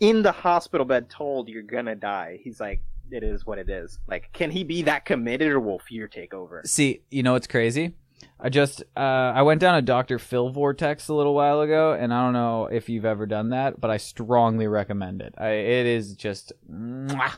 in 0.00 0.22
the 0.22 0.32
hospital 0.32 0.86
bed, 0.86 1.10
told 1.10 1.48
you're 1.48 1.62
gonna 1.62 1.96
die, 1.96 2.38
he's 2.42 2.60
like, 2.60 2.82
it 3.10 3.22
is 3.22 3.44
what 3.44 3.58
it 3.58 3.68
is. 3.68 3.98
Like, 4.06 4.30
can 4.32 4.50
he 4.50 4.64
be 4.64 4.82
that 4.82 5.04
committed, 5.04 5.48
or 5.48 5.60
will 5.60 5.80
fear 5.80 6.08
take 6.08 6.32
over? 6.32 6.62
See, 6.64 7.02
you 7.10 7.22
know 7.22 7.32
what's 7.32 7.48
crazy? 7.48 7.94
I 8.40 8.48
just 8.48 8.82
uh, 8.96 9.00
I 9.34 9.42
went 9.42 9.60
down 9.60 9.76
a 9.76 9.82
Dr. 9.82 10.18
Phil 10.18 10.50
vortex 10.50 11.08
a 11.08 11.14
little 11.14 11.34
while 11.34 11.60
ago, 11.60 11.92
and 11.92 12.12
I 12.12 12.24
don't 12.24 12.32
know 12.32 12.66
if 12.66 12.88
you've 12.88 13.04
ever 13.04 13.24
done 13.24 13.50
that, 13.50 13.80
but 13.80 13.90
I 13.90 13.98
strongly 13.98 14.66
recommend 14.66 15.22
it. 15.22 15.34
I, 15.38 15.50
it 15.50 15.86
is 15.86 16.14
just, 16.14 16.52
mwah. 16.70 17.32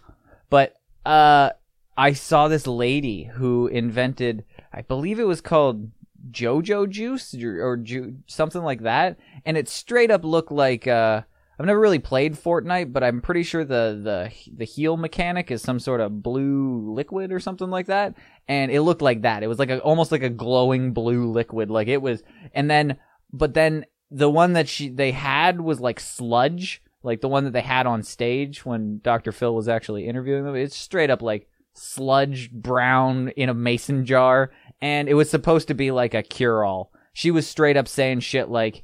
but 0.48 0.80
uh, 1.04 1.50
I 1.96 2.14
saw 2.14 2.48
this 2.48 2.66
lady 2.66 3.24
who 3.24 3.66
invented, 3.66 4.44
I 4.72 4.80
believe 4.80 5.18
it 5.20 5.26
was 5.26 5.42
called 5.42 5.90
JoJo 6.30 6.88
juice 6.88 7.34
or, 7.34 7.62
or 7.62 7.76
ju- 7.76 8.16
something 8.26 8.62
like 8.62 8.82
that, 8.82 9.18
and 9.44 9.58
it 9.58 9.68
straight 9.68 10.10
up 10.10 10.24
looked 10.24 10.52
like. 10.52 10.86
Uh, 10.86 11.22
I've 11.58 11.66
never 11.66 11.78
really 11.78 12.00
played 12.00 12.34
Fortnite, 12.34 12.92
but 12.92 13.04
I'm 13.04 13.20
pretty 13.20 13.44
sure 13.44 13.64
the 13.64 14.00
the 14.02 14.52
the 14.56 14.64
heal 14.64 14.96
mechanic 14.96 15.50
is 15.50 15.62
some 15.62 15.78
sort 15.78 16.00
of 16.00 16.22
blue 16.22 16.92
liquid 16.92 17.32
or 17.32 17.38
something 17.38 17.70
like 17.70 17.86
that, 17.86 18.14
and 18.48 18.72
it 18.72 18.82
looked 18.82 19.02
like 19.02 19.22
that. 19.22 19.42
It 19.42 19.46
was 19.46 19.58
like 19.58 19.70
a, 19.70 19.78
almost 19.80 20.10
like 20.10 20.22
a 20.22 20.30
glowing 20.30 20.92
blue 20.92 21.30
liquid, 21.30 21.70
like 21.70 21.86
it 21.86 22.02
was. 22.02 22.22
And 22.52 22.68
then, 22.68 22.96
but 23.32 23.54
then 23.54 23.86
the 24.10 24.30
one 24.30 24.54
that 24.54 24.68
she 24.68 24.88
they 24.88 25.12
had 25.12 25.60
was 25.60 25.78
like 25.78 26.00
sludge, 26.00 26.82
like 27.04 27.20
the 27.20 27.28
one 27.28 27.44
that 27.44 27.52
they 27.52 27.60
had 27.60 27.86
on 27.86 28.02
stage 28.02 28.66
when 28.66 29.00
Dr. 29.04 29.30
Phil 29.30 29.54
was 29.54 29.68
actually 29.68 30.08
interviewing 30.08 30.44
them. 30.44 30.56
It's 30.56 30.76
straight 30.76 31.10
up 31.10 31.22
like 31.22 31.48
sludge 31.72 32.50
brown 32.50 33.28
in 33.28 33.48
a 33.48 33.54
mason 33.54 34.04
jar, 34.04 34.50
and 34.80 35.08
it 35.08 35.14
was 35.14 35.30
supposed 35.30 35.68
to 35.68 35.74
be 35.74 35.92
like 35.92 36.14
a 36.14 36.22
cure 36.24 36.64
all. 36.64 36.90
She 37.12 37.30
was 37.30 37.46
straight 37.46 37.76
up 37.76 37.86
saying 37.86 38.20
shit 38.20 38.48
like 38.48 38.82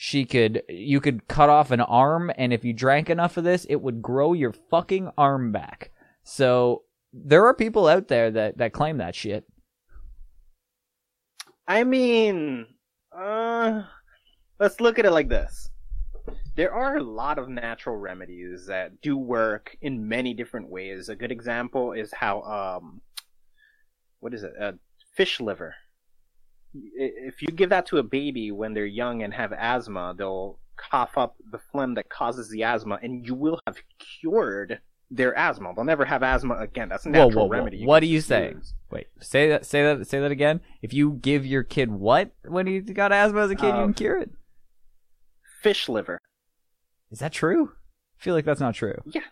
she 0.00 0.24
could 0.24 0.62
you 0.68 1.00
could 1.00 1.26
cut 1.26 1.48
off 1.48 1.70
an 1.72 1.80
arm 1.80 2.30
and 2.36 2.52
if 2.52 2.64
you 2.64 2.72
drank 2.72 3.10
enough 3.10 3.36
of 3.36 3.44
this 3.44 3.64
it 3.68 3.82
would 3.82 4.00
grow 4.00 4.32
your 4.32 4.52
fucking 4.52 5.10
arm 5.18 5.50
back 5.50 5.90
so 6.22 6.82
there 7.12 7.46
are 7.46 7.54
people 7.54 7.88
out 7.88 8.08
there 8.08 8.30
that 8.30 8.58
that 8.58 8.72
claim 8.72 8.98
that 8.98 9.14
shit 9.14 9.44
I 11.68 11.84
mean, 11.84 12.66
uh, 13.12 13.82
let's 14.58 14.80
look 14.80 14.98
at 14.98 15.04
it 15.04 15.10
like 15.10 15.28
this. 15.28 15.68
There 16.56 16.72
are 16.72 16.96
a 16.96 17.02
lot 17.02 17.38
of 17.38 17.50
natural 17.50 17.96
remedies 17.96 18.66
that 18.66 19.02
do 19.02 19.18
work 19.18 19.76
in 19.82 20.08
many 20.08 20.32
different 20.32 20.70
ways. 20.70 21.10
A 21.10 21.14
good 21.14 21.30
example 21.30 21.92
is 21.92 22.10
how, 22.10 22.40
um, 22.40 23.02
what 24.20 24.32
is 24.32 24.44
it? 24.44 24.52
Uh, 24.58 24.72
fish 25.14 25.40
liver. 25.40 25.74
If 26.74 27.42
you 27.42 27.48
give 27.48 27.70
that 27.70 27.86
to 27.86 27.98
a 27.98 28.02
baby 28.02 28.50
when 28.52 28.74
they're 28.74 28.86
young 28.86 29.22
and 29.22 29.32
have 29.34 29.52
asthma, 29.52 30.14
they'll 30.16 30.58
cough 30.76 31.16
up 31.18 31.36
the 31.50 31.58
phlegm 31.58 31.94
that 31.94 32.08
causes 32.08 32.48
the 32.50 32.62
asthma, 32.62 32.98
and 33.02 33.26
you 33.26 33.34
will 33.34 33.60
have 33.66 33.78
cured 34.20 34.80
their 35.10 35.36
asthma. 35.36 35.72
They'll 35.74 35.84
never 35.84 36.04
have 36.04 36.22
asthma 36.22 36.54
again. 36.56 36.88
That's 36.90 37.06
a 37.06 37.08
whoa 37.10 37.24
natural 37.26 37.44
whoa 37.48 37.56
whoa 37.56 37.64
remedy. 37.64 37.84
what 37.86 38.02
are 38.02 38.06
you 38.06 38.20
saying 38.20 38.62
wait 38.90 39.06
say 39.20 39.48
that 39.48 39.64
say 39.64 39.82
that 39.82 40.06
say 40.06 40.20
that 40.20 40.30
again 40.30 40.60
if 40.82 40.92
you 40.92 41.12
give 41.22 41.44
your 41.46 41.62
kid 41.62 41.90
what 41.90 42.30
when 42.46 42.66
he 42.66 42.80
got 42.80 43.10
asthma 43.12 43.40
as 43.40 43.50
a 43.50 43.56
kid 43.56 43.66
you 43.68 43.72
Uh, 43.72 43.84
can 43.84 43.94
cure 43.94 44.18
it 44.18 44.30
Fish 45.62 45.88
liver. 45.88 46.18
is 47.10 47.18
that 47.20 47.32
true 47.32 47.72
i 48.18 48.22
feel 48.22 48.34
like 48.34 48.44
that's 48.44 48.60
not 48.60 48.74
true 48.74 48.94
Yeah. 49.06 49.22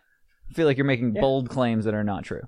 i 0.51 0.53
feel 0.55 0.67
like 0.67 0.77
you're 0.77 0.85
making 0.87 1.15
Yeah. 1.15 1.21
bold 1.21 1.49
claims 1.49 1.85
that 1.85 1.95
are 1.95 2.05
not 2.05 2.25
true 2.25 2.43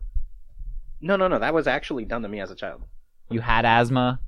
No, 1.01 1.17
no, 1.17 1.29
no. 1.29 1.39
That 1.39 1.55
was 1.55 1.67
actually 1.67 2.05
done 2.05 2.23
to 2.23 2.29
me 2.29 2.41
as 2.41 2.51
a 2.51 2.55
child. 2.57 2.83
you 3.31 3.41
had 3.41 3.65
asthma 3.65 4.21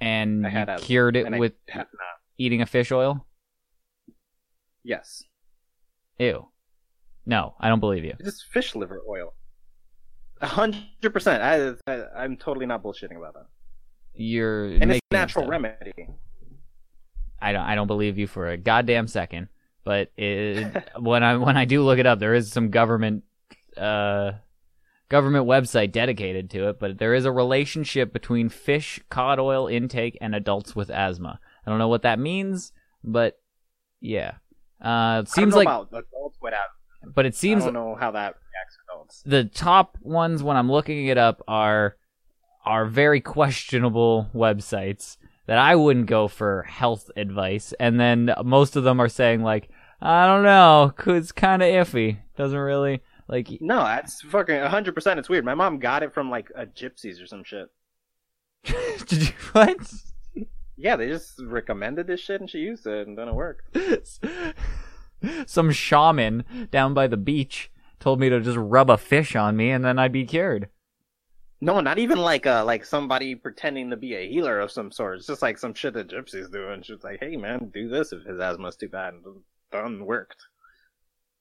and 0.00 0.42
you 0.44 0.66
cured 0.78 1.16
it 1.16 1.26
and 1.26 1.38
with 1.38 1.52
eating 2.38 2.62
a 2.62 2.66
fish 2.66 2.90
oil 2.92 3.26
Yes. 4.82 5.22
ew 6.18 6.48
no 7.26 7.54
i 7.60 7.68
don't 7.68 7.80
believe 7.80 8.04
you 8.04 8.14
It's 8.20 8.42
fish 8.42 8.74
liver 8.74 9.00
oil. 9.08 9.34
A 10.40 10.46
hundred 10.46 11.12
percent. 11.12 11.42
I, 11.42 11.74
I 11.90 12.24
I'm 12.24 12.36
totally 12.36 12.66
not 12.66 12.82
bullshitting 12.82 13.16
about 13.16 13.34
that. 13.34 13.46
you're 14.14 14.64
And 14.66 14.90
it's 14.90 15.00
a 15.10 15.14
natural 15.14 15.46
remedy. 15.46 15.92
I 17.40 17.52
don't 17.52 17.62
I 17.62 17.74
don't 17.74 17.86
believe 17.86 18.18
you 18.18 18.26
for 18.26 18.48
a 18.48 18.56
goddamn 18.58 19.06
second. 19.06 19.48
But 19.84 20.10
it, 20.18 20.90
when 20.98 21.22
I 21.22 21.36
when 21.36 21.56
I 21.56 21.64
do 21.64 21.82
look 21.82 21.98
it 21.98 22.04
up, 22.06 22.18
there 22.18 22.34
is 22.34 22.52
some 22.52 22.70
government 22.70 23.22
uh 23.78 24.32
government 25.08 25.46
website 25.46 25.92
dedicated 25.92 26.50
to 26.50 26.68
it. 26.68 26.78
But 26.80 26.98
there 26.98 27.14
is 27.14 27.24
a 27.24 27.32
relationship 27.32 28.12
between 28.12 28.48
fish 28.48 29.00
cod 29.10 29.38
oil 29.38 29.66
intake 29.66 30.16
and 30.20 30.34
adults 30.34 30.74
with 30.74 30.90
asthma. 30.90 31.40
I 31.66 31.70
don't 31.70 31.78
know 31.78 31.88
what 31.88 32.02
that 32.02 32.18
means, 32.18 32.72
but 33.02 33.38
yeah, 34.00 34.32
uh, 34.80 35.22
it 35.24 35.28
seems 35.28 35.54
like. 35.54 35.66
about 35.66 35.88
adults 35.92 36.38
without. 36.40 36.66
But 37.06 37.26
it 37.26 37.34
seems 37.34 37.62
I 37.62 37.66
don't 37.66 37.74
know 37.74 37.96
how 37.98 38.10
that 38.12 38.34
reacts 38.34 38.78
adults. 38.88 39.22
the 39.26 39.44
top 39.44 39.98
ones 40.00 40.42
when 40.42 40.56
I'm 40.56 40.70
looking 40.70 41.06
it 41.06 41.18
up 41.18 41.42
are 41.46 41.96
are 42.64 42.86
very 42.86 43.20
questionable 43.20 44.30
websites 44.34 45.18
that 45.46 45.58
I 45.58 45.76
wouldn't 45.76 46.06
go 46.06 46.28
for 46.28 46.62
health 46.62 47.10
advice, 47.16 47.74
and 47.78 48.00
then 48.00 48.32
most 48.42 48.76
of 48.76 48.84
them 48.84 49.00
are 49.00 49.08
saying 49.08 49.42
like, 49.42 49.68
I 50.00 50.26
don't 50.26 50.42
know, 50.44 50.92
'cause 50.96 51.16
it's 51.16 51.32
kind 51.32 51.62
of 51.62 51.68
iffy. 51.68 52.18
Doesn't 52.36 52.58
really 52.58 53.02
like. 53.28 53.48
No, 53.60 53.78
that's 53.84 54.22
fucking 54.22 54.56
a 54.56 54.68
hundred 54.68 54.94
percent. 54.94 55.18
It's 55.18 55.28
weird. 55.28 55.44
My 55.44 55.54
mom 55.54 55.78
got 55.78 56.02
it 56.02 56.14
from 56.14 56.30
like 56.30 56.50
a 56.54 56.66
gypsies 56.66 57.22
or 57.22 57.26
some 57.26 57.44
shit. 57.44 57.68
Did 59.06 59.28
you 59.28 59.34
what? 59.52 59.76
Yeah, 60.76 60.96
they 60.96 61.08
just 61.08 61.40
recommended 61.40 62.06
this 62.06 62.20
shit 62.20 62.40
and 62.40 62.50
she 62.50 62.58
used 62.58 62.86
it 62.86 63.06
and 63.06 63.16
then 63.16 63.28
it 63.28 63.34
worked. 63.34 63.76
Some 65.46 65.70
shaman 65.70 66.44
down 66.70 66.94
by 66.94 67.06
the 67.06 67.16
beach 67.16 67.70
told 68.00 68.20
me 68.20 68.28
to 68.28 68.40
just 68.40 68.56
rub 68.58 68.90
a 68.90 68.98
fish 68.98 69.36
on 69.36 69.56
me 69.56 69.70
and 69.70 69.84
then 69.84 69.98
I'd 69.98 70.12
be 70.12 70.24
cured. 70.24 70.68
No, 71.60 71.80
not 71.80 71.98
even 71.98 72.18
like 72.18 72.46
uh 72.46 72.64
like 72.64 72.84
somebody 72.84 73.34
pretending 73.34 73.90
to 73.90 73.96
be 73.96 74.14
a 74.14 74.28
healer 74.28 74.60
of 74.60 74.70
some 74.70 74.90
sort. 74.90 75.18
It's 75.18 75.26
just 75.26 75.40
like 75.40 75.56
some 75.56 75.72
shit 75.72 75.94
that 75.94 76.08
gypsies 76.08 76.52
do, 76.52 76.68
and 76.68 76.84
she's 76.84 77.02
like, 77.02 77.20
"Hey, 77.20 77.36
man, 77.36 77.70
do 77.72 77.88
this 77.88 78.12
if 78.12 78.22
his 78.24 78.38
asthma's 78.38 78.76
too 78.76 78.88
bad." 78.88 79.14
And 79.14 79.24
done 79.72 80.04
worked. 80.04 80.44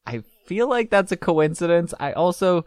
I 0.06 0.24
feel 0.46 0.68
like 0.70 0.90
that's 0.90 1.12
a 1.12 1.18
coincidence. 1.18 1.94
I 2.00 2.14
also 2.14 2.66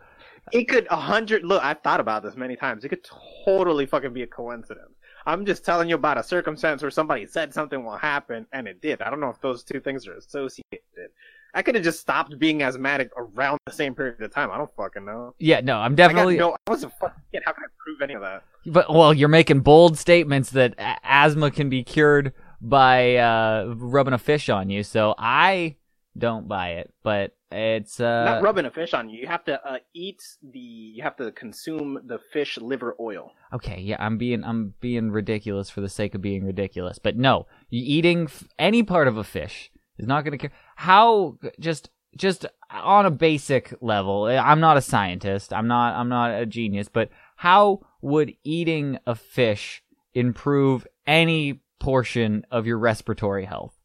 It 0.52 0.64
could 0.64 0.86
a 0.90 0.96
hundred. 0.96 1.44
Look, 1.44 1.62
I've 1.62 1.80
thought 1.80 2.00
about 2.00 2.22
this 2.22 2.36
many 2.36 2.56
times. 2.56 2.84
It 2.84 2.88
could 2.88 3.06
totally 3.44 3.86
fucking 3.86 4.12
be 4.12 4.22
a 4.22 4.26
coincidence. 4.26 4.92
I'm 5.26 5.44
just 5.44 5.64
telling 5.64 5.88
you 5.88 5.96
about 5.96 6.18
a 6.18 6.22
circumstance 6.22 6.82
where 6.82 6.90
somebody 6.90 7.26
said 7.26 7.52
something 7.52 7.84
will 7.84 7.96
happen, 7.96 8.46
and 8.52 8.68
it 8.68 8.80
did. 8.80 9.02
I 9.02 9.10
don't 9.10 9.20
know 9.20 9.28
if 9.30 9.40
those 9.40 9.64
two 9.64 9.80
things 9.80 10.06
are 10.06 10.14
associated. 10.14 11.10
I 11.52 11.62
could 11.62 11.74
have 11.74 11.82
just 11.84 12.00
stopped 12.00 12.38
being 12.38 12.62
asthmatic 12.62 13.10
around 13.16 13.58
the 13.66 13.72
same 13.72 13.94
period 13.94 14.20
of 14.20 14.32
time. 14.32 14.50
I 14.52 14.58
don't 14.58 14.70
fucking 14.76 15.04
know. 15.04 15.34
yeah, 15.38 15.60
no, 15.60 15.78
I'm 15.78 15.94
definitely 15.94 16.36
got 16.36 16.50
no. 16.50 16.56
I 16.66 16.70
was 16.70 16.84
a 16.84 16.90
fucking 16.90 17.22
kid. 17.32 17.42
How 17.44 17.52
can 17.52 17.64
I 17.64 17.68
prove 17.78 18.02
any 18.02 18.14
of 18.14 18.20
that? 18.20 18.44
But 18.66 18.92
well, 18.92 19.12
you're 19.12 19.28
making 19.28 19.60
bold 19.60 19.98
statements 19.98 20.50
that 20.50 20.74
a- 20.78 20.98
asthma 21.02 21.50
can 21.50 21.68
be 21.68 21.82
cured 21.82 22.32
by 22.60 23.16
uh, 23.16 23.74
rubbing 23.76 24.12
a 24.14 24.18
fish 24.18 24.48
on 24.48 24.70
you. 24.70 24.82
So 24.82 25.14
I 25.18 25.76
don't 26.18 26.48
buy 26.48 26.70
it. 26.72 26.92
But 27.02 27.36
it's 27.50 28.00
uh, 28.00 28.24
Not 28.24 28.42
rubbing 28.42 28.64
a 28.64 28.70
fish 28.70 28.92
on 28.94 29.08
you. 29.08 29.20
You 29.20 29.26
have 29.26 29.44
to 29.44 29.64
uh, 29.64 29.78
eat 29.94 30.22
the. 30.42 30.58
You 30.58 31.02
have 31.02 31.16
to 31.16 31.30
consume 31.32 32.00
the 32.04 32.18
fish 32.32 32.58
liver 32.58 32.96
oil. 33.00 33.32
okay. 33.52 33.80
Yeah, 33.80 33.96
I'm 33.98 34.18
being 34.18 34.44
I'm 34.44 34.74
being 34.80 35.10
ridiculous 35.10 35.70
for 35.70 35.80
the 35.80 35.88
sake 35.88 36.14
of 36.14 36.22
being 36.22 36.44
ridiculous. 36.44 36.98
But 36.98 37.16
no, 37.16 37.46
you 37.70 37.82
eating 37.84 38.24
f- 38.24 38.44
any 38.58 38.82
part 38.82 39.08
of 39.08 39.16
a 39.16 39.24
fish 39.24 39.70
is 39.98 40.06
not 40.06 40.24
going 40.24 40.32
to 40.32 40.38
cure. 40.38 40.52
How 40.76 41.38
just 41.60 41.90
just 42.16 42.46
on 42.70 43.06
a 43.06 43.10
basic 43.10 43.74
level, 43.80 44.26
eh, 44.26 44.38
I'm 44.38 44.60
not 44.60 44.76
a 44.76 44.82
scientist. 44.82 45.52
I'm 45.52 45.68
not 45.68 45.94
I'm 45.94 46.08
not 46.08 46.30
a 46.40 46.46
genius. 46.46 46.88
But 46.88 47.10
how 47.36 47.80
would 48.00 48.34
eating 48.42 48.98
a 49.06 49.14
fish 49.14 49.82
improve 50.14 50.86
any 51.06 51.60
portion 51.78 52.44
of 52.50 52.66
your 52.66 52.78
respiratory 52.78 53.44
health? 53.44 53.75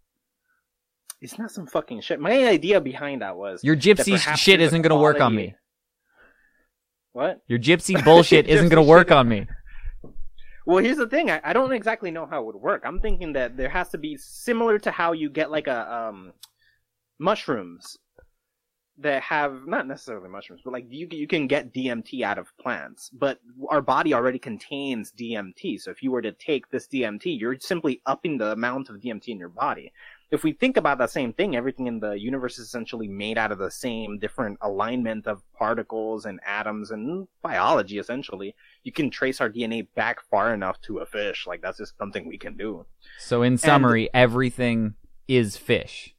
It's 1.22 1.38
not 1.38 1.52
some 1.52 1.68
fucking 1.68 2.02
shit. 2.02 2.20
My 2.20 2.48
idea 2.48 2.82
behind 2.82 3.22
that 3.22 3.38
was 3.38 3.64
Your 3.64 3.76
gypsy 3.76 4.18
shit 4.38 4.60
isn't 4.60 4.82
going 4.82 4.90
to 4.90 4.96
work 4.96 5.22
on 5.22 5.36
me. 5.36 5.56
What? 7.14 7.42
Your 7.48 7.60
gypsy 7.60 8.04
bullshit 8.06 8.48
isn't 8.48 8.70
going 8.70 8.84
to 8.84 8.90
work 8.90 9.10
shit. 9.10 9.18
on 9.18 9.30
me. 9.30 9.48
Well, 10.66 10.84
here's 10.84 10.98
the 10.98 11.08
thing. 11.08 11.30
I, 11.30 11.42
I 11.44 11.54
don't 11.54 11.72
exactly 11.72 12.12
know 12.12 12.26
how 12.26 12.42
it 12.42 12.46
would 12.46 12.56
work. 12.56 12.84
I'm 12.86 13.00
thinking 13.00 13.34
that 13.34 13.58
there 13.58 13.70
has 13.70 13.90
to 13.90 13.98
be 13.98 14.18
similar 14.18 14.80
to 14.80 14.92
how 14.92 15.12
you 15.12 15.30
get 15.30 15.52
like 15.52 15.68
a 15.68 15.94
um 15.94 16.34
mushrooms 17.20 17.98
that 18.98 19.24
have 19.24 19.68
not 19.68 19.88
necessarily 19.88 20.30
mushrooms, 20.30 20.62
but 20.64 20.74
like 20.74 20.86
you 20.89 21.08
you 21.12 21.28
can 21.28 21.48
get 21.48 21.74
DMT 21.74 22.22
out 22.22 22.38
of 22.38 22.56
plants, 22.58 23.10
but 23.10 23.39
our 23.70 23.82
body 23.82 24.14
already 24.14 24.39
contains 24.39 25.12
DMT. 25.12 25.82
So 25.82 25.91
if 25.91 26.04
you 26.04 26.12
were 26.12 26.22
to 26.22 26.32
take 26.32 26.70
this 26.70 26.88
DMT, 26.88 27.39
you're 27.39 27.58
simply 27.60 28.02
upping 28.06 28.38
the 28.38 28.52
amount 28.52 28.89
of 28.89 28.98
DMT 28.98 29.30
in 29.30 29.39
your 29.39 29.50
body. 29.50 29.91
If 30.32 30.44
we 30.44 30.54
think 30.54 30.78
about 30.78 30.98
that 31.00 31.12
same 31.12 31.34
thing, 31.34 31.56
everything 31.56 31.88
in 31.88 32.00
the 32.00 32.14
universe 32.14 32.58
is 32.58 32.68
essentially 32.68 33.08
made 33.08 33.38
out 33.38 33.52
of 33.52 33.58
the 33.58 33.70
same 33.70 34.18
different 34.18 34.58
alignment 34.62 35.28
of 35.28 35.44
particles 35.54 36.26
and 36.26 36.40
atoms 36.46 36.92
and 36.92 37.28
biology 37.42 38.00
essentially 38.00 38.56
you 38.84 38.92
can 38.92 39.10
trace 39.10 39.42
our 39.42 39.50
DNA 39.50 39.88
back 39.96 40.22
far 40.30 40.54
enough 40.54 40.80
to 40.82 41.00
a 41.00 41.06
fish. 41.06 41.46
Like 41.48 41.62
that's 41.62 41.78
just 41.78 41.98
something 41.98 42.28
we 42.28 42.38
can 42.38 42.58
do. 42.58 42.86
So 43.20 43.44
in 43.44 43.58
summary, 43.58 44.10
everything 44.14 44.96
is 45.28 45.58
fish. 45.58 46.16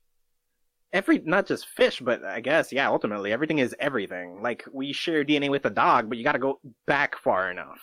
every 0.93 1.19
not 1.25 1.47
just 1.47 1.67
fish, 1.67 2.01
but 2.01 2.25
I 2.25 2.41
guess 2.41 2.73
yeah, 2.73 2.89
ultimately 2.89 3.33
everything 3.33 3.59
is 3.59 3.75
everything. 3.81 4.43
Like 4.43 4.65
we 4.73 4.93
share 4.93 5.25
DNA 5.25 5.51
with 5.51 5.65
a 5.65 5.71
dog, 5.71 6.09
but 6.09 6.19
you 6.19 6.25
got 6.25 6.33
to 6.33 6.39
go 6.39 6.61
back 6.87 7.17
far 7.19 7.51
enough. 7.51 7.81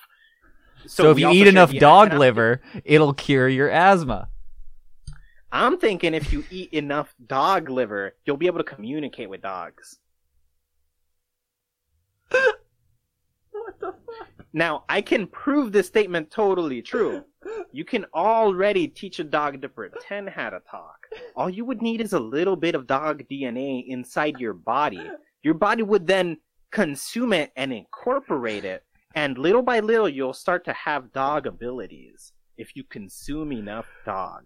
So, 0.85 1.11
if 1.11 1.19
you 1.19 1.29
eat 1.31 1.47
enough 1.47 1.73
dog 1.73 2.13
liver, 2.13 2.61
it'll 2.85 3.13
cure 3.13 3.49
your 3.49 3.69
asthma. 3.69 4.29
I'm 5.51 5.79
thinking 5.79 6.13
if 6.13 6.31
you 6.31 6.43
eat 6.51 6.71
enough 6.73 7.15
dog 7.25 7.69
liver, 7.69 8.15
you'll 8.25 8.37
be 8.37 8.47
able 8.47 8.59
to 8.59 8.63
communicate 8.63 9.29
with 9.29 9.41
dogs. 9.41 9.97
what 12.29 13.79
the 13.79 13.93
fuck? 14.05 14.27
Now, 14.53 14.83
I 14.89 15.01
can 15.01 15.27
prove 15.27 15.71
this 15.71 15.87
statement 15.87 16.29
totally 16.29 16.81
true. 16.81 17.23
You 17.71 17.85
can 17.85 18.05
already 18.13 18.87
teach 18.87 19.19
a 19.19 19.23
dog 19.23 19.61
to 19.61 19.69
pretend 19.69 20.29
how 20.29 20.49
to 20.49 20.59
talk. 20.69 21.07
All 21.35 21.49
you 21.49 21.65
would 21.65 21.81
need 21.81 22.01
is 22.01 22.13
a 22.13 22.19
little 22.19 22.55
bit 22.55 22.75
of 22.75 22.87
dog 22.87 23.23
DNA 23.29 23.85
inside 23.87 24.39
your 24.39 24.53
body. 24.53 25.01
Your 25.43 25.53
body 25.53 25.83
would 25.83 26.05
then 26.05 26.37
consume 26.71 27.33
it 27.33 27.51
and 27.55 27.73
incorporate 27.73 28.65
it, 28.65 28.83
and 29.15 29.37
little 29.37 29.61
by 29.63 29.79
little, 29.79 30.09
you'll 30.09 30.33
start 30.33 30.65
to 30.65 30.73
have 30.73 31.11
dog 31.13 31.47
abilities 31.47 32.33
if 32.57 32.75
you 32.75 32.83
consume 32.83 33.51
enough 33.51 33.87
dog. 34.05 34.43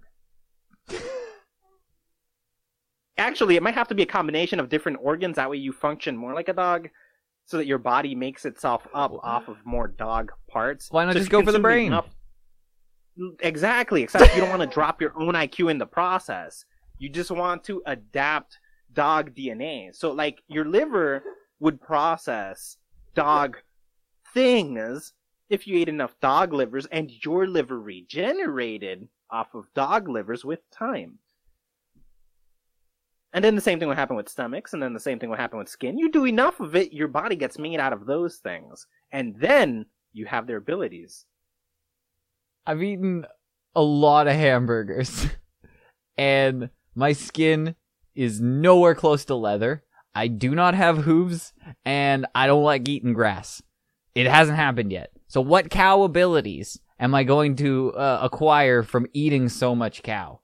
Actually, 3.18 3.56
it 3.56 3.64
might 3.64 3.76
have 3.76 3.88
to 3.90 3.96
be 3.96 4.04
a 4.04 4.08
combination 4.08 4.60
of 4.60 4.70
different 4.70 4.98
organs. 5.02 5.36
That 5.36 5.50
way, 5.50 5.58
you 5.58 5.72
function 5.72 6.18
more 6.18 6.34
like 6.34 6.50
a 6.50 6.54
dog, 6.54 6.90
so 7.46 7.58
that 7.58 7.68
your 7.68 7.78
body 7.78 8.16
makes 8.16 8.46
itself 8.46 8.88
up 8.94 9.14
off 9.24 9.48
of 9.48 9.58
more 9.66 9.88
dog 9.88 10.32
parts. 10.50 10.90
Why 10.92 11.06
not 11.06 11.14
So 11.14 11.20
just 11.20 11.32
go 11.32 11.44
for 11.44 11.52
the 11.52 11.60
brain? 11.60 11.88
enough- 11.88 12.10
Exactly. 13.42 14.02
Except 14.02 14.34
you 14.34 14.42
don't 14.42 14.50
want 14.50 14.64
to 14.64 14.68
drop 14.74 15.00
your 15.00 15.14
own 15.16 15.36
IQ 15.36 15.70
in 15.70 15.78
the 15.78 15.86
process. 15.86 16.66
You 16.98 17.10
just 17.10 17.30
want 17.30 17.64
to 17.66 17.84
adapt 17.86 18.58
dog 18.92 19.36
DNA. 19.36 19.96
So, 19.96 20.12
like, 20.12 20.42
your 20.48 20.66
liver 20.66 21.24
would 21.60 21.80
process 21.80 22.78
dog 23.14 23.58
things 24.34 25.14
if 25.50 25.68
you 25.68 25.78
ate 25.78 25.90
enough 25.90 26.20
dog 26.22 26.54
livers, 26.54 26.88
and 26.88 27.12
your 27.24 27.46
liver 27.46 27.80
regenerated 27.80 29.08
off 29.34 29.56
of 29.56 29.74
dog 29.74 30.08
livers 30.08 30.46
with 30.46 30.60
time. 30.72 31.18
And 33.34 33.44
then 33.44 33.56
the 33.56 33.62
same 33.62 33.80
thing 33.80 33.88
would 33.88 33.98
happen 33.98 34.16
with 34.16 34.30
stomachs, 34.30 34.74
and 34.74 34.82
then 34.82 34.94
the 34.94 35.00
same 35.00 35.18
thing 35.18 35.32
would 35.32 35.40
happen 35.40 35.58
with 35.58 35.68
skin. 35.68 35.98
You 35.98 36.12
do 36.12 36.26
enough 36.26 36.60
of 36.60 36.76
it, 36.76 36.94
your 36.94 37.08
body 37.08 37.36
gets 37.36 37.58
made 37.58 37.80
out 37.80 37.92
of 37.92 38.06
those 38.06 38.38
things. 38.38 38.86
And 39.12 39.36
then 39.36 39.88
you 40.14 40.28
have 40.28 40.46
their 40.46 40.58
abilities. 40.58 41.26
I've 42.68 42.84
eaten 42.84 43.26
a 43.76 43.82
lot 43.82 44.28
of 44.28 44.36
hamburgers, 44.36 45.28
and 46.18 46.70
my 46.94 47.14
skin 47.14 47.76
is 48.14 48.40
nowhere 48.40 48.94
close 48.94 49.26
to 49.26 49.36
leather. 49.36 49.84
I 50.14 50.28
do 50.28 50.54
not 50.54 50.76
have 50.76 51.00
hooves, 51.00 51.54
and 51.84 52.28
I 52.36 52.46
don't 52.46 52.64
like 52.64 52.88
eating 52.88 53.14
grass. 53.14 53.64
It 54.14 54.28
hasn't 54.28 54.58
happened 54.60 54.92
yet. 54.92 55.10
So, 55.28 55.42
what 55.42 55.72
cow 55.72 56.04
abilities 56.04 56.80
am 57.00 57.16
I 57.16 57.24
going 57.24 57.56
to 57.58 57.94
uh, 57.94 58.20
acquire 58.22 58.84
from 58.84 59.08
eating 59.14 59.50
so 59.50 59.76
much 59.76 60.04
cow? 60.04 60.39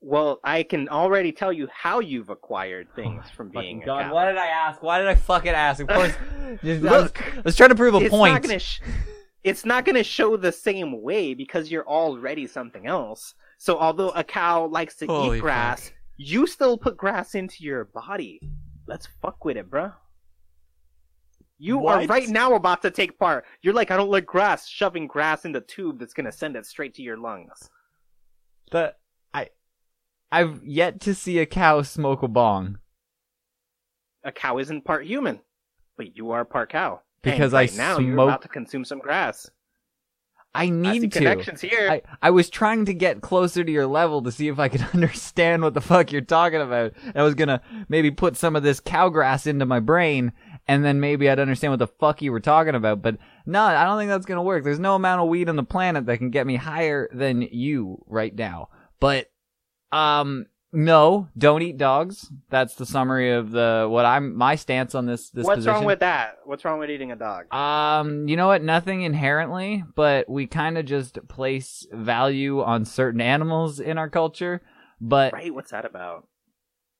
Well, 0.00 0.40
I 0.42 0.64
can 0.64 0.88
already 0.88 1.30
tell 1.30 1.52
you 1.52 1.68
how 1.72 2.00
you've 2.00 2.28
acquired 2.28 2.88
things 2.96 3.24
from 3.36 3.50
being 3.50 3.82
a 3.82 3.86
cow. 3.86 4.12
why 4.12 4.26
did 4.26 4.36
I 4.36 4.48
ask? 4.48 4.82
Why 4.82 4.98
did 4.98 5.06
I 5.06 5.14
fucking 5.14 5.52
ask? 5.52 5.80
Of 5.80 5.86
course, 5.88 6.12
just, 6.64 6.82
Look, 6.82 6.92
I 6.92 7.00
was, 7.00 7.12
I 7.38 7.40
was 7.44 7.56
trying 7.56 7.68
to 7.68 7.76
prove 7.76 7.94
a 7.94 7.98
it's 7.98 8.10
point. 8.10 8.32
not 8.34 8.42
gonna 8.42 8.58
sh- 8.58 8.80
it's 9.44 9.64
not 9.64 9.84
gonna 9.84 10.02
show 10.02 10.36
the 10.36 10.50
same 10.50 11.02
way 11.02 11.34
because 11.34 11.70
you're 11.70 11.86
already 11.86 12.48
something 12.48 12.86
else. 12.86 13.34
So 13.58 13.78
although 13.78 14.10
a 14.10 14.24
cow 14.24 14.66
likes 14.66 14.96
to 14.96 15.06
Holy 15.06 15.38
eat 15.38 15.40
grass, 15.40 15.92
you 16.16 16.48
still 16.48 16.76
put 16.76 16.96
grass 16.96 17.36
into 17.36 17.62
your 17.62 17.84
body. 17.84 18.40
Let's 18.88 19.06
fuck 19.20 19.44
with 19.44 19.56
it, 19.56 19.70
bruh. 19.70 19.92
You 21.62 21.86
are 21.86 22.04
right 22.06 22.28
now 22.28 22.54
about 22.54 22.82
to 22.82 22.90
take 22.90 23.20
part. 23.20 23.44
You're 23.60 23.72
like, 23.72 23.92
I 23.92 23.96
don't 23.96 24.10
like 24.10 24.26
grass, 24.26 24.66
shoving 24.66 25.06
grass 25.06 25.44
in 25.44 25.52
the 25.52 25.60
tube 25.60 26.00
that's 26.00 26.12
gonna 26.12 26.32
send 26.32 26.56
it 26.56 26.66
straight 26.66 26.92
to 26.94 27.02
your 27.02 27.16
lungs. 27.16 27.70
The 28.72 28.96
I, 29.32 29.50
I've 30.32 30.64
yet 30.64 31.00
to 31.02 31.14
see 31.14 31.38
a 31.38 31.46
cow 31.46 31.82
smoke 31.82 32.24
a 32.24 32.28
bong. 32.28 32.78
A 34.24 34.32
cow 34.32 34.58
isn't 34.58 34.84
part 34.84 35.06
human, 35.06 35.38
but 35.96 36.16
you 36.16 36.32
are 36.32 36.44
part 36.44 36.72
cow. 36.72 37.00
Because 37.22 37.54
I 37.54 37.62
right 37.62 37.76
now 37.76 38.00
you're 38.00 38.14
about 38.14 38.42
to 38.42 38.48
consume 38.48 38.84
some 38.84 38.98
grass. 38.98 39.48
I 40.54 40.64
I 40.64 40.68
need 40.68 41.12
to. 41.12 41.18
connections 41.18 41.60
here. 41.62 41.90
I, 41.90 42.02
I 42.20 42.30
was 42.30 42.50
trying 42.50 42.84
to 42.84 42.94
get 42.94 43.22
closer 43.22 43.64
to 43.64 43.72
your 43.72 43.86
level 43.86 44.22
to 44.22 44.32
see 44.32 44.48
if 44.48 44.58
I 44.58 44.68
could 44.68 44.82
understand 44.92 45.62
what 45.62 45.74
the 45.74 45.80
fuck 45.80 46.12
you're 46.12 46.20
talking 46.20 46.60
about. 46.60 46.92
I 47.14 47.22
was 47.22 47.34
gonna 47.34 47.62
maybe 47.88 48.10
put 48.10 48.36
some 48.36 48.54
of 48.54 48.62
this 48.62 48.80
cow 48.80 49.08
grass 49.08 49.46
into 49.46 49.64
my 49.64 49.80
brain, 49.80 50.32
and 50.68 50.84
then 50.84 51.00
maybe 51.00 51.30
I'd 51.30 51.38
understand 51.38 51.72
what 51.72 51.78
the 51.78 51.86
fuck 51.86 52.20
you 52.20 52.32
were 52.32 52.40
talking 52.40 52.74
about. 52.74 53.00
But 53.00 53.16
no, 53.46 53.62
I 53.62 53.84
don't 53.84 53.98
think 53.98 54.10
that's 54.10 54.26
gonna 54.26 54.42
work. 54.42 54.62
There's 54.64 54.78
no 54.78 54.94
amount 54.94 55.22
of 55.22 55.28
weed 55.28 55.48
on 55.48 55.56
the 55.56 55.62
planet 55.64 56.06
that 56.06 56.18
can 56.18 56.30
get 56.30 56.46
me 56.46 56.56
higher 56.56 57.08
than 57.12 57.42
you 57.42 58.04
right 58.06 58.34
now. 58.34 58.68
But, 59.00 59.30
um, 59.90 60.46
no, 60.72 61.28
don't 61.36 61.62
eat 61.62 61.76
dogs. 61.76 62.30
That's 62.48 62.74
the 62.74 62.86
summary 62.86 63.32
of 63.32 63.50
the 63.50 63.86
what 63.90 64.04
I'm 64.04 64.34
my 64.36 64.54
stance 64.54 64.94
on 64.94 65.06
this 65.06 65.30
this 65.30 65.44
What's 65.44 65.58
position. 65.58 65.74
wrong 65.74 65.84
with 65.84 66.00
that? 66.00 66.38
What's 66.44 66.64
wrong 66.64 66.78
with 66.78 66.90
eating 66.90 67.12
a 67.12 67.16
dog? 67.16 67.52
Um, 67.54 68.26
you 68.28 68.36
know 68.36 68.46
what? 68.46 68.62
Nothing 68.62 69.02
inherently, 69.02 69.84
but 69.94 70.28
we 70.28 70.46
kind 70.46 70.78
of 70.78 70.86
just 70.86 71.18
place 71.28 71.86
value 71.92 72.62
on 72.62 72.84
certain 72.84 73.20
animals 73.20 73.80
in 73.80 73.98
our 73.98 74.08
culture. 74.08 74.62
But 75.00 75.32
Right? 75.32 75.54
What's 75.54 75.72
that 75.72 75.84
about? 75.84 76.26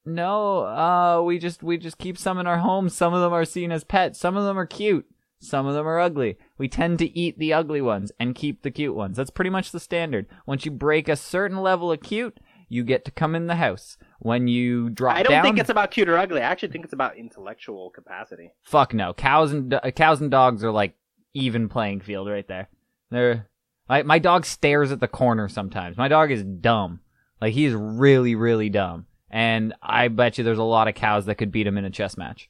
no, 0.04 0.64
uh, 0.66 1.22
we 1.22 1.38
just 1.38 1.62
we 1.62 1.78
just 1.78 1.98
keep 1.98 2.18
some 2.18 2.38
in 2.38 2.46
our 2.46 2.58
homes. 2.58 2.94
Some 2.94 3.14
of 3.14 3.20
them 3.22 3.32
are 3.32 3.44
seen 3.44 3.70
as 3.72 3.84
pets. 3.84 4.18
Some 4.18 4.36
of 4.36 4.44
them 4.44 4.58
are 4.58 4.66
cute. 4.66 5.06
Some 5.38 5.66
of 5.66 5.74
them 5.74 5.88
are 5.88 5.98
ugly. 5.98 6.36
We 6.56 6.68
tend 6.68 7.00
to 7.00 7.18
eat 7.18 7.36
the 7.38 7.52
ugly 7.52 7.80
ones 7.80 8.12
and 8.20 8.34
keep 8.34 8.62
the 8.62 8.70
cute 8.70 8.94
ones. 8.94 9.16
That's 9.16 9.30
pretty 9.30 9.50
much 9.50 9.72
the 9.72 9.80
standard. 9.80 10.26
Once 10.46 10.64
you 10.64 10.70
break 10.70 11.08
a 11.08 11.16
certain 11.16 11.58
level 11.62 11.90
of 11.90 12.00
cute, 12.00 12.38
you 12.72 12.84
get 12.84 13.04
to 13.04 13.10
come 13.10 13.34
in 13.34 13.48
the 13.48 13.56
house. 13.56 13.98
When 14.20 14.48
you 14.48 14.88
drop 14.88 15.16
I 15.16 15.22
don't 15.22 15.32
down, 15.32 15.44
think 15.44 15.58
it's 15.58 15.68
about 15.68 15.90
cute 15.90 16.08
or 16.08 16.16
ugly. 16.16 16.40
I 16.40 16.44
actually 16.44 16.70
think 16.70 16.84
it's 16.84 16.94
about 16.94 17.16
intellectual 17.18 17.90
capacity. 17.90 18.52
Fuck 18.62 18.94
no. 18.94 19.12
Cows 19.12 19.52
and 19.52 19.70
do- 19.70 19.92
cows 19.94 20.22
and 20.22 20.30
dogs 20.30 20.64
are 20.64 20.70
like 20.70 20.94
even 21.34 21.68
playing 21.68 22.00
field 22.00 22.28
right 22.28 22.48
there. 22.48 22.68
They're 23.10 23.48
my 23.90 24.02
my 24.04 24.18
dog 24.18 24.46
stares 24.46 24.90
at 24.90 25.00
the 25.00 25.08
corner 25.08 25.48
sometimes. 25.48 25.98
My 25.98 26.08
dog 26.08 26.30
is 26.30 26.42
dumb. 26.42 27.00
Like 27.42 27.52
he 27.52 27.66
is 27.66 27.74
really 27.74 28.34
really 28.34 28.70
dumb. 28.70 29.06
And 29.30 29.74
I 29.82 30.08
bet 30.08 30.38
you 30.38 30.44
there's 30.44 30.58
a 30.58 30.62
lot 30.62 30.88
of 30.88 30.94
cows 30.94 31.26
that 31.26 31.34
could 31.34 31.52
beat 31.52 31.66
him 31.66 31.76
in 31.76 31.84
a 31.84 31.90
chess 31.90 32.16
match. 32.16 32.48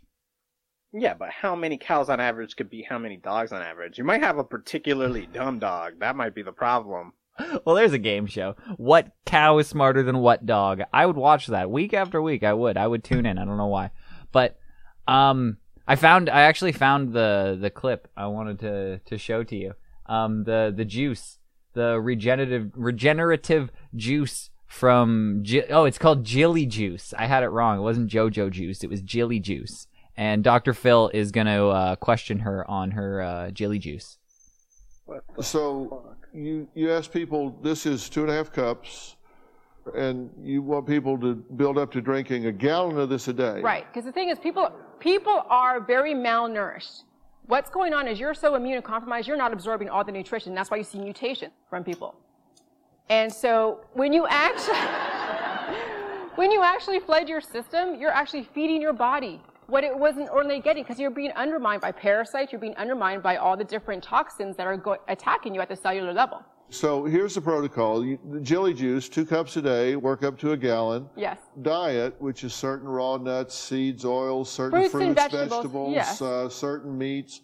Yeah, 0.92 1.14
but 1.14 1.30
how 1.30 1.56
many 1.56 1.78
cows 1.78 2.10
on 2.10 2.20
average 2.20 2.54
could 2.54 2.70
be 2.70 2.82
how 2.82 2.98
many 2.98 3.16
dogs 3.16 3.50
on 3.50 3.62
average? 3.62 3.98
You 3.98 4.04
might 4.04 4.22
have 4.22 4.38
a 4.38 4.44
particularly 4.44 5.26
dumb 5.26 5.58
dog. 5.58 6.00
That 6.00 6.16
might 6.16 6.34
be 6.34 6.42
the 6.42 6.52
problem. 6.52 7.14
Well, 7.64 7.76
there's 7.76 7.92
a 7.92 7.98
game 7.98 8.26
show. 8.26 8.56
What 8.76 9.12
cow 9.24 9.58
is 9.58 9.68
smarter 9.68 10.02
than 10.02 10.18
what 10.18 10.46
dog? 10.46 10.82
I 10.92 11.06
would 11.06 11.16
watch 11.16 11.46
that 11.46 11.70
week 11.70 11.94
after 11.94 12.20
week. 12.20 12.42
I 12.42 12.52
would. 12.52 12.76
I 12.76 12.86
would 12.86 13.04
tune 13.04 13.26
in. 13.26 13.38
I 13.38 13.44
don't 13.44 13.56
know 13.56 13.66
why, 13.66 13.90
but 14.32 14.58
um, 15.08 15.58
I 15.86 15.96
found. 15.96 16.28
I 16.28 16.42
actually 16.42 16.72
found 16.72 17.12
the 17.12 17.56
the 17.60 17.70
clip 17.70 18.08
I 18.16 18.26
wanted 18.26 18.58
to 18.60 18.98
to 18.98 19.18
show 19.18 19.44
to 19.44 19.56
you. 19.56 19.74
Um, 20.06 20.44
the 20.44 20.72
the 20.74 20.84
juice, 20.84 21.38
the 21.74 22.00
regenerative 22.00 22.70
regenerative 22.74 23.70
juice 23.94 24.50
from 24.66 25.44
oh, 25.70 25.84
it's 25.84 25.98
called 25.98 26.24
Jilly 26.24 26.66
Juice. 26.66 27.12
I 27.18 27.26
had 27.26 27.42
it 27.42 27.48
wrong. 27.48 27.78
It 27.78 27.82
wasn't 27.82 28.10
JoJo 28.10 28.50
Juice. 28.50 28.82
It 28.82 28.90
was 28.90 29.02
Jilly 29.02 29.38
Juice. 29.38 29.86
And 30.16 30.44
Dr. 30.44 30.74
Phil 30.74 31.10
is 31.12 31.30
gonna 31.30 31.68
uh, 31.68 31.96
question 31.96 32.40
her 32.40 32.68
on 32.68 32.92
her 32.92 33.22
uh, 33.22 33.50
Jilly 33.50 33.78
Juice. 33.78 34.18
So? 35.40 36.11
You 36.34 36.68
you 36.74 36.90
ask 36.90 37.10
people, 37.10 37.56
this 37.62 37.86
is 37.86 38.08
two 38.08 38.22
and 38.22 38.30
a 38.30 38.34
half 38.34 38.52
cups, 38.52 39.16
and 39.96 40.30
you 40.42 40.62
want 40.62 40.86
people 40.86 41.18
to 41.18 41.34
build 41.34 41.78
up 41.78 41.90
to 41.92 42.00
drinking 42.00 42.46
a 42.46 42.52
gallon 42.52 42.98
of 42.98 43.08
this 43.08 43.28
a 43.28 43.32
day. 43.32 43.60
Right, 43.60 43.86
because 43.92 44.04
the 44.04 44.12
thing 44.12 44.28
is, 44.28 44.38
people 44.38 44.70
people 44.98 45.44
are 45.48 45.80
very 45.80 46.14
malnourished. 46.14 47.02
What's 47.46 47.70
going 47.70 47.92
on 47.92 48.06
is 48.06 48.20
you're 48.20 48.34
so 48.34 48.52
immunocompromised, 48.52 49.26
you're 49.26 49.36
not 49.36 49.52
absorbing 49.52 49.88
all 49.88 50.04
the 50.04 50.12
nutrition. 50.12 50.54
That's 50.54 50.70
why 50.70 50.76
you 50.76 50.84
see 50.84 50.98
mutation 50.98 51.50
from 51.68 51.82
people. 51.82 52.14
And 53.08 53.32
so 53.32 53.80
when 53.94 54.12
you 54.12 54.26
actually 54.28 54.76
when 56.36 56.50
you 56.50 56.62
actually 56.62 57.00
flood 57.00 57.28
your 57.28 57.40
system, 57.40 58.00
you're 58.00 58.12
actually 58.12 58.44
feeding 58.54 58.80
your 58.80 58.92
body 58.92 59.40
what 59.72 59.84
it 59.84 59.98
wasn't 59.98 60.28
ordinarily 60.28 60.60
getting 60.60 60.82
because 60.82 61.00
you're 61.00 61.10
being 61.10 61.32
undermined 61.32 61.80
by 61.80 61.90
parasites, 61.90 62.52
you're 62.52 62.60
being 62.60 62.76
undermined 62.76 63.22
by 63.22 63.36
all 63.38 63.56
the 63.56 63.64
different 63.64 64.04
toxins 64.04 64.54
that 64.54 64.66
are 64.66 64.76
go- 64.76 64.98
attacking 65.08 65.54
you 65.54 65.62
at 65.62 65.68
the 65.70 65.74
cellular 65.74 66.12
level. 66.12 66.44
So 66.68 67.06
here's 67.06 67.34
the 67.34 67.40
protocol: 67.40 68.04
you, 68.04 68.18
the 68.30 68.40
Jilly 68.40 68.74
juice, 68.74 69.08
two 69.08 69.24
cups 69.24 69.56
a 69.56 69.62
day, 69.62 69.96
work 69.96 70.24
up 70.24 70.38
to 70.40 70.52
a 70.52 70.56
gallon. 70.58 71.08
Yes. 71.16 71.38
Diet, 71.62 72.14
which 72.20 72.44
is 72.44 72.52
certain 72.52 72.86
raw 72.86 73.16
nuts, 73.16 73.54
seeds, 73.54 74.04
oils, 74.04 74.50
certain 74.50 74.90
Fruits 74.90 74.94
and 74.94 75.14
vegetables, 75.14 75.50
vegetables, 75.50 75.94
yes. 75.94 76.20
uh, 76.20 76.50
certain 76.50 76.96
meats. 76.96 77.40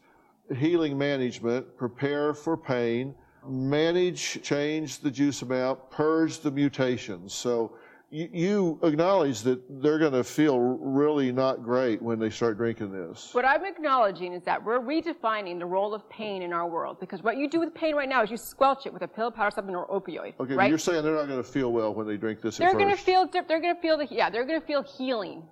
Healing 0.55 0.97
management, 0.97 1.76
prepare 1.76 2.33
for 2.33 2.57
pain, 2.57 3.14
manage, 3.47 4.43
change 4.43 4.99
the 5.01 5.11
juice 5.11 5.43
amount, 5.43 5.91
purge 5.91 6.41
the 6.41 6.51
mutations. 6.51 7.35
So 7.35 7.72
you, 8.11 8.79
acknowledge 8.83 9.43
that 9.43 9.61
they're 9.83 9.99
going 9.99 10.13
to 10.13 10.25
feel 10.25 10.59
really 10.59 11.31
not 11.31 11.63
great 11.63 12.01
when 12.01 12.19
they 12.19 12.31
start 12.31 12.57
drinking 12.57 12.91
this. 12.91 13.35
What 13.35 13.45
I'm 13.45 13.65
acknowledging 13.65 14.33
is 14.33 14.43
that 14.45 14.65
we're 14.65 14.81
redefining 14.81 15.59
the 15.59 15.67
role 15.67 15.95
of 15.95 16.09
pain 16.09 16.43
in 16.43 16.53
our 16.53 16.67
world 16.67 17.01
because 17.01 17.23
what 17.23 17.37
you 17.37 17.49
do 17.49 17.61
with 17.61 17.75
pain 17.75 17.95
right 17.95 18.09
now 18.09 18.23
is 18.23 18.31
you 18.31 18.37
squelch 18.37 18.87
it 18.87 18.93
with 18.93 19.03
a 19.03 19.09
pill, 19.09 19.31
powder 19.31 19.51
something, 19.55 19.75
or 19.75 19.87
opioid. 19.89 20.35
Okay, 20.41 20.55
but 20.55 20.57
right? 20.57 20.69
you're 20.71 20.79
saying 20.79 21.03
they're 21.05 21.15
not 21.15 21.29
going 21.29 21.43
to 21.43 21.49
feel 21.49 21.73
well 21.73 21.93
when 21.93 22.07
they 22.07 22.17
drink 22.17 22.41
this 22.41 22.57
they're 22.57 22.73
going 22.73 22.89
to 22.89 22.97
feel. 22.97 23.27
They're 23.27 23.43
going 23.45 23.75
to 23.75 23.81
feel 23.81 23.99
the. 23.99 24.07
Yeah, 24.11 24.31
they're 24.31 24.47
going 24.47 24.61
to 24.61 24.67
feel 24.67 24.83
healing. 24.83 25.43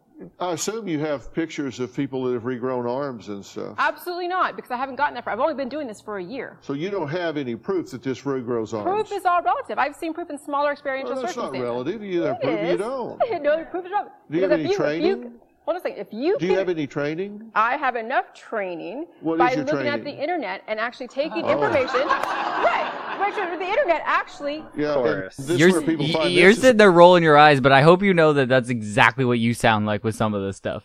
I 0.40 0.52
assume 0.52 0.88
you 0.88 0.98
have 1.00 1.32
pictures 1.34 1.78
of 1.78 1.94
people 1.94 2.24
that 2.24 2.32
have 2.34 2.44
regrown 2.44 2.88
arms 2.90 3.28
and 3.28 3.44
stuff. 3.44 3.74
Absolutely 3.78 4.28
not, 4.28 4.56
because 4.56 4.70
I 4.70 4.76
haven't 4.76 4.96
gotten 4.96 5.14
that 5.14 5.24
far. 5.24 5.32
I've 5.34 5.40
only 5.40 5.54
been 5.54 5.68
doing 5.68 5.86
this 5.86 6.00
for 6.00 6.18
a 6.18 6.24
year. 6.24 6.56
So 6.62 6.72
you 6.72 6.88
don't 6.90 7.08
have 7.08 7.36
any 7.36 7.54
proof 7.54 7.90
that 7.90 8.02
this 8.02 8.22
regrows 8.22 8.72
arms. 8.72 8.84
Proof 8.84 9.12
is 9.12 9.26
all 9.26 9.42
relative. 9.42 9.78
I've 9.78 9.94
seen 9.94 10.14
proof 10.14 10.30
in 10.30 10.38
smaller 10.38 10.72
experiential 10.72 11.12
well, 11.14 11.22
that's 11.22 11.36
not 11.36 11.52
circumstances. 11.52 11.62
relative. 11.62 12.02
You 12.02 12.22
have 12.22 12.40
proof. 12.40 12.60
You 12.68 12.76
don't. 12.78 13.18
no, 13.42 13.64
proof 13.66 13.84
is 13.84 13.92
relative. 13.92 14.12
Do 14.30 14.36
you 14.38 14.42
have 14.44 14.52
any 14.52 14.74
training? 14.74 15.06
you, 15.08 15.40
hold 15.64 15.74
on 15.74 15.76
a 15.76 15.80
second. 15.80 15.98
If 15.98 16.08
you 16.12 16.38
Do 16.38 16.46
you 16.46 16.52
can- 16.52 16.58
have 16.58 16.68
any 16.70 16.86
training? 16.86 17.50
I 17.54 17.76
have 17.76 17.96
enough 17.96 18.32
training 18.34 19.06
What 19.20 19.38
by 19.38 19.54
looking 19.54 19.86
at 19.88 20.02
the 20.02 20.10
internet 20.10 20.62
and 20.66 20.80
actually 20.80 21.08
taking 21.08 21.44
Oh. 21.44 21.52
information. 21.52 22.08
Right. 22.56 23.02
Which 23.18 23.36
is 23.36 23.58
the 23.58 23.64
internet 23.68 24.02
actually. 24.04 24.64
Yeah, 24.76 24.98
and 24.98 25.30
this 25.38 25.58
you're 25.58 25.68
is 25.68 25.74
where 25.74 25.82
people 25.82 26.06
y- 26.06 26.12
find 26.12 26.32
you're 26.34 26.48
this 26.50 26.56
is- 26.58 26.62
sitting 26.62 26.76
there 26.78 26.92
rolling 26.92 27.22
your 27.22 27.36
eyes, 27.36 27.60
but 27.60 27.72
I 27.72 27.82
hope 27.82 28.02
you 28.02 28.14
know 28.14 28.32
that 28.34 28.48
that's 28.48 28.68
exactly 28.68 29.24
what 29.24 29.38
you 29.38 29.54
sound 29.54 29.86
like 29.86 30.04
with 30.04 30.14
some 30.14 30.34
of 30.34 30.42
this 30.42 30.56
stuff. 30.56 30.84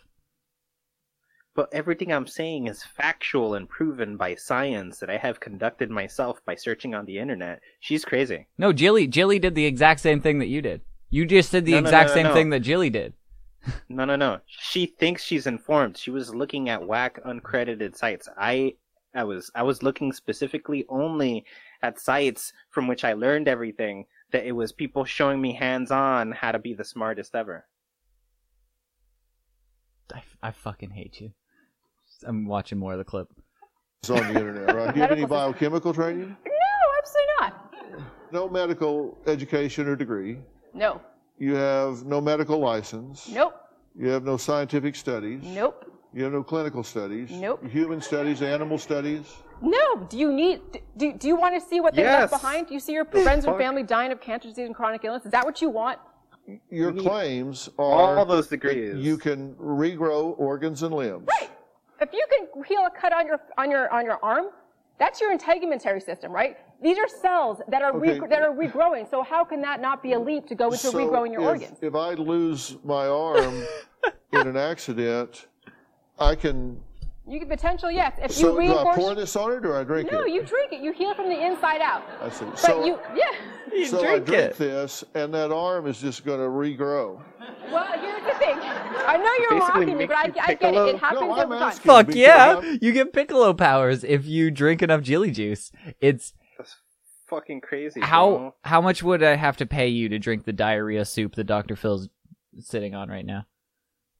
But 1.53 1.67
everything 1.73 2.13
I'm 2.13 2.27
saying 2.27 2.67
is 2.67 2.81
factual 2.83 3.55
and 3.55 3.67
proven 3.67 4.15
by 4.15 4.35
science 4.35 4.99
that 4.99 5.09
I 5.09 5.17
have 5.17 5.41
conducted 5.41 5.89
myself 5.89 6.39
by 6.45 6.55
searching 6.55 6.95
on 6.95 7.05
the 7.05 7.19
internet. 7.19 7.59
She's 7.81 8.05
crazy. 8.05 8.47
No, 8.57 8.71
Jilly 8.71 9.05
Jilly 9.07 9.37
did 9.37 9.53
the 9.55 9.65
exact 9.65 9.99
same 9.99 10.21
thing 10.21 10.39
that 10.39 10.47
you 10.47 10.61
did. 10.61 10.81
You 11.09 11.25
just 11.25 11.51
did 11.51 11.65
the 11.65 11.73
No, 11.73 11.79
no, 11.81 11.85
exact 11.87 12.09
no, 12.09 12.13
same 12.13 12.27
no. 12.27 12.33
thing 12.33 12.49
that 12.51 12.61
Jilly 12.61 12.89
did. 12.89 13.13
No, 13.89 14.05
no, 14.05 14.15
no. 14.15 14.39
She 14.47 14.87
thinks 14.87 15.23
she's 15.23 15.45
informed. 15.45 15.95
She 15.97 16.09
was 16.09 16.33
looking 16.33 16.69
at 16.69 16.87
whack 16.87 17.19
uncredited 17.25 17.95
sites. 17.95 18.27
I, 18.35 18.73
I 19.13 19.23
was, 19.23 19.51
I 19.53 19.61
was 19.61 19.83
looking 19.83 20.11
specifically 20.13 20.83
only 20.89 21.45
at 21.81 21.99
sites 21.99 22.53
from 22.69 22.87
which 22.87 23.03
I 23.03 23.13
learned 23.13 23.47
everything. 23.47 24.05
That 24.31 24.45
it 24.45 24.53
was 24.53 24.71
people 24.71 25.03
showing 25.03 25.41
me 25.41 25.53
hands-on 25.53 26.31
how 26.31 26.53
to 26.53 26.59
be 26.59 26.73
the 26.73 26.85
smartest 26.85 27.35
ever. 27.35 27.65
I, 30.13 30.21
I 30.41 30.51
fucking 30.51 30.91
hate 30.91 31.19
you. 31.19 31.31
I'm 32.25 32.45
watching 32.45 32.77
more 32.77 32.93
of 32.93 32.97
the 32.97 33.03
clip. 33.03 33.27
It's 34.01 34.09
on 34.09 34.33
the 34.33 34.39
internet, 34.39 34.75
right? 34.75 34.93
Do 34.93 34.99
you 34.99 35.01
have 35.01 35.11
any 35.11 35.25
biochemical 35.25 35.93
training? 35.93 36.35
No, 36.45 36.91
absolutely 36.97 37.33
not. 37.39 38.03
No 38.31 38.49
medical 38.49 39.17
education 39.27 39.87
or 39.87 39.95
degree. 39.95 40.37
No. 40.73 41.01
You 41.37 41.55
have 41.55 42.05
no 42.05 42.21
medical 42.21 42.59
license. 42.59 43.27
Nope. 43.27 43.55
You 43.97 44.07
have 44.09 44.23
no 44.23 44.37
scientific 44.37 44.95
studies. 44.95 45.43
Nope. 45.43 45.85
You 46.13 46.23
have 46.23 46.33
no 46.33 46.43
clinical 46.43 46.83
studies. 46.83 47.31
Nope. 47.31 47.65
Human 47.67 48.01
studies, 48.01 48.41
animal 48.41 48.77
studies. 48.77 49.25
No. 49.61 49.97
Do 50.09 50.17
you 50.17 50.31
need? 50.33 50.61
Do, 50.97 51.13
do 51.13 51.27
you 51.27 51.35
want 51.35 51.55
to 51.61 51.61
see 51.67 51.79
what 51.79 51.93
they 51.95 52.03
left 52.03 52.31
behind? 52.31 52.67
Do 52.67 52.73
you 52.73 52.79
see 52.79 52.93
your 52.93 53.05
friends 53.05 53.45
and 53.45 53.57
family 53.57 53.83
dying 53.83 54.11
of 54.11 54.19
cancer 54.21 54.49
disease 54.49 54.65
and 54.65 54.75
chronic 54.75 55.03
illness? 55.03 55.25
Is 55.25 55.31
that 55.31 55.45
what 55.45 55.61
you 55.61 55.69
want? 55.69 55.99
Your 56.69 56.91
need 56.91 57.03
claims 57.03 57.69
All 57.77 58.25
those 58.25 58.47
degrees. 58.47 58.95
you 58.97 59.17
can 59.17 59.53
regrow 59.55 60.37
organs 60.39 60.81
and 60.83 60.93
limbs. 60.93 61.27
If 62.01 62.09
you 62.13 62.25
can 62.31 62.63
heal 62.63 62.81
a 62.85 62.89
cut 62.89 63.13
on 63.13 63.27
your 63.27 63.39
on 63.57 63.69
your 63.69 63.89
on 63.93 64.05
your 64.05 64.17
arm, 64.23 64.47
that's 64.97 65.21
your 65.21 65.37
integumentary 65.37 66.01
system, 66.01 66.31
right? 66.31 66.57
These 66.81 66.97
are 66.97 67.07
cells 67.07 67.61
that 67.67 67.83
are 67.83 67.95
Okay. 67.95 68.19
re- 68.19 68.27
that 68.27 68.41
are 68.41 68.51
regrowing. 68.55 69.07
So 69.07 69.21
how 69.21 69.43
can 69.43 69.61
that 69.61 69.79
not 69.81 70.01
be 70.01 70.13
a 70.13 70.19
leap 70.19 70.47
to 70.47 70.55
go 70.55 70.65
into 70.65 70.77
So 70.79 70.93
regrowing 70.93 71.31
your 71.31 71.41
if, 71.41 71.47
organs? 71.47 71.77
If 71.81 71.93
I 71.93 72.15
lose 72.15 72.77
my 72.83 73.05
arm 73.07 73.63
in 74.33 74.47
an 74.47 74.57
accident, 74.57 75.45
I 76.17 76.33
can. 76.35 76.81
You 77.27 77.39
can 77.39 77.47
potentially 77.47 77.95
yes. 77.95 78.13
If 78.21 78.31
So 78.31 78.47
you 78.47 78.51
do 78.53 78.57
I 78.57 78.59
reinforce, 78.73 78.95
pour 78.97 79.15
this 79.15 79.35
on 79.35 79.51
it 79.53 79.65
or 79.65 79.77
I 79.77 79.83
drink 79.83 80.11
no, 80.11 80.21
it? 80.21 80.31
you 80.31 80.43
drink 80.43 80.73
it. 80.73 80.81
You 80.81 80.91
heal 80.91 81.13
from 81.13 81.29
the 81.29 81.45
inside 81.45 81.79
out. 81.81 82.03
I 82.19 82.29
see. 82.29 82.45
But 82.45 82.59
so 82.59 82.83
you 82.83 82.99
yeah. 83.15 83.85
so 83.87 83.99
I 83.99 84.01
drink 84.19 84.25
drink 84.25 84.43
it. 84.51 84.57
this, 84.57 85.03
and 85.13 85.33
that 85.33 85.51
arm 85.51 85.85
is 85.87 86.01
just 86.01 86.25
going 86.25 86.39
to 86.39 86.47
regrow. 86.47 87.21
Well, 87.71 87.85
here's 87.99 88.23
the 88.23 88.37
thing. 88.39 88.57
I 88.59 89.17
know 89.17 89.33
you're 89.39 89.59
Basically 89.59 89.79
mocking 89.85 89.97
me, 89.97 90.05
but 90.07 90.15
I, 90.17 90.21
I 90.41 90.53
get 90.55 90.73
it. 90.73 90.95
It 90.95 90.99
happens 90.99 91.21
No, 91.21 91.31
I'm 91.33 91.51
over 91.51 91.59
time. 91.59 91.71
Fuck 91.73 92.15
yeah! 92.15 92.55
I'm- 92.59 92.79
You 92.81 92.91
get 92.91 93.13
piccolo 93.13 93.53
powers 93.53 94.03
if 94.03 94.25
you 94.25 94.49
drink 94.51 94.81
enough 94.81 95.01
Jilly 95.01 95.31
juice. 95.31 95.71
It's 96.01 96.33
That's 96.57 96.75
fucking 97.29 97.61
crazy. 97.61 98.01
how 98.01 98.29
bro. 98.29 98.55
how 98.63 98.81
much 98.81 99.03
would 99.03 99.21
I 99.23 99.35
have 99.35 99.57
to 99.57 99.65
pay 99.67 99.87
you 99.87 100.09
to 100.09 100.17
drink 100.19 100.45
the 100.45 100.53
diarrhea 100.53 101.05
soup 101.05 101.35
that 101.35 101.45
Dr. 101.45 101.75
Phil's 101.75 102.09
sitting 102.59 102.95
on 102.95 103.09
right 103.09 103.25
now? 103.25 103.45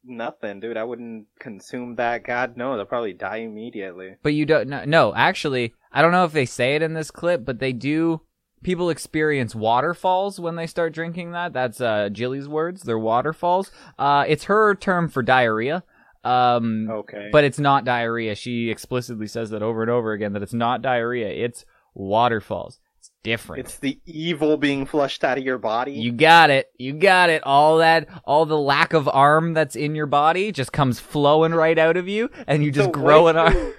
Nothing, 0.04 0.60
dude. 0.60 0.76
I 0.76 0.84
wouldn't 0.84 1.26
consume 1.38 1.94
that. 1.96 2.24
God 2.24 2.56
knows, 2.56 2.78
I'll 2.80 2.86
probably 2.86 3.12
die 3.12 3.36
immediately. 3.38 4.16
But 4.22 4.34
you 4.34 4.44
don't 4.46 4.68
no, 4.68 4.84
no, 4.84 5.14
actually, 5.14 5.74
I 5.92 6.02
don't 6.02 6.12
know 6.12 6.24
if 6.24 6.32
they 6.32 6.46
say 6.46 6.74
it 6.74 6.82
in 6.82 6.94
this 6.94 7.10
clip, 7.10 7.44
but 7.44 7.60
they 7.60 7.72
do 7.72 8.20
people 8.64 8.90
experience 8.90 9.54
waterfalls 9.54 10.38
when 10.40 10.56
they 10.56 10.66
start 10.66 10.92
drinking 10.92 11.32
that. 11.32 11.52
That's 11.52 11.80
uh 11.80 12.08
Jilly's 12.10 12.48
words. 12.48 12.82
They're 12.82 12.98
waterfalls. 12.98 13.70
Uh 13.98 14.24
it's 14.26 14.44
her 14.44 14.74
term 14.74 15.08
for 15.08 15.22
diarrhea. 15.22 15.84
Um 16.24 16.88
Okay. 16.90 17.28
but 17.32 17.44
it's 17.44 17.58
not 17.58 17.84
diarrhea. 17.84 18.34
She 18.34 18.70
explicitly 18.70 19.26
says 19.26 19.50
that 19.50 19.62
over 19.62 19.82
and 19.82 19.90
over 19.90 20.12
again 20.12 20.32
that 20.32 20.42
it's 20.42 20.52
not 20.54 20.82
diarrhea. 20.82 21.28
It's 21.28 21.64
waterfalls. 21.94 22.78
It's 23.24 23.40
different. 23.40 23.60
it's 23.60 23.78
the 23.78 24.00
evil 24.04 24.56
being 24.56 24.84
flushed 24.84 25.22
out 25.22 25.38
of 25.38 25.44
your 25.44 25.58
body. 25.58 25.92
You 25.92 26.10
got 26.10 26.50
it. 26.50 26.72
You 26.76 26.92
got 26.92 27.30
it. 27.30 27.42
All 27.44 27.78
that, 27.78 28.08
all 28.24 28.46
the 28.46 28.58
lack 28.58 28.92
of 28.94 29.08
arm 29.08 29.54
that's 29.54 29.76
in 29.76 29.94
your 29.94 30.06
body 30.06 30.50
just 30.50 30.72
comes 30.72 30.98
flowing 30.98 31.52
right 31.52 31.78
out 31.78 31.96
of 31.96 32.08
you, 32.08 32.30
and 32.48 32.64
you 32.64 32.72
just 32.72 32.86
So 32.86 32.90
grow 32.90 33.28
an 33.28 33.36
arm. 33.36 33.74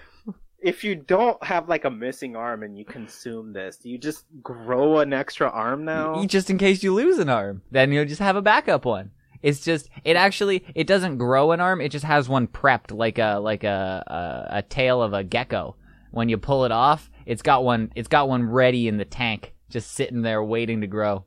If 0.61 0.85
you 0.85 0.95
don't 0.95 1.43
have 1.43 1.67
like 1.67 1.83
a 1.83 1.89
missing 1.89 2.37
arm 2.37 2.63
and 2.63 2.77
you 2.77 2.85
consume 2.85 3.51
this, 3.51 3.75
do 3.75 3.89
you 3.89 3.97
just 3.97 4.23
grow 4.41 4.99
an 4.99 5.11
extra 5.11 5.49
arm 5.49 5.83
now? 5.83 6.23
Just 6.25 6.49
in 6.49 6.57
case 6.57 6.81
you 6.81 6.93
lose 6.93 7.19
an 7.19 7.27
arm, 7.27 7.63
then 7.69 7.91
you'll 7.91 8.05
just 8.05 8.21
have 8.21 8.37
a 8.37 8.41
backup 8.41 8.85
one. 8.85 9.11
It's 9.41 9.59
just, 9.59 9.89
it 10.05 10.15
actually, 10.15 10.63
it 10.73 10.87
doesn't 10.87 11.17
grow 11.17 11.51
an 11.51 11.59
arm. 11.59 11.81
It 11.81 11.89
just 11.89 12.05
has 12.05 12.29
one 12.29 12.47
prepped, 12.47 12.95
like 12.97 13.17
a, 13.19 13.39
like 13.39 13.65
a, 13.65 14.47
a, 14.49 14.57
a 14.59 14.61
tail 14.61 15.01
of 15.01 15.11
a 15.11 15.21
gecko. 15.21 15.75
When 16.11 16.29
you 16.29 16.37
pull 16.37 16.63
it 16.63 16.71
off, 16.71 17.09
it's 17.25 17.41
got 17.41 17.63
one, 17.63 17.91
it's 17.95 18.07
got 18.07 18.29
one 18.29 18.43
ready 18.49 18.87
in 18.87 18.97
the 18.97 19.05
tank, 19.05 19.53
just 19.69 19.91
sitting 19.91 20.21
there 20.21 20.43
waiting 20.43 20.81
to 20.81 20.87
grow. 20.87 21.25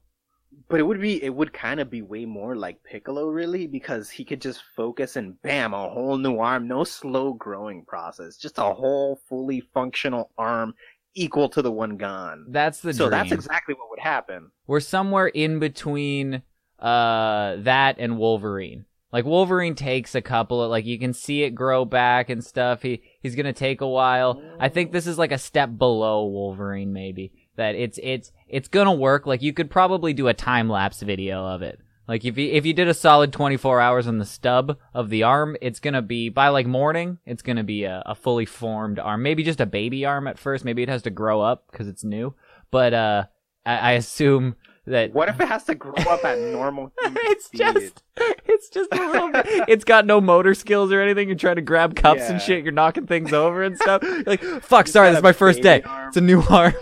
But 0.69 0.81
it 0.81 0.83
would 0.83 1.01
be, 1.01 1.23
it 1.23 1.35
would 1.35 1.53
kind 1.53 1.79
of 1.79 1.91
be 1.91 2.03
way 2.03 2.25
more 2.25 2.57
like 2.57 2.83
Piccolo, 2.83 3.29
really, 3.29 3.67
because 3.69 4.11
he 4.11 4.25
could 4.25 4.41
just 4.41 4.63
focus 4.75 5.15
and 5.17 5.41
bam, 5.43 5.75
a 5.75 5.89
whole 5.89 6.17
new 6.17 6.39
arm, 6.39 6.67
no 6.67 6.83
slow 6.83 7.35
growing 7.35 7.85
process, 7.85 8.37
just 8.37 8.59
a 8.59 8.63
whole 8.63 9.21
fully 9.29 9.61
functional 9.73 10.31
arm 10.37 10.75
equal 11.15 11.49
to 11.51 11.63
the 11.63 11.73
one 11.73 11.97
gone. 11.97 12.47
That's 12.49 12.81
the 12.81 12.93
so 12.93 13.09
dream. 13.09 13.11
that's 13.11 13.33
exactly 13.33 13.75
what 13.75 13.91
would 13.91 14.01
happen. 14.01 14.51
we're 14.67 14.81
somewhere 14.81 15.27
in 15.29 15.59
between 15.59 16.43
uh 16.79 17.57
that 17.61 17.97
and 17.99 18.19
Wolverine. 18.19 18.85
Like 19.13 19.25
Wolverine 19.25 19.75
takes 19.75 20.15
a 20.15 20.21
couple 20.21 20.63
of 20.63 20.71
like 20.71 20.85
you 20.85 20.99
can 20.99 21.15
see 21.15 21.43
it 21.45 21.51
grow 21.51 21.85
back 21.87 22.29
and 22.29 22.45
stuff. 22.45 22.83
He 22.83 23.03
he's 23.27 23.35
gonna 23.35 23.53
take 23.53 23.81
a 23.81 23.89
while. 23.89 24.41
I 24.59 24.69
think 24.69 24.93
this 24.93 25.07
is 25.07 25.19
like 25.19 25.33
a 25.33 25.39
step 25.39 25.77
below 25.77 26.25
Wolverine 26.27 26.93
maybe. 26.93 27.33
That 27.57 27.75
it's 27.75 27.99
it's 28.03 28.33
it's 28.49 28.69
gonna 28.69 28.93
work. 28.93 29.27
Like 29.27 29.43
you 29.43 29.53
could 29.53 29.71
probably 29.71 30.13
do 30.13 30.29
a 30.29 30.35
time 30.35 30.69
lapse 30.69 31.03
video 31.03 31.45
of 31.45 31.63
it. 31.63 31.81
Like 32.07 32.25
if 32.25 32.39
you 32.39 32.53
if 32.53 32.65
you 32.65 32.73
did 32.73 32.89
a 32.89 32.95
solid 32.95 33.33
24 33.33 33.81
hours 33.81 34.07
on 34.07 34.19
the 34.19 34.25
stub 34.25 34.79
of 34.95 35.11
the 35.11 35.25
arm, 35.25 35.57
it's 35.61 35.81
gonna 35.81 36.03
be 36.03 36.29
by 36.29 36.49
like 36.49 36.67
morning, 36.67 37.19
it's 37.27 37.43
gonna 37.43 37.65
be 37.65 37.85
a, 37.85 38.03
a 38.07 38.15
fully 38.15 38.47
formed 38.47 38.99
arm. 38.99 39.23
Maybe 39.23 39.43
just 39.43 39.61
a 39.61 39.67
baby 39.67 40.05
arm 40.05 40.29
at 40.29 40.39
first. 40.39 40.65
Maybe 40.65 40.83
it 40.83 40.89
has 40.89 41.03
to 41.03 41.11
grow 41.11 41.41
up 41.41 41.67
because 41.71 41.89
it's 41.89 42.05
new. 42.05 42.35
But 42.71 42.95
uh, 42.95 43.25
I, 43.65 43.77
I 43.77 43.93
assume 43.93 44.55
that 44.87 45.13
What 45.13 45.29
if 45.29 45.41
it 45.41 45.49
has 45.49 45.65
to 45.65 45.75
grow 45.75 45.95
up 46.09 46.25
at 46.25 46.39
normal 46.39 46.93
it's 47.03 47.47
speed? 47.47 47.59
just 47.59 48.03
it's 48.47 48.69
just 48.69 48.93
a 48.93 48.97
little 48.97 49.31
bit 49.31 49.47
it's 49.69 49.85
got 49.85 50.07
no 50.07 50.21
motor 50.21 50.55
skills 50.55 50.93
or 50.93 51.01
anything. 51.01 51.29
You're 51.29 51.37
trying 51.37 51.57
to 51.57 51.63
grab 51.63 51.95
cups 51.97 52.23
and 52.23 52.41
shit. 52.41 52.65
You're 52.65 52.73
knocking 52.73 53.07
things 53.07 53.33
over 53.33 53.63
and 53.63 53.77
stuff. 53.77 54.03
You're 54.05 54.23
like 54.25 54.43
fuck 54.63 54.87
sorry 54.89 55.11
this 55.11 55.19
is 55.19 55.23
my 55.23 55.33
first 55.33 55.63
day. 55.63 55.83
arm. 55.83 56.09
it's 56.09 56.17
a 56.17 56.21
new 56.21 56.43
arm. 56.43 56.75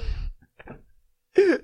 And 1.36 1.58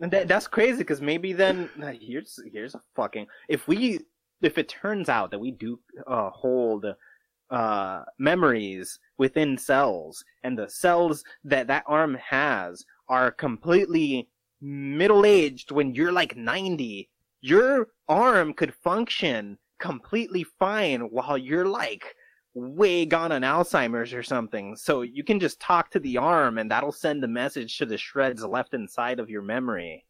that, 0.12 0.28
that's 0.28 0.46
crazy 0.46 0.78
because 0.78 1.00
maybe 1.00 1.32
then 1.32 1.68
here's 2.00 2.38
here's 2.52 2.74
a 2.74 2.80
fucking 2.96 3.26
if 3.48 3.68
we 3.68 4.00
if 4.42 4.56
it 4.58 4.68
turns 4.68 5.08
out 5.08 5.30
that 5.30 5.38
we 5.38 5.50
do 5.50 5.78
uh, 6.06 6.30
hold 6.30 6.86
uh, 7.50 8.02
memories 8.18 8.98
within 9.18 9.58
cells 9.58 10.24
and 10.44 10.56
the 10.56 10.68
cells 10.68 11.24
that 11.44 11.66
that 11.66 11.84
arm 11.86 12.14
has 12.14 12.84
are 13.08 13.30
completely 13.30 14.28
middle 14.60 15.24
aged 15.24 15.70
when 15.70 15.94
you're 15.94 16.12
like 16.12 16.36
90 16.36 17.08
your 17.40 17.88
arm 18.08 18.52
could 18.52 18.74
function 18.74 19.58
completely 19.78 20.44
fine 20.44 21.00
while 21.00 21.38
you're 21.38 21.66
like 21.66 22.14
way 22.52 23.06
gone 23.06 23.32
on 23.32 23.42
Alzheimer's 23.42 24.12
or 24.12 24.22
something. 24.22 24.76
So 24.76 25.02
you 25.02 25.24
can 25.24 25.40
just 25.40 25.60
talk 25.60 25.90
to 25.92 26.00
the 26.00 26.18
arm 26.18 26.58
and 26.58 26.70
that'll 26.70 26.92
send 26.92 27.22
the 27.22 27.28
message 27.28 27.78
to 27.78 27.86
the 27.86 27.96
shreds 27.96 28.44
left 28.44 28.74
inside 28.74 29.20
of 29.20 29.30
your 29.30 29.42
memory. 29.42 30.04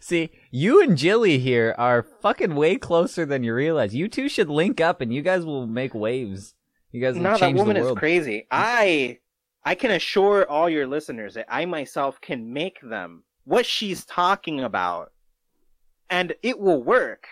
See, 0.00 0.30
you 0.50 0.82
and 0.82 0.96
Jilly 0.96 1.38
here 1.38 1.74
are 1.78 2.02
fucking 2.02 2.54
way 2.54 2.76
closer 2.76 3.24
than 3.24 3.44
you 3.44 3.54
realize. 3.54 3.94
You 3.94 4.08
two 4.08 4.28
should 4.28 4.50
link 4.50 4.78
up, 4.80 5.00
and 5.00 5.14
you 5.14 5.22
guys 5.22 5.46
will 5.46 5.66
make 5.66 5.94
waves. 5.94 6.54
You 6.92 7.00
guys 7.00 7.14
will 7.14 7.22
No, 7.22 7.38
that 7.38 7.54
woman 7.54 7.76
is 7.76 7.92
crazy. 7.92 8.46
I 8.50 9.20
I 9.64 9.74
can 9.74 9.92
assure 9.92 10.48
all 10.48 10.68
your 10.68 10.86
listeners 10.86 11.34
that 11.34 11.46
I 11.48 11.64
myself 11.64 12.20
can 12.20 12.52
make 12.52 12.80
them 12.82 13.24
what 13.44 13.66
she's 13.66 14.04
talking 14.04 14.60
about, 14.60 15.12
and 16.10 16.34
it 16.42 16.58
will 16.58 16.82
work. 16.82 17.26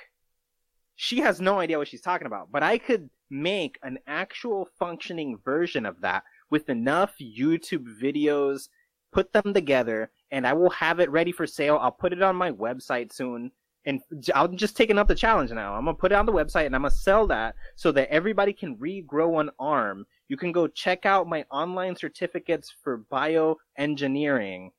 She 0.97 1.21
has 1.21 1.41
no 1.41 1.59
idea 1.59 1.79
what 1.79 1.89
she's 1.89 2.01
talking 2.01 2.27
about, 2.27 2.51
but 2.51 2.63
I 2.63 2.79
could 2.79 3.11
make 3.31 3.79
an 3.83 3.99
actual 4.07 4.69
functioning 4.79 5.39
version 5.45 5.87
of 5.87 6.01
that 6.03 6.23
with 6.51 6.69
enough 6.69 7.15
YouTube 7.21 7.87
videos, 8.01 8.69
put 9.11 9.33
them 9.33 9.55
together, 9.55 10.11
and 10.31 10.47
I 10.47 10.53
will 10.53 10.71
have 10.71 11.01
it 11.01 11.11
ready 11.11 11.33
for 11.33 11.47
sale. 11.47 11.79
I'll 11.81 11.91
put 11.91 12.13
it 12.13 12.23
on 12.23 12.37
my 12.37 12.53
website 12.53 13.13
soon. 13.13 13.51
And 13.85 14.01
I'm 14.33 14.57
just 14.57 14.77
taking 14.77 14.97
up 14.97 15.09
the 15.09 15.15
challenge 15.15 15.51
now. 15.51 15.75
I'm 15.75 15.85
gonna 15.85 15.97
put 15.97 16.13
it 16.13 16.15
on 16.15 16.27
the 16.27 16.33
website 16.33 16.67
and 16.67 16.75
I'm 16.77 16.83
gonna 16.83 16.93
sell 16.93 17.27
that 17.27 17.57
so 17.75 17.91
that 17.93 18.09
everybody 18.11 18.53
can 18.53 18.77
regrow 18.77 19.41
an 19.41 19.51
arm. 19.59 20.07
You 20.33 20.39
can 20.39 20.51
go 20.51 20.67
check 20.67 21.05
out 21.05 21.29
my 21.29 21.45
online 21.51 21.95
certificates 21.95 22.75
for 22.83 23.05
bioengineering 23.13 24.71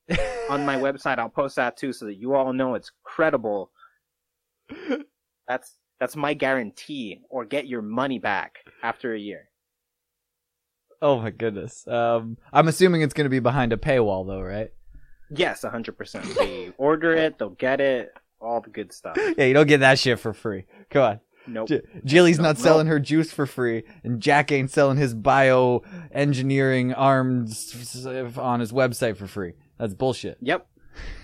on 0.50 0.66
my 0.66 0.74
website. 0.86 1.20
I'll 1.20 1.28
post 1.28 1.54
that 1.54 1.76
too 1.76 1.92
so 1.92 2.06
that 2.06 2.16
you 2.16 2.34
all 2.34 2.52
know 2.52 2.74
it's 2.74 2.90
credible. 3.04 3.70
That's 5.46 5.76
that's 6.00 6.16
my 6.16 6.34
guarantee 6.34 7.20
or 7.30 7.44
get 7.44 7.68
your 7.68 7.82
money 7.82 8.18
back 8.18 8.56
after 8.82 9.14
a 9.14 9.18
year. 9.20 9.48
Oh 11.00 11.20
my 11.20 11.30
goodness. 11.30 11.86
Um, 11.86 12.36
I'm 12.52 12.66
assuming 12.66 13.02
it's 13.02 13.14
going 13.14 13.26
to 13.26 13.30
be 13.30 13.38
behind 13.38 13.72
a 13.72 13.76
paywall, 13.76 14.26
though, 14.26 14.42
right? 14.42 14.72
Yes, 15.30 15.62
100%. 15.62 16.34
They 16.34 16.72
order 16.78 17.12
it, 17.12 17.38
they'll 17.38 17.50
get 17.50 17.80
it, 17.80 18.12
all 18.40 18.60
the 18.60 18.70
good 18.70 18.92
stuff. 18.92 19.16
Yeah, 19.38 19.44
you 19.44 19.54
don't 19.54 19.68
get 19.68 19.80
that 19.80 20.00
shit 20.00 20.18
for 20.18 20.32
free. 20.32 20.64
Come 20.90 21.02
on. 21.02 21.20
Nope. 21.46 21.68
J- 21.68 21.82
Jilly's 22.04 22.38
not 22.38 22.56
No. 22.56 22.62
selling 22.62 22.86
her 22.86 22.98
juice 22.98 23.32
for 23.32 23.46
free, 23.46 23.84
and 24.02 24.20
Jack 24.20 24.50
ain't 24.50 24.70
selling 24.70 24.96
his 24.96 25.14
bioengineering 25.14 26.94
arms 26.96 28.06
on 28.38 28.60
his 28.60 28.72
website 28.72 29.16
for 29.16 29.26
free. 29.26 29.52
That's 29.78 29.94
bullshit. 29.94 30.38
Yep. 30.40 30.66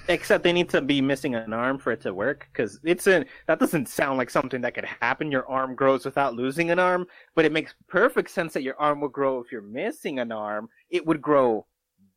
Except 0.09 0.43
they 0.43 0.53
need 0.53 0.69
to 0.71 0.81
be 0.81 1.01
missing 1.01 1.37
an 1.37 1.53
arm 1.53 1.79
for 1.79 1.93
it 1.93 2.01
to 2.01 2.13
work, 2.13 2.49
because 2.53 2.81
it's 2.83 3.07
a 3.07 3.25
that 3.47 3.61
doesn't 3.61 3.89
sound 3.89 4.19
like 4.19 4.29
something 4.29 4.61
that 4.63 4.75
could 4.75 4.85
happen. 4.85 5.31
Your 5.31 5.49
arm 5.49 5.77
grows 5.77 6.05
without 6.05 6.35
losing 6.35 6.71
an 6.71 6.81
arm, 6.81 7.07
but 7.37 7.45
it 7.45 7.53
makes 7.53 7.75
perfect 7.87 8.31
sense 8.31 8.53
that 8.55 8.65
your 8.65 8.75
arm 8.81 9.01
would 9.01 9.13
grow 9.13 9.39
if 9.39 9.53
you're 9.53 9.63
missing 9.63 10.19
an 10.19 10.33
arm. 10.33 10.69
It 10.91 11.07
would 11.07 11.23
grow 11.23 11.67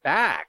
back. 0.03 0.47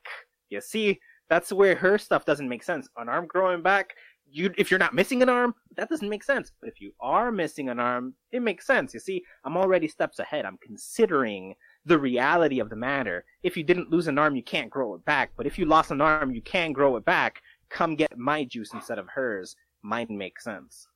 You 0.48 0.62
see, 0.62 0.98
that's 1.28 1.52
where 1.52 1.74
her 1.74 1.98
stuff 1.98 2.24
doesn't 2.24 2.48
make 2.48 2.62
sense. 2.62 2.88
An 2.96 3.11
arm 3.11 3.26
growing 3.26 3.61
back, 3.62 3.90
you 4.35 4.53
if 4.59 4.70
you're 4.70 4.78
not 4.78 4.95
missing 4.95 5.22
an 5.22 5.28
arm, 5.28 5.55
that 5.76 5.89
doesn't 5.89 6.09
make 6.09 6.24
sense. 6.24 6.51
But 6.61 6.68
if 6.68 6.80
you 6.80 6.93
are 7.01 7.30
missing 7.30 7.68
an 7.68 7.78
arm, 7.78 8.14
it 8.32 8.43
makes 8.43 8.66
sense. 8.66 8.93
You 8.93 9.01
see, 9.01 9.22
I'm 9.45 9.57
already 9.57 9.89
steps 9.89 10.18
ahead. 10.18 10.45
I'm 10.45 10.59
considering 10.59 11.55
the 11.87 11.99
reality 11.99 12.59
of 12.59 12.68
the 12.68 12.76
matter. 12.76 13.24
If 13.43 13.57
you 13.57 13.62
didn't 13.62 13.91
lose 13.91 14.09
an 14.09 14.18
arm, 14.18 14.35
you 14.35 14.43
can't 14.43 14.70
grow 14.70 14.95
it 14.95 15.05
back. 15.05 15.30
But 15.37 15.47
if 15.47 15.59
you 15.59 15.66
lost 15.66 15.91
an 15.93 16.01
arm, 16.01 16.32
you 16.32 16.43
can 16.43 16.72
grow 16.72 16.97
it 16.97 17.05
back. 17.05 17.43
Come 17.70 17.95
get 17.95 18.18
my 18.18 18.45
juice 18.45 18.72
instead 18.74 18.99
of 18.99 19.09
hers. 19.09 19.55
Mine 19.82 20.07
makes 20.11 20.45
sense. 20.45 20.89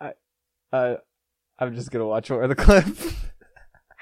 I, 0.00 0.12
uh, 0.72 0.96
I'm 1.58 1.74
just 1.74 1.90
gonna 1.90 2.06
watch 2.06 2.30
over 2.30 2.46
the 2.46 2.54
clip. 2.56 2.86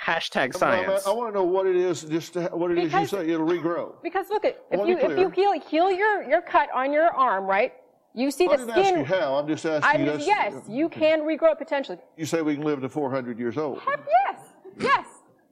Hashtag 0.02 0.58
Well, 0.60 0.70
I- 0.70 0.84
science. 0.84 1.06
I, 1.06 1.12
want 1.12 1.30
to 1.30 1.34
know 1.38 1.44
what 1.44 1.66
it 1.66 1.76
is, 1.76 2.02
just 2.04 2.32
to, 2.34 2.44
what 2.52 2.70
it 2.70 2.78
is 2.78 2.84
Because- 2.84 3.12
you 3.12 3.18
say 3.18 3.30
it'll 3.30 3.46
regrow. 3.46 3.94
Because 4.02 4.30
look 4.30 4.44
at 4.44 4.58
if 4.70 4.86
you 4.88 4.96
if 4.98 5.18
you 5.18 5.28
heal 5.30 5.52
heal 5.60 5.90
your 5.90 6.22
your 6.22 6.40
cut 6.40 6.68
on 6.74 6.92
your 6.92 7.08
arm, 7.14 7.44
right? 7.44 7.74
You 8.14 8.30
see 8.30 8.46
I 8.48 8.56
the 8.56 8.66
didn't 8.66 8.70
ask 8.70 8.78
you 8.78 8.84
skin. 8.84 9.04
how. 9.04 9.34
I'm 9.36 9.46
just 9.46 9.64
asking 9.64 10.00
I 10.00 10.02
you. 10.04 10.06
just, 10.16 10.26
that's- 10.26 10.52
yes, 10.54 10.62
you 10.68 10.88
can 10.88 11.20
regrow 11.20 11.52
it 11.52 11.58
potentially. 11.58 11.98
You 12.16 12.24
say 12.26 12.42
we 12.42 12.54
can 12.56 12.64
live 12.64 12.80
to 12.80 12.88
400 12.88 13.38
years 13.38 13.56
old. 13.58 13.78
Heck 13.80 14.00
yes, 14.08 14.40
yes. 14.80 15.06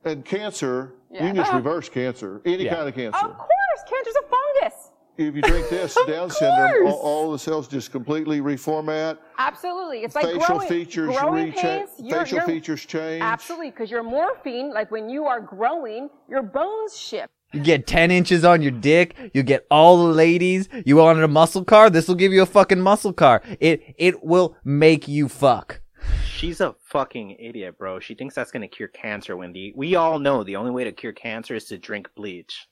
And 0.04 0.24
cancer, 0.24 0.94
you 1.10 1.18
can 1.18 1.36
just 1.36 1.52
Uh, 1.52 1.56
reverse 1.56 1.88
cancer, 1.88 2.40
any 2.44 2.64
Yeah. 2.64 2.74
kind 2.74 2.88
of 2.88 2.94
cancer. 2.94 3.18
Of 3.26 3.36
course, 3.36 3.82
cancer's 3.88 4.14
a 4.16 4.22
fungus. 4.62 4.87
If 5.18 5.34
you 5.34 5.42
drink 5.42 5.68
this, 5.68 5.98
Down 6.06 6.30
syndrome, 6.30 6.86
all, 6.86 6.98
all 7.00 7.32
the 7.32 7.40
cells 7.40 7.66
just 7.66 7.90
completely 7.90 8.40
reformat. 8.40 9.18
Absolutely, 9.36 10.04
it's 10.04 10.14
like 10.14 10.26
facial 10.26 10.46
growing, 10.46 10.68
features 10.68 11.16
growing 11.16 11.52
recha- 11.52 11.60
pains. 11.60 11.90
Your, 11.98 12.20
facial 12.20 12.36
your, 12.38 12.46
features 12.46 12.86
change. 12.86 13.20
Absolutely, 13.20 13.70
because 13.70 13.90
your 13.90 14.04
morphine, 14.04 14.72
like 14.72 14.92
when 14.92 15.08
you 15.10 15.24
are 15.24 15.40
growing, 15.40 16.08
your 16.28 16.44
bones 16.44 16.96
shift. 16.96 17.32
You 17.52 17.60
get 17.60 17.86
10 17.86 18.12
inches 18.12 18.44
on 18.44 18.62
your 18.62 18.70
dick. 18.70 19.16
You 19.34 19.42
get 19.42 19.66
all 19.70 20.06
the 20.06 20.12
ladies. 20.12 20.68
You 20.84 20.96
wanted 20.96 21.24
a 21.24 21.28
muscle 21.28 21.64
car? 21.64 21.90
This 21.90 22.06
will 22.06 22.14
give 22.14 22.32
you 22.32 22.42
a 22.42 22.46
fucking 22.46 22.80
muscle 22.80 23.12
car. 23.12 23.42
It 23.58 23.94
it 23.98 24.22
will 24.22 24.54
make 24.64 25.08
you 25.08 25.28
fuck. 25.28 25.80
She's 26.26 26.60
a 26.60 26.76
fucking 26.84 27.32
idiot, 27.40 27.76
bro. 27.78 27.98
She 27.98 28.14
thinks 28.14 28.34
that's 28.36 28.52
gonna 28.52 28.68
cure 28.68 28.88
cancer, 28.88 29.36
Wendy. 29.36 29.72
We 29.74 29.96
all 29.96 30.20
know 30.20 30.44
the 30.44 30.56
only 30.56 30.70
way 30.70 30.84
to 30.84 30.92
cure 30.92 31.12
cancer 31.12 31.56
is 31.56 31.64
to 31.66 31.78
drink 31.78 32.10
bleach. 32.14 32.68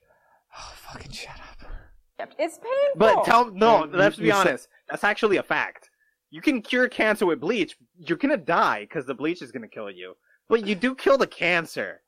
Oh, 0.57 0.73
fucking 0.93 1.11
shut 1.11 1.41
up. 1.41 1.56
It's 2.19 2.59
painful. 2.59 2.97
But 2.97 3.25
tell 3.25 3.51
no, 3.53 3.85
And 3.85 3.93
let's 3.93 4.17
you- 4.19 4.23
be 4.23 4.27
you 4.29 4.33
said- 4.35 4.47
honest. 4.49 4.69
That's 4.89 5.05
actually 5.05 5.37
a 5.37 5.43
fact. 5.43 5.91
You 6.31 6.41
can 6.41 6.61
cure 6.63 6.89
cancer 6.89 7.27
with 7.27 7.41
bleach. 7.41 7.77
You're 7.99 8.19
gonna 8.19 8.37
die 8.37 8.81
because 8.81 9.07
the 9.07 9.15
bleach 9.15 9.43
is 9.43 9.53
gonna 9.53 9.69
kill 9.69 9.91
you. 9.91 10.17
But 10.49 10.67
you 10.67 10.75
do 10.75 10.95
kill 10.95 11.19
the 11.19 11.27
cancer. 11.27 12.03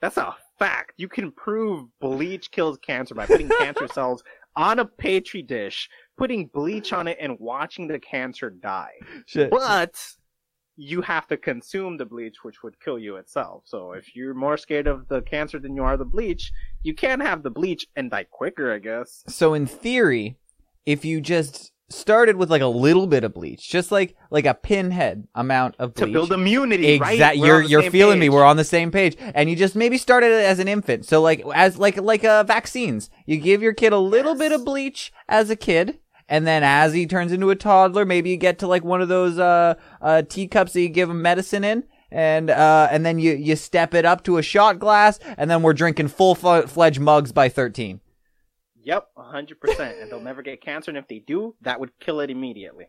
That's 0.00 0.16
a 0.16 0.36
fact. 0.58 0.94
You 0.96 1.08
can 1.08 1.32
prove 1.32 1.88
bleach 2.00 2.50
kills 2.50 2.78
cancer 2.78 3.14
by 3.14 3.26
putting 3.26 3.48
cancer 3.48 3.88
cells 3.92 4.22
on 4.56 4.78
a 4.80 4.84
petri 4.84 5.42
dish, 5.42 5.88
putting 6.16 6.46
bleach 6.46 6.92
on 6.92 7.06
it, 7.08 7.16
and 7.20 7.38
watching 7.38 7.86
the 7.88 7.98
cancer 7.98 8.50
die. 8.50 8.92
Shit. 9.26 9.50
But 9.50 10.00
you 10.78 11.02
have 11.02 11.26
to 11.26 11.36
consume 11.36 11.96
the 11.96 12.06
bleach, 12.06 12.36
which 12.44 12.62
would 12.62 12.80
kill 12.80 13.00
you 13.00 13.16
itself. 13.16 13.64
So 13.66 13.92
if 13.92 14.14
you're 14.14 14.32
more 14.32 14.56
scared 14.56 14.86
of 14.86 15.08
the 15.08 15.22
cancer 15.22 15.58
than 15.58 15.74
you 15.74 15.82
are 15.82 15.96
the 15.96 16.04
bleach, 16.04 16.52
you 16.82 16.94
can 16.94 17.18
have 17.18 17.42
the 17.42 17.50
bleach 17.50 17.88
and 17.96 18.12
die 18.12 18.26
quicker, 18.30 18.72
I 18.72 18.78
guess. 18.78 19.24
So 19.26 19.54
in 19.54 19.66
theory, 19.66 20.36
if 20.86 21.04
you 21.04 21.20
just 21.20 21.72
started 21.90 22.36
with 22.36 22.48
like 22.48 22.62
a 22.62 22.66
little 22.66 23.08
bit 23.08 23.24
of 23.24 23.34
bleach, 23.34 23.68
just 23.68 23.90
like 23.90 24.14
like 24.30 24.46
a 24.46 24.54
pinhead 24.54 25.26
amount 25.34 25.74
of 25.80 25.94
bleach 25.94 26.06
To 26.06 26.12
build 26.12 26.32
immunity, 26.32 27.00
right? 27.00 27.14
Exactly. 27.14 27.42
We're 27.42 27.62
You're 27.62 27.82
you're 27.82 27.90
feeling 27.90 28.20
me. 28.20 28.28
We're 28.28 28.44
on 28.44 28.56
the 28.56 28.64
same 28.64 28.92
page. 28.92 29.16
And 29.18 29.50
you 29.50 29.56
just 29.56 29.74
maybe 29.74 29.98
started 29.98 30.30
it 30.30 30.44
as 30.44 30.60
an 30.60 30.68
infant. 30.68 31.06
So 31.06 31.20
like 31.20 31.42
as 31.54 31.76
like 31.76 31.96
like 31.96 32.24
uh, 32.24 32.44
vaccines. 32.44 33.10
You 33.26 33.38
give 33.38 33.62
your 33.62 33.72
kid 33.72 33.92
a 33.92 33.98
little 33.98 34.36
bit 34.36 34.52
of 34.52 34.64
bleach 34.64 35.12
as 35.28 35.50
a 35.50 35.56
kid. 35.56 35.98
And 36.28 36.46
then 36.46 36.62
as 36.62 36.92
he 36.92 37.06
turns 37.06 37.32
into 37.32 37.50
a 37.50 37.56
toddler, 37.56 38.04
maybe 38.04 38.30
you 38.30 38.36
get 38.36 38.58
to 38.58 38.66
like 38.66 38.84
one 38.84 39.00
of 39.00 39.08
those 39.08 39.38
uh 39.38 39.74
uh 40.00 40.22
teacups 40.22 40.72
that 40.74 40.80
you 40.82 40.88
give 40.88 41.08
him 41.10 41.22
medicine 41.22 41.64
in. 41.64 41.84
And 42.10 42.50
uh 42.50 42.88
and 42.90 43.04
then 43.04 43.18
you 43.18 43.32
you 43.32 43.56
step 43.56 43.94
it 43.94 44.04
up 44.04 44.24
to 44.24 44.38
a 44.38 44.42
shot 44.42 44.78
glass 44.78 45.18
and 45.36 45.50
then 45.50 45.62
we're 45.62 45.74
drinking 45.74 46.08
full 46.08 46.34
fledged 46.34 47.00
mugs 47.00 47.32
by 47.32 47.48
13. 47.48 48.00
Yep, 48.84 49.08
hundred 49.16 49.60
percent, 49.60 49.98
and 50.00 50.10
they'll 50.10 50.20
never 50.20 50.40
get 50.40 50.62
cancer. 50.62 50.90
And 50.90 50.96
if 50.96 51.08
they 51.08 51.18
do, 51.18 51.56
that 51.60 51.78
would 51.78 51.90
kill 52.00 52.20
it 52.20 52.30
immediately. 52.30 52.86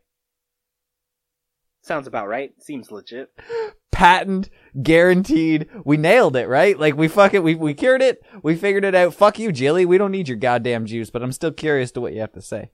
Sounds 1.82 2.08
about 2.08 2.28
right. 2.28 2.52
Seems 2.62 2.92
legit. 2.92 3.30
patent 3.92 4.50
guaranteed 4.82 5.68
we 5.84 5.98
nailed 5.98 6.36
it 6.38 6.48
right 6.48 6.80
like 6.80 6.96
we 6.96 7.08
fuck 7.08 7.34
it 7.34 7.44
we, 7.44 7.54
we 7.56 7.74
cured 7.74 8.02
it 8.02 8.22
we 8.44 8.56
figured 8.56 8.86
it 8.86 8.96
out 8.96 9.14
fuck 9.14 9.38
you 9.40 9.52
jilly 9.52 9.86
we 9.86 9.98
don't 9.98 10.12
need 10.12 10.28
your 10.28 10.38
goddamn 10.38 10.86
juice 10.86 11.10
but 11.10 11.22
i'm 11.22 11.34
still 11.34 11.52
curious 11.52 11.92
to 11.92 12.00
what 12.00 12.14
you 12.14 12.22
have 12.22 12.32
to 12.32 12.42
say 12.42 12.70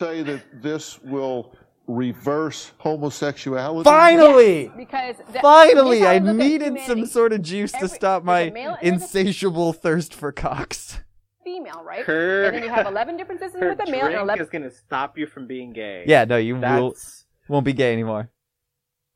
Say 0.00 0.22
that 0.22 0.62
this 0.62 0.98
will 1.02 1.54
reverse 1.86 2.72
homosexuality. 2.78 3.82
finally 3.84 4.70
because 4.76 5.16
the, 5.32 5.40
finally 5.40 6.06
i 6.06 6.18
how 6.18 6.24
look 6.24 6.30
at 6.30 6.36
needed 6.36 6.78
some 6.86 7.04
sort 7.04 7.32
of 7.32 7.42
juice 7.42 7.72
to 7.72 7.88
stop 7.88 8.22
my 8.22 8.42
a 8.42 8.50
male 8.52 8.76
and 8.80 9.00
there's 9.00 9.02
a 9.02 9.04
insatiable 9.04 9.72
thirst 9.72 10.14
for 10.14 10.30
cocks 10.30 11.00
female, 11.42 11.82
right? 11.84 12.04
Her- 12.04 12.44
and 12.44 12.54
then 12.56 12.62
you 12.62 12.68
have 12.68 12.86
11 12.86 13.16
differences 13.16 13.52
Her 13.54 13.70
with 13.70 13.78
the 13.78 13.90
male 13.90 14.02
and 14.06 14.10
drink 14.10 14.22
11 14.22 14.44
is 14.44 14.50
gonna 14.50 14.70
stop 14.70 15.18
you 15.18 15.26
from 15.26 15.48
being 15.48 15.72
gay. 15.72 16.04
yeah 16.06 16.24
no 16.24 16.36
you 16.36 16.54
will, 16.54 16.60
that's 16.60 17.24
won't 17.48 17.64
be 17.64 17.72
gay 17.72 17.92
anymore 17.92 18.30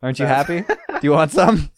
aren't 0.02 0.18
you 0.18 0.26
happy 0.26 0.62
do 0.62 1.00
you 1.02 1.12
want 1.12 1.30
some 1.30 1.70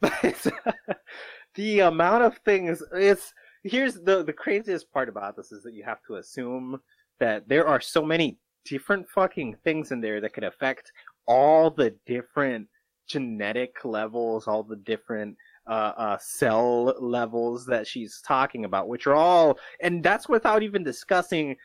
the 1.54 1.80
amount 1.80 2.22
of 2.22 2.38
things. 2.44 2.82
It's 2.94 3.32
here's 3.64 3.94
the 3.94 4.22
the 4.22 4.32
craziest 4.32 4.90
part 4.92 5.08
about 5.08 5.36
this 5.36 5.52
is 5.52 5.62
that 5.64 5.74
you 5.74 5.84
have 5.84 5.98
to 6.06 6.14
assume 6.16 6.80
that 7.20 7.48
there 7.48 7.66
are 7.66 7.80
so 7.80 8.04
many 8.04 8.38
different 8.64 9.08
fucking 9.08 9.56
things 9.64 9.92
in 9.92 10.00
there 10.00 10.20
that 10.20 10.32
could 10.32 10.44
affect 10.44 10.92
all 11.26 11.70
the 11.70 11.94
different 12.06 12.68
genetic 13.06 13.84
levels, 13.84 14.46
all 14.46 14.62
the 14.62 14.76
different 14.76 15.36
uh, 15.66 15.92
uh, 15.96 16.18
cell 16.20 16.94
levels 17.00 17.66
that 17.66 17.86
she's 17.86 18.20
talking 18.26 18.64
about, 18.64 18.88
which 18.88 19.06
are 19.06 19.14
all, 19.14 19.58
and 19.80 20.02
that's 20.02 20.28
without 20.28 20.62
even 20.62 20.82
discussing 20.82 21.56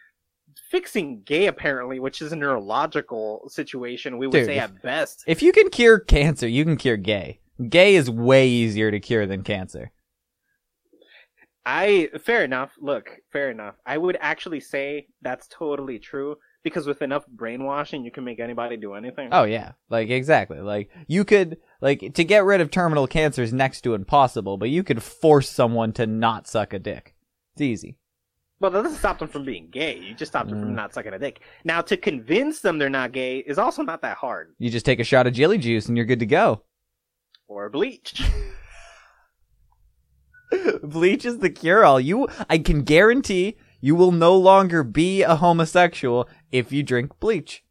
fixing 0.69 1.21
gay 1.23 1.47
apparently, 1.47 1.99
which 1.99 2.21
is 2.21 2.31
a 2.31 2.35
neurological 2.35 3.47
situation. 3.49 4.17
We 4.17 4.27
would 4.27 4.33
Dude, 4.33 4.45
say 4.45 4.59
at 4.59 4.81
best. 4.81 5.23
if 5.27 5.41
you 5.41 5.51
can 5.51 5.69
cure 5.69 5.99
cancer 5.99 6.47
you 6.47 6.63
can 6.63 6.77
cure 6.77 6.97
gay 6.97 7.39
gay 7.69 7.95
is 7.95 8.09
way 8.09 8.47
easier 8.47 8.91
to 8.91 8.99
cure 8.99 9.25
than 9.25 9.43
cancer 9.43 9.91
I 11.65 12.09
fair 12.21 12.43
enough. 12.43 12.71
Look, 12.79 13.09
fair 13.31 13.49
enough. 13.49 13.75
I 13.85 13.97
would 13.97 14.17
actually 14.19 14.59
say 14.59 15.07
that's 15.21 15.47
totally 15.47 15.97
true 15.99 16.35
because 16.63 16.85
with 16.87 17.01
enough 17.01 17.25
brainwashing, 17.27 18.03
you 18.03 18.11
can 18.11 18.23
make 18.25 18.39
anybody 18.39 18.75
do 18.77 18.93
anything. 18.95 19.29
Oh 19.31 19.43
yeah, 19.43 19.73
like 19.89 20.09
exactly. 20.09 20.59
Like 20.59 20.89
you 21.07 21.23
could 21.23 21.57
like 21.81 22.13
to 22.15 22.23
get 22.23 22.43
rid 22.43 22.59
of 22.61 22.69
terminal 22.69 23.07
cancer 23.07 23.43
is 23.43 23.53
next 23.53 23.81
to 23.81 23.93
impossible, 23.93 24.57
but 24.57 24.69
you 24.69 24.83
could 24.83 25.01
force 25.01 25.49
someone 25.49 25.93
to 25.93 26.05
not 26.05 26.47
suck 26.47 26.73
a 26.73 26.79
dick. 26.79 27.15
It's 27.53 27.61
easy. 27.61 27.97
Well, 28.59 28.71
that 28.71 28.83
doesn't 28.83 28.99
stop 28.99 29.19
them 29.19 29.27
from 29.27 29.43
being 29.43 29.69
gay. 29.69 29.99
You 29.99 30.13
just 30.13 30.31
stop 30.31 30.47
them 30.47 30.59
Mm. 30.59 30.61
from 30.61 30.75
not 30.75 30.93
sucking 30.93 31.13
a 31.13 31.19
dick. 31.19 31.41
Now, 31.65 31.81
to 31.81 31.97
convince 31.97 32.61
them 32.61 32.77
they're 32.77 32.89
not 32.89 33.11
gay 33.11 33.39
is 33.39 33.57
also 33.57 33.81
not 33.83 34.01
that 34.03 34.15
hard. 34.17 34.53
You 34.57 34.69
just 34.69 34.85
take 34.85 35.01
a 35.01 35.03
shot 35.03 35.27
of 35.27 35.33
Jilly 35.33 35.57
juice 35.57 35.87
and 35.87 35.97
you're 35.97 36.05
good 36.05 36.19
to 36.19 36.25
go. 36.25 36.63
Or 37.47 37.69
bleach. 37.69 38.23
Bleach 40.83 41.25
is 41.25 41.39
the 41.39 41.49
cure 41.49 41.83
all. 41.85 41.99
You 41.99 42.27
I 42.49 42.57
can 42.57 42.83
guarantee 42.83 43.57
you 43.81 43.95
will 43.95 44.11
no 44.11 44.35
longer 44.35 44.83
be 44.83 45.23
a 45.23 45.35
homosexual 45.35 46.29
if 46.51 46.71
you 46.71 46.83
drink 46.83 47.19
bleach. 47.19 47.63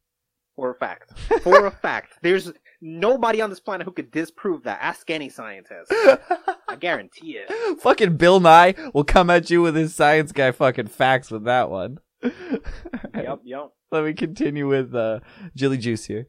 For 0.57 0.71
a 0.71 0.75
fact. 0.75 1.19
For 1.43 1.67
a 1.67 1.71
fact. 1.83 2.19
There's 2.23 2.53
nobody 2.81 3.41
on 3.41 3.49
this 3.49 3.61
planet 3.61 3.87
who 3.87 3.93
could 3.93 4.11
disprove 4.11 4.65
that. 4.65 4.79
Ask 4.83 5.09
any 5.11 5.31
scientist. 5.31 5.91
I 5.91 6.77
guarantee 6.79 7.39
it. 7.39 7.81
fucking 7.81 8.17
Bill 8.19 8.41
Nye 8.41 8.75
will 8.93 9.05
come 9.05 9.31
at 9.31 9.51
you 9.51 9.63
with 9.63 9.75
his 9.75 9.95
science 9.95 10.33
guy 10.33 10.51
fucking 10.51 10.89
facts 10.89 11.31
with 11.31 11.45
that 11.45 11.71
one. 11.71 11.99
Yep, 12.23 13.41
yep. 13.45 13.71
Let 13.91 14.05
me 14.05 14.13
continue 14.13 14.69
with 14.69 14.95
uh 14.95 15.21
Jilly 15.57 15.79
juice 15.79 16.05
here. 16.05 16.29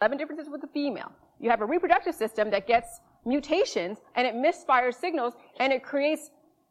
11 0.00 0.18
differences 0.18 0.48
with 0.50 0.60
the 0.60 0.68
female. 0.68 1.10
You 1.40 1.50
have 1.50 1.62
a 1.62 1.66
reproductive 1.66 2.14
system 2.14 2.50
that 2.50 2.66
gets 2.66 3.00
mutations 3.26 3.98
and 4.14 4.26
it 4.26 4.34
misfires 4.34 4.94
signals 4.94 5.34
and 5.60 5.72
it 5.72 5.82
creates 5.82 6.30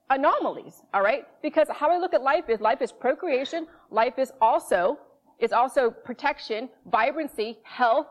anomalies, 0.09 0.81
all 0.93 1.01
right? 1.01 1.27
Because 1.41 1.67
how 1.69 1.91
I 1.91 1.97
look 1.97 2.13
at 2.13 2.21
life 2.23 2.49
is 2.49 2.59
life 2.61 2.81
is 2.81 2.91
procreation, 2.91 3.67
life 3.91 4.17
is 4.17 4.31
also 4.41 4.97
is 5.39 5.51
also 5.51 5.91
protection, 5.91 6.69
vibrancy, 6.89 7.57
health, 7.63 8.07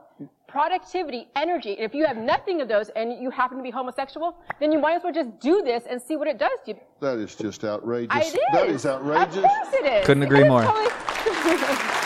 productivity, 0.47 1.27
energy. 1.37 1.73
And 1.75 1.81
if 1.81 1.95
you 1.95 2.05
have 2.05 2.19
nothing 2.19 2.61
of 2.61 2.69
those 2.69 2.91
and 2.91 3.21
you 3.23 3.31
happen 3.31 3.57
to 3.57 3.63
be 3.63 3.71
homosexual, 3.71 4.37
then 4.61 4.71
you 4.71 4.79
might 4.79 4.97
as 4.97 5.03
well 5.05 5.13
just 5.13 5.31
do 5.41 5.63
this 5.65 5.85
and 5.89 6.01
see 6.01 6.17
what 6.17 6.29
it 6.29 6.39
does 6.39 6.59
to 6.67 6.73
you. 6.73 6.81
That 7.01 7.17
is 7.17 7.35
just 7.35 7.65
outrageous. 7.65 8.35
It 8.35 8.37
is. 8.37 8.45
That 8.53 8.69
is 8.69 8.85
outrageous. 8.85 9.37
Of 9.39 9.43
course 9.45 9.69
it 9.73 9.87
is. 9.87 10.05
Couldn't 10.07 10.23
agree 10.25 10.41
It 10.41 10.45
is 10.45 10.49
more. 10.49 10.63
totally- 10.65 12.01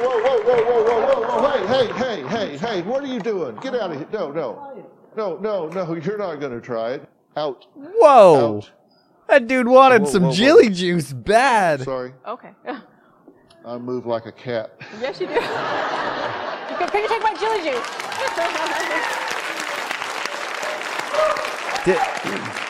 Whoa, 0.00 0.22
whoa, 0.22 0.42
whoa, 0.42 0.64
whoa, 0.64 0.82
whoa, 0.84 1.00
whoa, 1.22 1.40
whoa, 1.42 1.66
hey, 1.66 1.86
hey, 1.86 2.22
hey, 2.22 2.22
hey, 2.28 2.56
hey, 2.58 2.82
what 2.82 3.02
are 3.02 3.06
you 3.06 3.20
doing? 3.20 3.56
Get 3.56 3.74
out 3.74 3.90
of 3.90 3.96
here. 3.98 4.08
No, 4.12 4.30
no. 4.30 4.84
No, 5.16 5.36
no, 5.38 5.68
no, 5.68 5.94
you're 5.94 6.18
not 6.18 6.36
going 6.36 6.52
to 6.52 6.60
try 6.60 6.92
it. 6.92 7.08
Out. 7.36 7.66
Whoa! 7.74 8.58
Out. 8.58 8.70
That 9.28 9.46
dude 9.46 9.68
wanted 9.68 10.02
Whoa, 10.02 10.10
some 10.10 10.22
whoa, 10.24 10.32
Jilly 10.32 10.70
juice 10.70 11.12
bad. 11.12 11.82
Sorry. 11.82 12.12
okay. 12.26 12.50
I 13.64 13.76
move 13.78 14.06
like 14.06 14.26
a 14.26 14.32
cat. 14.32 14.80
Yes, 15.00 15.20
you 15.20 15.26
do. 15.26 15.34
Can 15.34 17.02
you 17.02 17.08
take 17.08 17.22
my 17.22 17.34
chili 17.34 17.62
juice? 17.62 17.84
Did- 21.84 22.67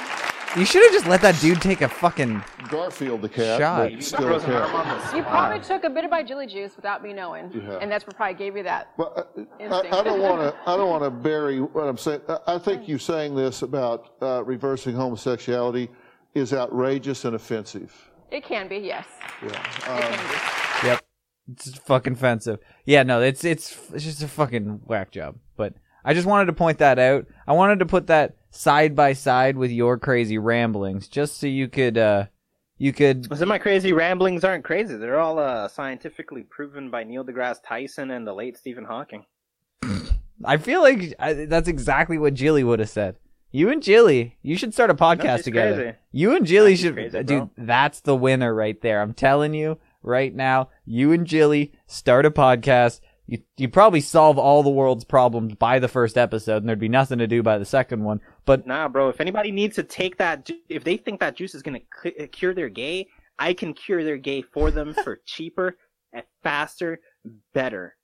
you 0.56 0.64
should 0.64 0.82
have 0.82 0.92
just 0.92 1.06
let 1.06 1.20
that 1.22 1.38
dude 1.40 1.60
take 1.60 1.80
a 1.82 1.88
fucking. 1.88 2.42
Garfield 2.68 3.22
the 3.22 3.28
cat, 3.28 3.58
Shot. 3.60 3.76
but 3.78 3.90
You 3.92 3.96
You 3.98 4.02
still 4.02 4.34
a 4.34 4.40
cat. 4.40 5.14
you 5.14 5.22
spot. 5.22 5.30
probably 5.30 5.60
took 5.60 5.84
a 5.84 5.90
bit 5.90 6.04
of 6.04 6.10
my 6.10 6.22
chili 6.22 6.46
juice 6.46 6.74
without 6.76 7.02
me 7.02 7.12
knowing, 7.12 7.50
You 7.52 7.60
have. 7.62 7.82
and 7.82 7.90
that's 7.90 8.06
what 8.06 8.16
probably 8.16 8.34
gave 8.34 8.56
you 8.56 8.62
that. 8.64 8.88
Well, 8.96 9.12
I, 9.16 9.20
I, 9.20 9.64
Instinct. 9.64 9.94
I 9.94 10.02
don't 10.02 10.20
want 10.20 10.40
to. 10.40 10.60
I 10.70 10.76
don't 10.76 10.88
want 10.90 11.04
to 11.04 11.10
bury 11.10 11.60
what 11.60 11.84
I'm 11.88 11.96
saying. 11.98 12.20
I, 12.28 12.38
I 12.54 12.58
think 12.58 12.88
you 12.88 12.98
saying 12.98 13.34
this 13.34 13.62
about 13.62 14.14
uh, 14.22 14.42
reversing 14.44 14.94
homosexuality 14.94 15.88
is 16.34 16.52
outrageous 16.52 17.24
and 17.24 17.34
offensive. 17.36 18.10
It 18.30 18.44
can 18.44 18.68
be, 18.68 18.76
yes. 18.76 19.06
Yeah. 19.42 19.48
It 19.48 19.88
Um, 19.88 20.02
can 20.02 20.82
be. 20.82 20.86
Yep. 20.88 21.04
It's 21.52 21.78
fucking 21.78 22.12
offensive. 22.14 22.58
Yeah, 22.84 23.02
no, 23.04 23.22
it's 23.22 23.42
it's 23.44 23.78
it's 23.94 24.04
just 24.04 24.22
a 24.22 24.28
fucking 24.28 24.82
whack 24.84 25.10
job. 25.10 25.36
But 25.56 25.72
I 26.08 26.14
just 26.14 26.26
wanted 26.26 26.46
to 26.46 26.54
point 26.54 26.78
that 26.78 26.98
out. 26.98 27.26
I 27.46 27.52
wanted 27.52 27.80
to 27.80 27.86
put 27.86 28.06
that 28.06 28.34
side 28.50 28.96
by 28.96 29.12
side 29.12 29.58
with 29.58 29.70
your 29.70 29.98
crazy 29.98 30.38
ramblings, 30.38 31.06
just 31.06 31.36
so 31.36 31.46
you 31.46 31.68
could 31.68 31.98
uh 31.98 32.28
you 32.78 32.94
could 32.94 33.36
So 33.36 33.44
my 33.44 33.58
crazy 33.58 33.92
ramblings 33.92 34.42
aren't 34.42 34.64
crazy. 34.64 34.96
They're 34.96 35.20
all 35.20 35.38
uh, 35.38 35.68
scientifically 35.68 36.44
proven 36.44 36.88
by 36.88 37.04
Neil 37.04 37.26
deGrasse 37.26 37.58
Tyson 37.62 38.10
and 38.10 38.26
the 38.26 38.32
late 38.32 38.56
Stephen 38.56 38.86
Hawking. 38.86 39.26
I 40.42 40.56
feel 40.56 40.80
like 40.80 41.12
I, 41.18 41.44
that's 41.44 41.68
exactly 41.68 42.16
what 42.16 42.32
Jilly 42.32 42.64
would 42.64 42.78
have 42.78 42.88
said. 42.88 43.16
You 43.50 43.68
and 43.68 43.82
Jilly, 43.82 44.38
you 44.40 44.56
should 44.56 44.72
start 44.72 44.88
a 44.88 44.94
podcast 44.94 45.36
she's 45.36 45.44
together. 45.44 45.74
crazy. 45.74 45.96
You 46.12 46.36
and 46.36 46.46
Jilly 46.46 46.76
should, 46.76 46.94
crazy, 46.94 47.22
dude. 47.22 47.50
That's 47.58 48.00
the 48.00 48.16
winner 48.16 48.54
right 48.54 48.80
there. 48.80 49.02
I'm 49.02 49.12
telling 49.12 49.52
you 49.52 49.78
right 50.02 50.34
now. 50.34 50.70
You 50.86 51.12
and 51.12 51.26
Jilly 51.26 51.72
start 51.86 52.24
a 52.24 52.30
podcast. 52.30 53.00
You 53.30 53.42
you 53.58 53.68
probably 53.68 54.00
solve 54.00 54.38
all 54.38 54.62
the 54.62 54.70
world's 54.70 55.04
problems 55.04 55.54
by 55.54 55.78
the 55.78 55.86
first 55.86 56.16
episode, 56.16 56.56
and 56.62 56.68
there'd 56.68 56.78
be 56.78 56.88
nothing 56.88 57.18
to 57.18 57.26
do 57.26 57.42
by 57.42 57.58
the 57.58 57.66
second 57.66 58.02
one. 58.02 58.20
But 58.46 58.66
Nah, 58.66 58.88
bro. 58.88 59.10
If 59.10 59.20
anybody 59.20 59.52
needs 59.52 59.76
to 59.76 59.82
take 59.82 60.16
that, 60.16 60.46
ju- 60.46 60.58
if 60.70 60.82
they 60.82 60.96
think 60.96 61.20
that 61.20 61.36
juice 61.36 61.54
is 61.54 61.62
gonna 61.62 61.80
cu- 62.02 62.26
cure 62.28 62.54
their 62.54 62.70
gay, 62.70 63.06
I 63.38 63.52
can 63.52 63.74
cure 63.74 64.02
their 64.02 64.16
gay 64.16 64.40
for 64.40 64.70
them 64.70 64.94
for 65.04 65.20
cheaper 65.26 65.76
and 66.14 66.24
faster, 66.42 67.00
better. 67.52 67.96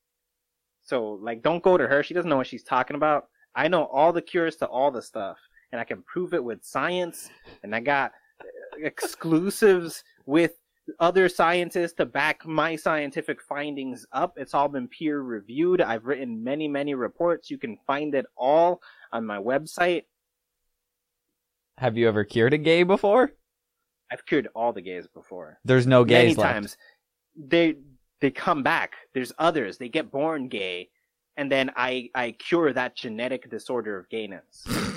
So 0.83 1.13
like, 1.23 1.43
don't 1.43 1.63
go 1.63 1.79
to 1.79 1.89
her. 1.89 2.03
She 2.03 2.13
doesn't 2.13 2.29
know 2.29 2.37
what 2.37 2.47
she's 2.47 2.63
talking 2.63 2.97
about. 2.97 3.29
I 3.57 3.69
know 3.69 3.85
all 3.85 4.13
the 4.13 4.21
cures 4.21 4.57
to 4.57 4.67
all 4.67 4.91
the 4.91 5.01
stuff, 5.01 5.39
and 5.73 5.81
I 5.81 5.85
can 5.85 6.03
prove 6.03 6.35
it 6.35 6.45
with 6.45 6.63
science. 6.63 7.31
And 7.63 7.75
I 7.75 7.81
got 7.81 8.13
uh, 8.43 8.85
exclusives 8.85 10.05
with 10.27 10.53
other 11.01 11.29
scientists 11.29 11.95
to 11.95 12.07
back 12.07 12.47
my 12.47 12.77
scientific 12.77 13.41
findings 13.43 14.07
up. 14.13 14.35
It's 14.37 14.55
all 14.55 14.69
been 14.69 14.89
peer 14.89 15.21
reviewed. 15.21 15.81
I've 15.81 16.05
written 16.05 16.45
many, 16.45 16.69
many 16.69 16.95
reports. 16.95 17.51
You 17.51 17.59
can 17.59 17.79
find 17.87 18.15
it 18.15 18.27
all 18.37 18.81
on 19.13 19.25
my 19.25 19.39
website. 19.39 20.05
have 21.79 21.97
you 21.97 22.07
ever 22.09 22.25
cured 22.25 22.55
a 22.55 22.59
gay 22.59 22.83
before? 22.83 23.33
I've 24.13 24.27
cured 24.27 24.49
all 24.55 24.73
the 24.73 24.83
gays 24.83 25.07
before. 25.07 25.59
There's 25.65 25.87
no 25.87 26.05
gays 26.05 26.23
Many 26.23 26.35
left. 26.35 26.53
times. 26.55 26.77
They 27.37 27.77
they 28.21 28.31
come 28.31 28.63
back. 28.63 28.93
There's 29.13 29.33
others. 29.39 29.79
They 29.79 29.89
get 29.89 30.11
born 30.11 30.49
gay, 30.49 30.91
and 31.37 31.51
then 31.51 31.71
I 31.77 32.11
I 32.15 32.33
cure 32.33 32.73
that 32.73 32.95
genetic 32.97 33.51
disorder 33.51 33.99
of 33.99 34.09
gayness. 34.11 34.65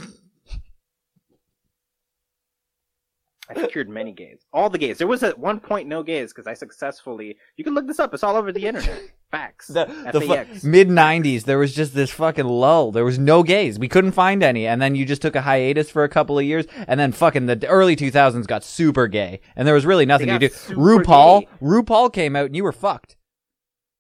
I've 3.49 3.69
cured 3.69 3.89
many 3.89 4.11
gays. 4.11 4.45
All 4.51 4.69
the 4.69 4.77
gays. 4.77 4.97
There 4.97 5.07
was 5.07 5.23
at 5.23 5.39
one 5.39 5.59
point 5.59 5.87
no 5.87 6.03
gays 6.03 6.33
because 6.33 6.47
I 6.47 6.53
successfully. 6.53 7.37
You 7.55 7.63
can 7.63 7.73
look 7.73 7.87
this 7.87 7.99
up. 7.99 8.13
It's 8.13 8.23
all 8.23 8.35
over 8.35 8.51
the 8.51 8.65
internet. 8.65 9.01
Facts. 9.31 9.67
The, 9.67 9.85
the 10.13 10.21
FAX. 10.21 10.63
mid 10.63 10.89
'90s, 10.89 11.43
there 11.43 11.57
was 11.57 11.73
just 11.73 11.93
this 11.93 12.11
fucking 12.11 12.45
lull. 12.45 12.91
There 12.91 13.05
was 13.05 13.19
no 13.19 13.43
gays. 13.43 13.77
We 13.77 13.87
couldn't 13.89 14.13
find 14.13 14.41
any, 14.43 14.65
and 14.67 14.81
then 14.81 14.95
you 14.95 15.05
just 15.05 15.21
took 15.21 15.35
a 15.35 15.41
hiatus 15.41 15.89
for 15.89 16.03
a 16.03 16.09
couple 16.09 16.39
of 16.39 16.45
years, 16.45 16.65
and 16.87 16.99
then 16.99 17.11
fucking 17.11 17.45
the 17.45 17.67
early 17.67 17.95
2000s 17.95 18.47
got 18.47 18.63
super 18.63 19.07
gay, 19.07 19.41
and 19.55 19.67
there 19.67 19.75
was 19.75 19.85
really 19.85 20.05
nothing 20.05 20.27
to 20.27 20.39
do. 20.39 20.49
RuPaul, 20.49 21.41
gay. 21.41 21.47
RuPaul 21.61 22.11
came 22.13 22.35
out, 22.35 22.45
and 22.47 22.55
you 22.55 22.63
were 22.63 22.71
fucked. 22.71 23.17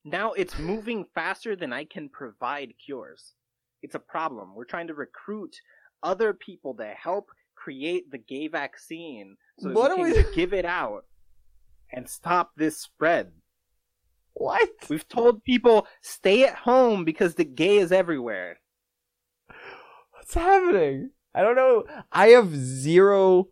Now 0.05 0.31
it's 0.31 0.57
moving 0.57 1.05
faster 1.13 1.55
than 1.57 1.73
I 1.73 1.83
can 1.83 2.07
provide 2.07 2.73
cures. 2.83 3.33
It's 3.81 3.95
a 3.95 3.99
problem. 3.99 4.55
We're 4.55 4.63
trying 4.63 4.87
to 4.87 4.93
recruit 4.93 5.59
other 6.03 6.33
people 6.33 6.73
to 6.75 6.85
help 6.85 7.29
create 7.67 8.09
the 8.11 8.17
gay 8.17 8.47
vaccine 8.47 9.35
so 9.59 9.71
What 9.71 9.91
we 9.99 10.13
can 10.13 10.23
we- 10.25 10.33
give 10.35 10.53
it 10.53 10.63
out 10.63 11.03
and 11.91 12.09
stop 12.09 12.51
this 12.55 12.77
spread. 12.79 13.33
What? 14.35 14.69
We've 14.89 15.07
told 15.07 15.43
people 15.43 15.85
stay 16.01 16.45
at 16.45 16.55
home 16.55 17.03
because 17.03 17.35
the 17.35 17.43
gay 17.43 17.77
is 17.79 17.91
everywhere. 17.91 18.59
What's 20.13 20.33
happening? 20.33 21.09
I 21.35 21.41
don't 21.41 21.57
know. 21.57 21.83
I 22.09 22.29
have 22.29 22.55
zero. 22.55 23.49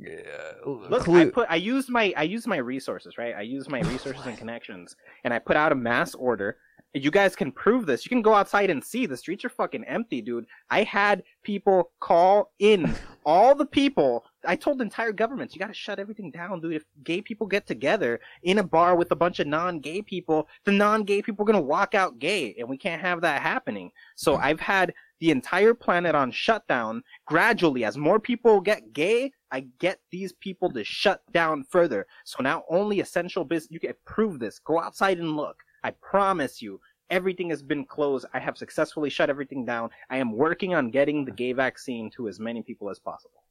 Uh, 0.00 0.70
Look, 0.88 1.06
I 1.06 1.26
put 1.26 1.46
I 1.50 1.56
used 1.56 1.90
my 1.90 2.14
I 2.16 2.22
used 2.22 2.46
my 2.46 2.56
resources, 2.56 3.18
right? 3.18 3.34
I 3.36 3.42
used 3.42 3.68
my 3.68 3.80
resources 3.80 4.24
and 4.24 4.38
connections 4.38 4.96
and 5.22 5.34
I 5.34 5.38
put 5.38 5.56
out 5.56 5.70
a 5.70 5.74
mass 5.76 6.14
order. 6.14 6.56
You 6.96 7.10
guys 7.10 7.34
can 7.34 7.50
prove 7.50 7.86
this. 7.86 8.04
You 8.04 8.08
can 8.08 8.22
go 8.22 8.34
outside 8.34 8.70
and 8.70 8.82
see 8.82 9.04
the 9.04 9.16
streets 9.16 9.44
are 9.44 9.48
fucking 9.48 9.82
empty, 9.84 10.22
dude. 10.22 10.46
I 10.70 10.84
had 10.84 11.24
people 11.42 11.90
call 12.00 12.52
in. 12.60 12.94
All 13.26 13.54
the 13.54 13.66
people 13.66 14.24
I 14.46 14.54
told 14.54 14.80
entire 14.80 15.10
governments, 15.10 15.54
you 15.54 15.58
gotta 15.58 15.74
shut 15.74 15.98
everything 15.98 16.30
down, 16.30 16.60
dude. 16.60 16.74
If 16.74 16.84
gay 17.02 17.20
people 17.20 17.46
get 17.46 17.66
together 17.66 18.20
in 18.42 18.58
a 18.58 18.62
bar 18.62 18.96
with 18.96 19.10
a 19.10 19.16
bunch 19.16 19.40
of 19.40 19.46
non-gay 19.46 20.02
people, 20.02 20.46
the 20.64 20.72
non-gay 20.72 21.22
people 21.22 21.42
are 21.42 21.46
gonna 21.46 21.60
walk 21.60 21.94
out 21.94 22.18
gay, 22.18 22.54
and 22.58 22.68
we 22.68 22.76
can't 22.76 23.02
have 23.02 23.22
that 23.22 23.42
happening. 23.42 23.90
So 24.14 24.36
hmm. 24.36 24.44
I've 24.44 24.60
had 24.60 24.92
the 25.20 25.30
entire 25.30 25.74
planet 25.74 26.14
on 26.14 26.30
shutdown 26.30 27.02
gradually 27.26 27.84
as 27.84 27.96
more 27.96 28.20
people 28.20 28.60
get 28.60 28.92
gay 28.92 29.32
i 29.52 29.60
get 29.78 30.00
these 30.10 30.32
people 30.34 30.70
to 30.70 30.84
shut 30.84 31.22
down 31.32 31.64
further 31.64 32.06
so 32.24 32.42
now 32.42 32.62
only 32.68 33.00
essential 33.00 33.44
business 33.44 33.70
you 33.70 33.80
can 33.80 33.94
prove 34.04 34.38
this 34.38 34.58
go 34.58 34.78
outside 34.78 35.18
and 35.18 35.36
look 35.36 35.56
i 35.84 35.90
promise 35.90 36.60
you 36.60 36.80
Everything 37.10 37.50
has 37.50 37.62
been 37.62 37.84
closed. 37.84 38.26
I 38.32 38.38
have 38.38 38.56
successfully 38.56 39.10
shut 39.10 39.28
everything 39.28 39.64
down. 39.64 39.90
I 40.08 40.16
am 40.16 40.32
working 40.32 40.74
on 40.74 40.90
getting 40.90 41.24
the 41.24 41.30
gay 41.30 41.52
vaccine 41.52 42.10
to 42.12 42.28
as 42.28 42.40
many 42.40 42.62
people 42.62 42.90
as 42.90 42.98
possible. 42.98 43.44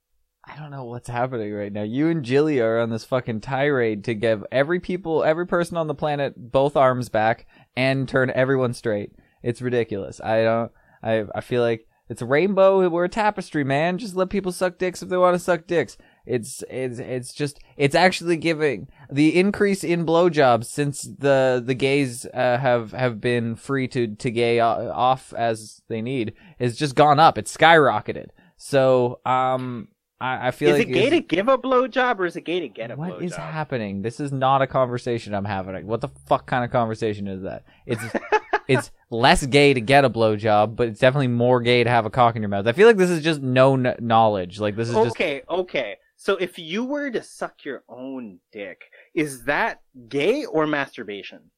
I 0.45 0.57
don't 0.57 0.71
know 0.71 0.83
what's 0.83 1.07
happening 1.07 1.53
right 1.53 1.71
now. 1.71 1.83
You 1.83 2.09
and 2.09 2.25
Jilly 2.25 2.59
are 2.59 2.79
on 2.79 2.89
this 2.89 3.05
fucking 3.05 3.41
tirade 3.41 4.03
to 4.05 4.15
give 4.15 4.43
every 4.51 4.79
people, 4.79 5.23
every 5.23 5.47
person 5.47 5.77
on 5.77 5.87
the 5.87 5.95
planet, 5.95 6.33
both 6.35 6.75
arms 6.75 7.07
back 7.07 7.47
and 7.77 8.09
turn 8.09 8.31
everyone 8.31 8.73
straight. 8.73 9.11
It's 9.41 9.61
ridiculous. 9.61 10.19
I 10.19 10.43
don't. 10.43 10.71
I 11.01 11.25
I 11.33 11.41
feel 11.41 11.61
like 11.61 11.87
it's 12.09 12.21
a 12.21 12.25
rainbow. 12.25 12.89
We're 12.89 13.05
a 13.05 13.09
tapestry, 13.09 13.63
man. 13.63 13.97
Just 13.97 14.15
let 14.15 14.29
people 14.29 14.51
suck 14.51 14.77
dicks 14.77 15.01
if 15.01 15.09
they 15.09 15.17
want 15.17 15.35
to 15.35 15.39
suck 15.39 15.67
dicks. 15.67 15.97
It's 16.25 16.63
it's 16.69 16.99
it's 16.99 17.33
just 17.33 17.59
it's 17.75 17.95
actually 17.95 18.37
giving 18.37 18.87
the 19.11 19.37
increase 19.37 19.83
in 19.83 20.05
blowjobs 20.05 20.65
since 20.65 21.01
the 21.01 21.61
the 21.63 21.73
gays 21.73 22.25
uh, 22.33 22.57
have 22.57 22.91
have 22.91 23.19
been 23.19 23.55
free 23.55 23.87
to 23.89 24.15
to 24.15 24.31
gay 24.31 24.59
off 24.59 25.33
as 25.33 25.81
they 25.89 26.01
need 26.01 26.33
has 26.59 26.77
just 26.77 26.95
gone 26.95 27.19
up. 27.19 27.37
It's 27.37 27.55
skyrocketed. 27.55 28.27
So 28.55 29.19
um 29.25 29.89
I, 30.21 30.47
I 30.47 30.51
feel 30.51 30.69
Is 30.69 30.79
like 30.79 30.87
it 30.87 30.93
gay 30.93 31.09
to 31.09 31.19
give 31.19 31.49
a 31.49 31.57
blowjob 31.57 32.19
or 32.19 32.25
is 32.25 32.37
it 32.37 32.45
gay 32.45 32.61
to 32.61 32.69
get 32.69 32.91
a 32.91 32.95
what 32.95 33.19
blowjob? 33.19 33.23
is 33.23 33.35
happening? 33.35 34.01
This 34.01 34.21
is 34.21 34.31
not 34.31 34.61
a 34.61 34.67
conversation 34.67 35.33
I'm 35.33 35.43
having. 35.43 35.85
What 35.85 35.99
the 35.99 36.07
fuck 36.07 36.47
kind 36.47 36.63
of 36.63 36.71
conversation 36.71 37.27
is 37.27 37.43
that? 37.43 37.65
It's 37.85 38.01
it's 38.69 38.91
less 39.09 39.45
gay 39.45 39.73
to 39.73 39.81
get 39.81 40.05
a 40.05 40.09
blowjob, 40.09 40.77
but 40.77 40.87
it's 40.87 41.01
definitely 41.01 41.27
more 41.27 41.59
gay 41.59 41.83
to 41.83 41.89
have 41.89 42.05
a 42.05 42.09
cock 42.09 42.37
in 42.37 42.41
your 42.41 42.49
mouth. 42.49 42.65
I 42.65 42.71
feel 42.71 42.87
like 42.87 42.95
this 42.95 43.09
is 43.09 43.21
just 43.21 43.41
known 43.41 43.93
knowledge. 43.99 44.61
Like 44.61 44.77
this 44.77 44.87
is 44.87 44.95
just 44.95 45.07
Okay, 45.17 45.41
okay. 45.49 45.97
So 46.23 46.37
if 46.37 46.57
you 46.57 46.85
were 46.85 47.11
to 47.11 47.21
suck 47.21 47.65
your 47.65 47.83
own 47.89 48.39
dick, 48.53 48.83
is 49.13 49.43
that 49.43 49.81
gay 50.07 50.45
or 50.45 50.65
masturbation? 50.65 51.51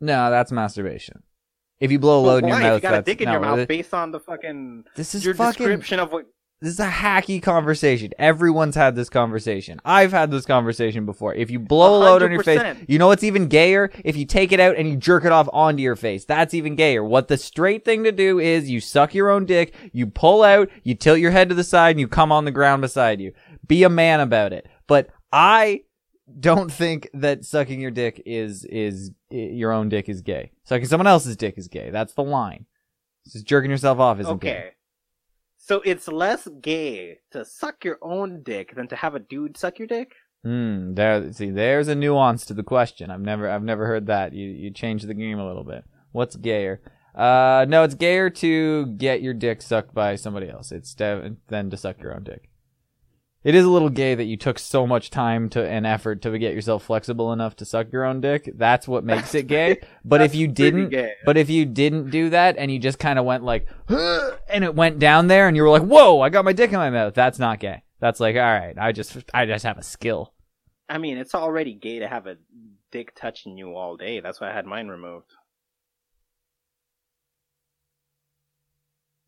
no, 0.00 0.30
that's 0.30 0.50
masturbation. 0.50 1.22
If 1.80 1.92
you 1.92 1.98
blow 1.98 2.20
a 2.20 2.24
load 2.24 2.42
in 2.44 2.48
your 2.48 2.58
mouth, 2.58 2.76
you 2.76 2.80
got 2.80 2.98
a 3.00 3.02
dick 3.02 3.20
in 3.20 3.30
your 3.30 3.40
mouth 3.40 3.68
based 3.68 3.92
on 3.92 4.12
the 4.12 4.20
fucking 4.20 4.84
This 4.94 5.14
is 5.14 5.22
your 5.22 5.34
fucking. 5.34 5.66
description 5.66 6.00
of 6.00 6.12
what 6.12 6.24
This 6.62 6.72
is 6.72 6.80
a 6.80 6.88
hacky 6.88 7.42
conversation. 7.42 8.12
Everyone's 8.18 8.74
had 8.74 8.96
this 8.96 9.10
conversation. 9.10 9.78
I've 9.84 10.12
had 10.12 10.30
this 10.30 10.46
conversation 10.46 11.04
before. 11.04 11.34
If 11.34 11.50
you 11.50 11.58
blow 11.58 11.98
a 11.98 12.00
load 12.00 12.22
on 12.22 12.32
your 12.32 12.42
face, 12.42 12.78
you 12.88 12.98
know 12.98 13.08
what's 13.08 13.22
even 13.22 13.48
gayer? 13.48 13.90
If 14.02 14.16
you 14.16 14.24
take 14.24 14.52
it 14.52 14.60
out 14.60 14.76
and 14.76 14.88
you 14.88 14.96
jerk 14.96 15.26
it 15.26 15.32
off 15.32 15.50
onto 15.52 15.82
your 15.82 15.96
face. 15.96 16.24
That's 16.24 16.54
even 16.54 16.74
gayer. 16.74 17.04
What 17.04 17.28
the 17.28 17.36
straight 17.36 17.84
thing 17.84 18.04
to 18.04 18.12
do 18.12 18.38
is 18.38 18.70
you 18.70 18.80
suck 18.80 19.14
your 19.14 19.28
own 19.28 19.44
dick, 19.44 19.74
you 19.92 20.06
pull 20.06 20.42
out, 20.42 20.70
you 20.84 20.94
tilt 20.94 21.18
your 21.18 21.32
head 21.32 21.50
to 21.50 21.54
the 21.54 21.64
side, 21.64 21.90
and 21.90 22.00
you 22.00 22.08
come 22.08 22.32
on 22.32 22.46
the 22.46 22.50
ground 22.50 22.80
beside 22.80 23.20
you. 23.20 23.34
Be 23.66 23.82
a 23.82 23.88
man 23.88 24.20
about 24.20 24.52
it. 24.52 24.66
But 24.86 25.08
I 25.32 25.82
don't 26.40 26.72
think 26.72 27.08
that 27.14 27.44
sucking 27.44 27.80
your 27.80 27.90
dick 27.90 28.22
is 28.26 28.64
is 28.64 29.12
your 29.30 29.72
own 29.72 29.88
dick 29.88 30.08
is 30.08 30.22
gay. 30.22 30.52
Sucking 30.64 30.86
someone 30.86 31.06
else's 31.06 31.36
dick 31.36 31.54
is 31.56 31.68
gay. 31.68 31.90
That's 31.90 32.14
the 32.14 32.24
line. 32.24 32.66
Just 33.32 33.46
jerking 33.46 33.70
yourself 33.70 33.98
off 33.98 34.20
isn't 34.20 34.40
gay. 34.40 34.50
Okay. 34.50 34.70
So 35.58 35.82
it's 35.84 36.06
less 36.06 36.46
gay 36.60 37.18
to 37.32 37.44
suck 37.44 37.84
your 37.84 37.98
own 38.00 38.42
dick 38.44 38.74
than 38.76 38.86
to 38.88 38.96
have 38.96 39.16
a 39.16 39.18
dude 39.18 39.56
suck 39.56 39.78
your 39.78 39.88
dick? 39.88 40.12
Hmm. 40.44 40.94
There. 40.94 41.32
See, 41.32 41.50
there's 41.50 41.88
a 41.88 41.96
nuance 41.96 42.46
to 42.46 42.54
the 42.54 42.62
question. 42.62 43.10
I've 43.10 43.20
never, 43.20 43.50
I've 43.50 43.64
never 43.64 43.86
heard 43.86 44.06
that. 44.06 44.32
You, 44.32 44.48
you 44.48 44.70
changed 44.70 45.08
the 45.08 45.14
game 45.14 45.40
a 45.40 45.46
little 45.46 45.64
bit. 45.64 45.84
What's 46.12 46.36
gayer? 46.36 46.80
Uh, 47.16 47.66
no, 47.68 47.82
it's 47.82 47.94
gayer 47.94 48.30
to 48.30 48.86
get 48.86 49.22
your 49.22 49.34
dick 49.34 49.60
sucked 49.60 49.92
by 49.92 50.14
somebody 50.14 50.48
else. 50.48 50.70
It's 50.70 50.94
de- 50.94 51.36
than 51.48 51.70
to 51.70 51.76
suck 51.76 52.00
your 52.00 52.14
own 52.14 52.22
dick. 52.22 52.48
It 53.46 53.54
is 53.54 53.64
a 53.64 53.70
little 53.70 53.90
gay 53.90 54.16
that 54.16 54.24
you 54.24 54.36
took 54.36 54.58
so 54.58 54.88
much 54.88 55.08
time 55.08 55.48
to 55.50 55.64
and 55.64 55.86
effort 55.86 56.20
to 56.22 56.36
get 56.36 56.52
yourself 56.52 56.82
flexible 56.82 57.32
enough 57.32 57.54
to 57.56 57.64
suck 57.64 57.92
your 57.92 58.04
own 58.04 58.20
dick. 58.20 58.50
That's 58.52 58.88
what 58.88 59.04
makes 59.04 59.36
it 59.36 59.46
gay. 59.46 59.82
But 60.04 60.20
if 60.20 60.34
you 60.34 60.48
didn't, 60.48 60.88
gay. 60.88 61.12
but 61.24 61.36
if 61.36 61.48
you 61.48 61.64
didn't 61.64 62.10
do 62.10 62.30
that 62.30 62.56
and 62.58 62.72
you 62.72 62.80
just 62.80 62.98
kind 62.98 63.20
of 63.20 63.24
went 63.24 63.44
like, 63.44 63.68
and 63.88 64.64
it 64.64 64.74
went 64.74 64.98
down 64.98 65.28
there 65.28 65.46
and 65.46 65.56
you 65.56 65.62
were 65.62 65.70
like, 65.70 65.84
whoa, 65.84 66.20
I 66.22 66.28
got 66.28 66.44
my 66.44 66.52
dick 66.52 66.72
in 66.72 66.78
my 66.78 66.90
mouth. 66.90 67.14
That's 67.14 67.38
not 67.38 67.60
gay. 67.60 67.84
That's 68.00 68.18
like, 68.18 68.34
all 68.34 68.42
right, 68.42 68.74
I 68.76 68.90
just, 68.90 69.16
I 69.32 69.46
just 69.46 69.64
have 69.64 69.78
a 69.78 69.84
skill. 69.84 70.34
I 70.88 70.98
mean, 70.98 71.16
it's 71.16 71.34
already 71.36 71.74
gay 71.74 72.00
to 72.00 72.08
have 72.08 72.26
a 72.26 72.38
dick 72.90 73.14
touching 73.14 73.56
you 73.56 73.76
all 73.76 73.96
day. 73.96 74.18
That's 74.18 74.40
why 74.40 74.50
I 74.50 74.54
had 74.54 74.66
mine 74.66 74.88
removed. 74.88 75.30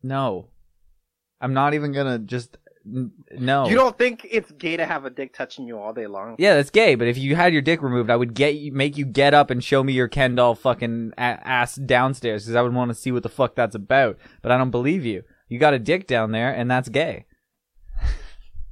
No. 0.03 0.49
I'm 1.39 1.53
not 1.53 1.73
even 1.73 1.93
gonna 1.93 2.19
just 2.19 2.57
no. 2.85 3.67
You 3.67 3.75
don't 3.75 3.97
think 3.97 4.25
it's 4.29 4.51
gay 4.51 4.77
to 4.77 4.85
have 4.85 5.05
a 5.05 5.09
dick 5.09 5.33
touching 5.33 5.67
you 5.67 5.77
all 5.79 5.93
day 5.93 6.07
long? 6.07 6.35
Yeah, 6.39 6.55
that's 6.55 6.69
gay. 6.69 6.95
But 6.95 7.07
if 7.07 7.17
you 7.17 7.35
had 7.35 7.53
your 7.53 7.61
dick 7.61 7.81
removed, 7.81 8.09
I 8.09 8.15
would 8.15 8.33
get 8.33 8.55
you, 8.55 8.71
make 8.71 8.97
you 8.97 9.05
get 9.05 9.33
up 9.33 9.49
and 9.49 9.63
show 9.63 9.83
me 9.83 9.93
your 9.93 10.07
Ken 10.07 10.35
doll 10.35 10.55
fucking 10.55 11.13
a- 11.17 11.21
ass 11.21 11.75
downstairs 11.75 12.43
because 12.43 12.55
I 12.55 12.61
would 12.61 12.73
want 12.73 12.89
to 12.89 12.95
see 12.95 13.11
what 13.11 13.23
the 13.23 13.29
fuck 13.29 13.55
that's 13.55 13.75
about. 13.75 14.17
But 14.41 14.51
I 14.51 14.57
don't 14.57 14.71
believe 14.71 15.05
you. 15.05 15.23
You 15.47 15.59
got 15.59 15.73
a 15.73 15.79
dick 15.79 16.07
down 16.07 16.31
there, 16.31 16.51
and 16.51 16.69
that's 16.69 16.89
gay. 16.89 17.25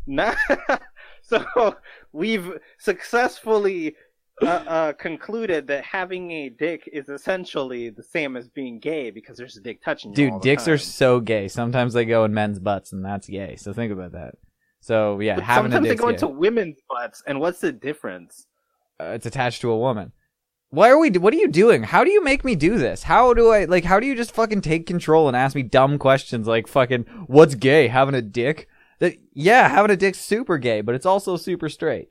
Nah. 0.09 0.33
so 1.21 1.75
we've 2.13 2.53
successfully 2.79 3.97
uh, 4.41 4.45
uh, 4.45 4.93
concluded 4.93 5.67
that 5.67 5.83
having 5.83 6.31
a 6.31 6.49
dick 6.49 6.87
is 6.91 7.09
essentially 7.09 7.89
the 7.89 8.03
same 8.03 8.37
as 8.37 8.47
being 8.49 8.79
gay 8.79 9.09
because 9.11 9.37
there's 9.37 9.57
a 9.57 9.61
dick 9.61 9.81
touching 9.83 10.11
you. 10.11 10.15
Dude, 10.31 10.41
dicks 10.41 10.67
are 10.67 10.77
so 10.77 11.19
gay. 11.19 11.47
Sometimes 11.47 11.93
they 11.93 12.05
go 12.05 12.23
in 12.25 12.33
men's 12.33 12.59
butts, 12.59 12.91
and 12.93 13.03
that's 13.03 13.27
gay. 13.27 13.55
So 13.55 13.73
think 13.73 13.91
about 13.91 14.11
that. 14.13 14.35
So 14.79 15.19
yeah, 15.19 15.35
But 15.35 15.43
having 15.43 15.73
a 15.73 15.81
dick. 15.81 15.97
sometimes 15.97 15.97
they 15.97 16.01
go 16.01 16.09
into 16.09 16.27
women's 16.27 16.77
butts, 16.89 17.23
and 17.25 17.39
what's 17.39 17.59
the 17.59 17.71
difference? 17.71 18.45
uh, 18.99 19.05
it's 19.15 19.25
attached 19.25 19.61
to 19.61 19.71
a 19.71 19.77
woman. 19.77 20.11
Why 20.69 20.89
are 20.89 20.97
we? 20.99 21.09
What 21.11 21.33
are 21.33 21.37
you 21.37 21.47
doing? 21.47 21.83
How 21.83 22.03
do 22.03 22.11
you 22.11 22.23
make 22.23 22.43
me 22.43 22.53
do 22.55 22.77
this? 22.77 23.03
How 23.03 23.33
do 23.33 23.49
I 23.51 23.65
like? 23.65 23.85
How 23.85 23.99
do 23.99 24.05
you 24.05 24.15
just 24.15 24.33
fucking 24.33 24.61
take 24.61 24.85
control 24.85 25.27
and 25.27 25.37
ask 25.37 25.55
me 25.55 25.63
dumb 25.63 25.97
questions 25.97 26.45
like 26.45 26.67
fucking 26.67 27.03
what's 27.27 27.55
gay? 27.55 27.87
Having 27.87 28.15
a 28.15 28.21
dick? 28.21 28.67
That 28.99 29.15
yeah, 29.33 29.69
having 29.69 29.91
a 29.91 29.95
dick's 29.95 30.19
super 30.19 30.57
gay, 30.57 30.81
but 30.81 30.93
it's 30.93 31.05
also 31.05 31.37
super 31.37 31.69
straight. 31.69 32.09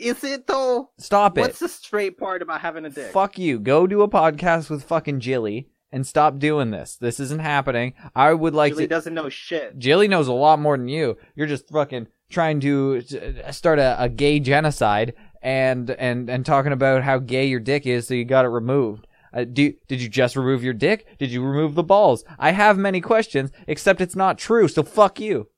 Is 0.00 0.24
it 0.24 0.46
though? 0.46 0.90
Stop 0.98 1.36
it. 1.38 1.42
What's 1.42 1.58
the 1.58 1.68
straight 1.68 2.16
part 2.18 2.42
about 2.42 2.60
having 2.62 2.84
a 2.86 2.90
dick? 2.90 3.12
Fuck 3.12 3.38
you. 3.38 3.58
Go 3.58 3.86
do 3.86 4.02
a 4.02 4.08
podcast 4.08 4.70
with 4.70 4.84
fucking 4.84 5.20
Jilly 5.20 5.68
and 5.92 6.06
stop 6.06 6.38
doing 6.38 6.70
this. 6.70 6.96
This 6.96 7.20
isn't 7.20 7.40
happening. 7.40 7.94
I 8.14 8.32
would 8.32 8.54
like 8.54 8.72
Jilly 8.72 8.84
to. 8.84 8.88
doesn't 8.88 9.14
know 9.14 9.28
shit. 9.28 9.78
Jilly 9.78 10.08
knows 10.08 10.28
a 10.28 10.32
lot 10.32 10.58
more 10.58 10.76
than 10.76 10.88
you. 10.88 11.18
You're 11.34 11.46
just 11.46 11.68
fucking 11.68 12.08
trying 12.30 12.60
to 12.60 13.02
uh, 13.44 13.52
start 13.52 13.78
a, 13.78 14.02
a 14.02 14.08
gay 14.08 14.40
genocide 14.40 15.14
and 15.42 15.90
and 15.90 16.30
and 16.30 16.46
talking 16.46 16.72
about 16.72 17.02
how 17.02 17.18
gay 17.18 17.46
your 17.46 17.60
dick 17.60 17.86
is, 17.86 18.06
so 18.08 18.14
you 18.14 18.24
got 18.24 18.44
it 18.44 18.48
removed. 18.48 19.06
Uh, 19.32 19.44
do, 19.44 19.72
did 19.86 20.00
you 20.02 20.08
just 20.08 20.34
remove 20.34 20.64
your 20.64 20.74
dick? 20.74 21.06
Did 21.18 21.30
you 21.30 21.42
remove 21.44 21.74
the 21.74 21.84
balls? 21.84 22.24
I 22.38 22.50
have 22.50 22.76
many 22.76 23.00
questions, 23.00 23.52
except 23.68 24.00
it's 24.00 24.16
not 24.16 24.38
true. 24.38 24.66
So 24.66 24.82
fuck 24.82 25.20
you. 25.20 25.48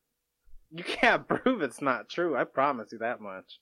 You 0.70 0.84
can't 0.84 1.26
prove 1.28 1.62
it's 1.62 1.80
not 1.80 2.09
true. 2.09 2.36
I 2.36 2.45
promise 2.45 2.93
you 2.93 2.99
that 2.99 3.20
much. 3.20 3.59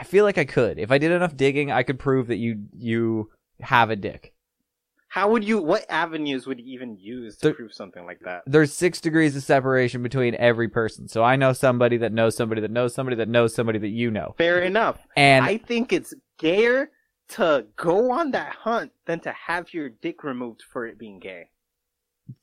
I 0.00 0.04
feel 0.04 0.24
like 0.24 0.38
I 0.38 0.46
could. 0.46 0.78
If 0.78 0.90
I 0.90 0.96
did 0.98 1.10
enough 1.12 1.36
digging, 1.36 1.70
I 1.70 1.82
could 1.82 1.98
prove 1.98 2.28
that 2.28 2.36
you 2.36 2.64
you 2.76 3.30
have 3.60 3.90
a 3.90 3.96
dick. 3.96 4.32
How 5.08 5.28
would 5.30 5.44
you? 5.44 5.60
What 5.60 5.84
avenues 5.90 6.46
would 6.46 6.58
you 6.58 6.72
even 6.72 6.96
use 6.96 7.36
to 7.38 7.48
There- 7.48 7.54
prove 7.54 7.74
something 7.74 8.06
like 8.06 8.20
that? 8.20 8.42
There's 8.46 8.72
six 8.72 8.98
degrees 9.00 9.36
of 9.36 9.42
separation 9.42 10.02
between 10.02 10.34
every 10.36 10.68
person. 10.68 11.06
So 11.08 11.22
I 11.22 11.36
know 11.36 11.52
somebody 11.52 11.98
that 11.98 12.12
knows 12.12 12.34
somebody 12.36 12.60
that 12.62 12.70
knows 12.70 12.94
somebody 12.94 13.16
that 13.16 13.28
knows 13.28 13.54
somebody 13.54 13.78
that 13.80 13.88
you 13.88 14.10
know. 14.10 14.34
Fair 14.38 14.62
enough. 14.62 14.98
And 15.16 15.44
I 15.44 15.58
think 15.58 15.92
it's 15.92 16.14
gayer 16.38 16.90
to 17.30 17.66
go 17.76 18.10
on 18.10 18.30
that 18.30 18.52
hunt 18.54 18.92
than 19.06 19.20
to 19.20 19.32
have 19.32 19.74
your 19.74 19.88
dick 19.90 20.24
removed 20.24 20.62
for 20.72 20.86
it 20.86 20.96
being 20.98 21.18
gay. 21.18 21.50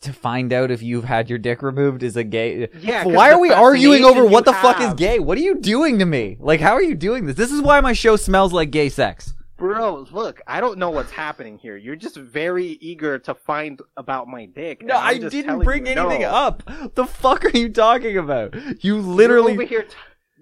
To 0.01 0.13
find 0.13 0.53
out 0.53 0.71
if 0.71 0.81
you've 0.81 1.03
had 1.03 1.29
your 1.29 1.39
dick 1.39 1.61
removed 1.61 2.03
is 2.03 2.15
a 2.15 2.23
gay. 2.23 2.69
Yeah, 2.79 3.05
Why 3.05 3.31
are 3.31 3.39
we 3.39 3.51
arguing 3.51 4.03
over 4.03 4.25
what 4.25 4.45
the 4.45 4.53
fuck 4.53 4.79
is 4.81 4.93
gay? 4.93 5.19
What 5.19 5.37
are 5.37 5.41
you 5.41 5.55
doing 5.55 5.99
to 5.99 6.05
me? 6.05 6.37
Like, 6.39 6.59
how 6.59 6.73
are 6.73 6.81
you 6.81 6.95
doing 6.95 7.25
this? 7.25 7.35
This 7.35 7.51
is 7.51 7.61
why 7.61 7.79
my 7.81 7.93
show 7.93 8.15
smells 8.15 8.53
like 8.53 8.71
gay 8.71 8.89
sex. 8.89 9.33
Bro, 9.57 10.07
look, 10.11 10.39
I 10.45 10.61
don't 10.61 10.77
know 10.77 10.91
what's 10.91 11.11
happening 11.11 11.57
here. 11.57 11.77
You're 11.77 11.95
just 11.95 12.15
very 12.15 12.77
eager 12.79 13.17
to 13.19 13.33
find 13.33 13.81
about 13.97 14.27
my 14.27 14.45
dick. 14.45 14.83
No, 14.83 14.95
I 14.95 15.17
didn't 15.17 15.59
bring 15.59 15.87
anything 15.87 16.21
no. 16.21 16.29
up. 16.29 16.63
The 16.93 17.05
fuck 17.05 17.43
are 17.45 17.57
you 17.57 17.69
talking 17.69 18.17
about? 18.17 18.53
You 18.55 18.75
You're 18.81 19.01
literally. 19.01 19.53
over 19.53 19.63
here. 19.63 19.83
T- 19.83 19.95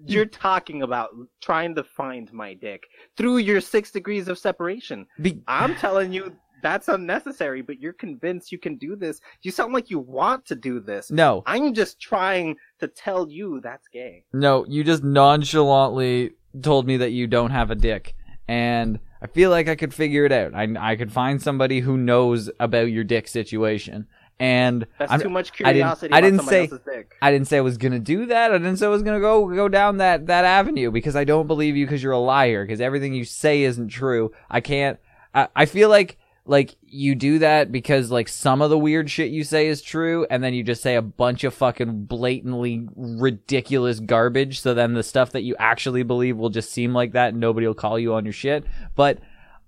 you're 0.04 0.26
talking 0.26 0.82
about 0.82 1.10
trying 1.40 1.74
to 1.76 1.82
find 1.82 2.30
my 2.32 2.52
dick 2.52 2.82
through 3.16 3.38
your 3.38 3.62
six 3.62 3.90
degrees 3.90 4.28
of 4.28 4.38
separation. 4.38 5.06
Be- 5.20 5.42
I'm 5.48 5.74
telling 5.76 6.12
you 6.12 6.36
that's 6.66 6.88
unnecessary, 6.88 7.62
but 7.62 7.80
you're 7.80 7.92
convinced 7.92 8.50
you 8.50 8.58
can 8.58 8.74
do 8.76 8.96
this. 8.96 9.20
You 9.42 9.50
sound 9.52 9.72
like 9.72 9.88
you 9.88 10.00
want 10.00 10.44
to 10.46 10.56
do 10.56 10.80
this. 10.80 11.10
no, 11.10 11.42
I'm 11.46 11.74
just 11.74 12.00
trying 12.00 12.56
to 12.80 12.88
tell 12.88 13.28
you 13.30 13.60
that's 13.62 13.86
gay. 13.88 14.24
no, 14.32 14.64
you 14.66 14.82
just 14.82 15.04
nonchalantly 15.04 16.32
told 16.62 16.86
me 16.86 16.96
that 16.98 17.10
you 17.12 17.26
don't 17.26 17.50
have 17.50 17.70
a 17.70 17.74
dick, 17.74 18.14
and 18.48 18.98
I 19.22 19.26
feel 19.28 19.50
like 19.50 19.68
I 19.68 19.76
could 19.76 19.94
figure 19.94 20.24
it 20.24 20.32
out. 20.32 20.54
I 20.54 20.66
I 20.78 20.96
could 20.96 21.12
find 21.12 21.40
somebody 21.40 21.80
who 21.80 21.96
knows 21.96 22.50
about 22.58 22.90
your 22.90 23.04
dick 23.04 23.28
situation, 23.28 24.06
and 24.40 24.86
That's 24.98 25.12
I'm- 25.12 25.20
too 25.20 25.30
much 25.30 25.52
I 25.62 25.72
didn't- 25.72 25.74
curiosity. 25.74 26.12
I 26.12 26.20
didn't 26.20 26.40
say- 26.42 26.60
else's 26.62 26.80
dick. 26.84 27.14
I 27.22 27.30
didn't 27.30 27.46
say 27.48 27.58
I 27.58 27.60
was 27.62 27.78
gonna 27.78 27.98
do 28.00 28.26
that. 28.26 28.50
I 28.52 28.58
didn't 28.58 28.76
say 28.78 28.86
I 28.86 28.90
was 28.90 29.02
gonna 29.02 29.20
go 29.20 29.46
go 29.54 29.68
down 29.68 29.98
that 29.98 30.26
that 30.26 30.44
avenue 30.44 30.90
because 30.90 31.14
I 31.16 31.24
don't 31.24 31.46
believe 31.46 31.76
you 31.76 31.86
because 31.86 32.02
you're 32.02 32.12
a 32.12 32.18
liar. 32.18 32.64
Because 32.64 32.80
everything 32.80 33.14
you 33.14 33.24
say 33.24 33.62
isn't 33.62 33.88
true. 33.88 34.32
I 34.50 34.60
can't. 34.60 34.98
I, 35.34 35.48
I 35.54 35.64
feel 35.66 35.88
like 35.90 36.18
like 36.48 36.76
you 36.82 37.14
do 37.14 37.38
that 37.40 37.72
because 37.72 38.10
like 38.10 38.28
some 38.28 38.62
of 38.62 38.70
the 38.70 38.78
weird 38.78 39.10
shit 39.10 39.30
you 39.30 39.44
say 39.44 39.66
is 39.66 39.82
true 39.82 40.26
and 40.30 40.42
then 40.42 40.54
you 40.54 40.62
just 40.62 40.82
say 40.82 40.94
a 40.94 41.02
bunch 41.02 41.44
of 41.44 41.52
fucking 41.52 42.04
blatantly 42.04 42.88
ridiculous 42.94 44.00
garbage 44.00 44.60
so 44.60 44.72
then 44.72 44.94
the 44.94 45.02
stuff 45.02 45.32
that 45.32 45.42
you 45.42 45.56
actually 45.58 46.02
believe 46.02 46.36
will 46.36 46.50
just 46.50 46.70
seem 46.70 46.92
like 46.94 47.12
that 47.12 47.30
and 47.30 47.40
nobody 47.40 47.66
will 47.66 47.74
call 47.74 47.98
you 47.98 48.14
on 48.14 48.24
your 48.24 48.32
shit 48.32 48.64
but 48.94 49.18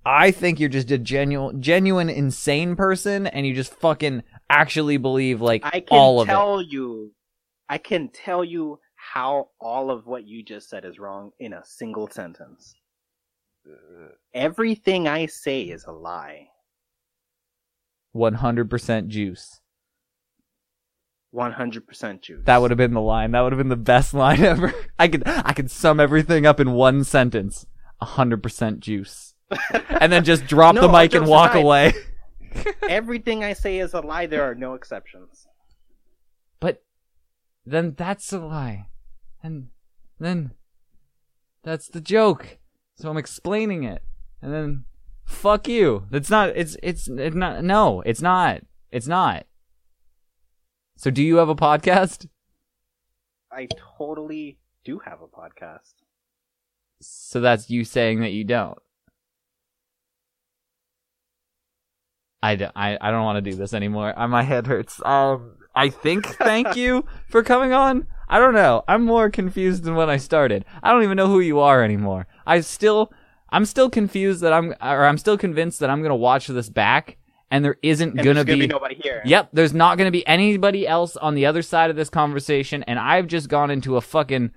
i 0.07 0.31
think 0.31 0.61
you're 0.61 0.69
just 0.69 0.91
a 0.91 0.99
genuine 0.99 1.61
genuine 1.61 2.09
insane 2.09 2.77
person 2.77 3.27
and 3.27 3.47
you 3.47 3.55
just 3.55 3.75
fucking 3.75 4.23
actually 4.51 4.97
believe 4.97 5.41
like 5.41 5.63
I 5.65 5.81
can 5.81 5.99
all 5.99 6.21
of 6.21 6.29
it 6.29 6.33
tell 6.33 6.63
you, 6.63 7.13
I 7.69 7.79
can 7.79 8.09
tell 8.09 8.45
you 8.45 8.81
how 8.95 9.49
all 9.61 9.91
of 9.91 10.07
what 10.07 10.27
you 10.27 10.43
just 10.43 10.69
said 10.69 10.85
is 10.85 10.99
wrong 10.99 11.33
in 11.39 11.53
a 11.53 11.65
single 11.65 12.09
sentence. 12.09 12.75
Uh, 13.67 14.09
Everything 14.35 15.09
I 15.09 15.27
say 15.27 15.63
is 15.63 15.85
a 15.85 15.93
lie. 15.93 16.49
100% 18.15 19.09
juice. 19.09 19.61
100% 21.35 22.23
juice. 22.23 22.41
that 22.47 22.61
would 22.61 22.71
have 22.71 22.79
been 22.79 22.95
the 22.95 23.01
line. 23.01 23.33
That 23.33 23.43
would 23.43 23.53
have 23.53 23.59
been 23.59 23.69
the 23.69 23.77
best 23.77 24.15
line 24.15 24.41
ever. 24.45 24.73
I 24.99 25.09
could 25.09 25.23
i 25.27 25.53
could 25.53 25.71
sum 25.71 26.01
everything 26.01 26.47
up 26.47 26.59
in 26.61 26.73
one 26.73 27.05
sentence. 27.05 27.67
100% 28.03 28.79
juice. 28.81 29.35
And 30.01 30.13
then 30.13 30.23
just 30.25 30.47
drop 30.47 30.77
No, 30.77 30.83
the 30.83 30.89
mic 30.89 31.15
and 31.15 31.27
walk 31.27 31.51
aside. 31.51 31.61
away. 31.65 31.93
Everything 32.89 33.43
I 33.43 33.53
say 33.53 33.79
is 33.81 33.95
a 33.95 34.01
lie. 34.01 34.27
There 34.27 34.45
are 34.49 34.55
no 34.55 34.75
exceptions. 34.75 35.47
but 36.61 36.85
then 37.67 37.95
that's 37.97 38.33
a 38.33 38.39
lie. 38.39 38.87
And 39.43 39.69
then 40.21 40.53
that's 41.65 41.89
the 41.89 42.01
joke. 42.01 42.59
So 42.95 43.11
i'm 43.11 43.17
explaining 43.17 43.83
it. 43.85 44.03
And 44.41 44.53
then 44.55 44.85
fuck 45.29 45.69
you 45.69 46.07
it's 46.11 46.31
not 46.31 46.49
it's 46.57 46.75
it's 46.83 47.07
it's 47.07 47.37
not 47.37 47.63
no 47.63 48.01
it's 48.07 48.23
not 48.23 48.63
it's 48.91 49.07
not 49.07 49.45
so 50.97 51.11
do 51.11 51.23
you 51.23 51.37
have 51.37 51.51
a 51.51 51.55
podcast 51.55 52.27
I 53.53 53.69
totally 53.99 54.59
do 54.85 55.01
have 55.01 55.21
a 55.21 55.27
podcast. 55.27 55.93
so 57.01 57.41
that's 57.41 57.69
you 57.69 57.85
saying 57.85 58.21
that 58.21 58.31
you 58.31 58.43
don't 58.45 58.79
I, 62.43 62.57
d- 62.57 62.65
I, 62.65 62.71
I 62.75 62.91
don't 62.91 63.03
I 63.03 63.11
don't 63.11 63.25
want 63.25 63.45
to 63.45 63.51
do 63.51 63.57
this 63.57 63.75
anymore. 63.75 64.17
Uh, 64.17 64.29
my 64.29 64.45
head 64.45 64.69
hurts. 64.69 65.03
Um, 65.05 65.57
I 65.75 65.89
think 65.91 66.27
thank 66.39 66.77
you 66.77 67.05
for 67.29 67.43
coming 67.43 67.73
on. 67.73 68.07
I 68.29 68.39
don't 68.39 68.55
know. 68.55 68.85
I'm 68.87 69.05
more 69.05 69.29
confused 69.29 69.83
than 69.85 69.97
when 69.97 70.09
I 70.09 70.19
started. 70.19 70.65
I 70.83 70.93
don't 70.93 71.03
even 71.03 71.17
know 71.17 71.27
who 71.27 71.41
you 71.41 71.59
are 71.59 71.83
anymore. 71.83 72.29
I 72.47 72.61
still, 72.61 73.11
I'm 73.51 73.65
still 73.65 73.91
confused 73.91 74.41
that 74.43 74.53
I'm, 74.53 74.73
or 74.81 75.05
I'm 75.05 75.19
still 75.19 75.39
convinced 75.39 75.81
that 75.81 75.91
I'm 75.91 76.03
gonna 76.03 76.17
watch 76.17 76.47
this 76.49 76.69
back, 76.69 77.17
and 77.51 77.65
there 77.65 77.77
isn't 77.83 78.11
And 78.11 78.17
gonna, 78.19 78.35
there's 78.35 78.47
gonna 78.47 78.57
be, 78.57 78.67
be 78.67 78.73
nobody 78.73 78.95
here. 78.97 79.23
Yep, 79.25 79.51
there's 79.53 79.73
not 79.73 79.97
going 79.99 80.07
to 80.07 80.13
be 80.13 80.27
anybody 80.27 80.87
else 80.87 81.17
on 81.17 81.35
the 81.35 81.47
other 81.47 81.63
side 81.63 81.91
of 81.91 81.97
this 81.97 82.11
conversation, 82.11 82.83
and 82.85 82.99
I've 82.99 83.27
just 83.27 83.49
gone 83.49 83.71
into 83.71 83.97
a 83.97 84.01
fucking 84.01 84.51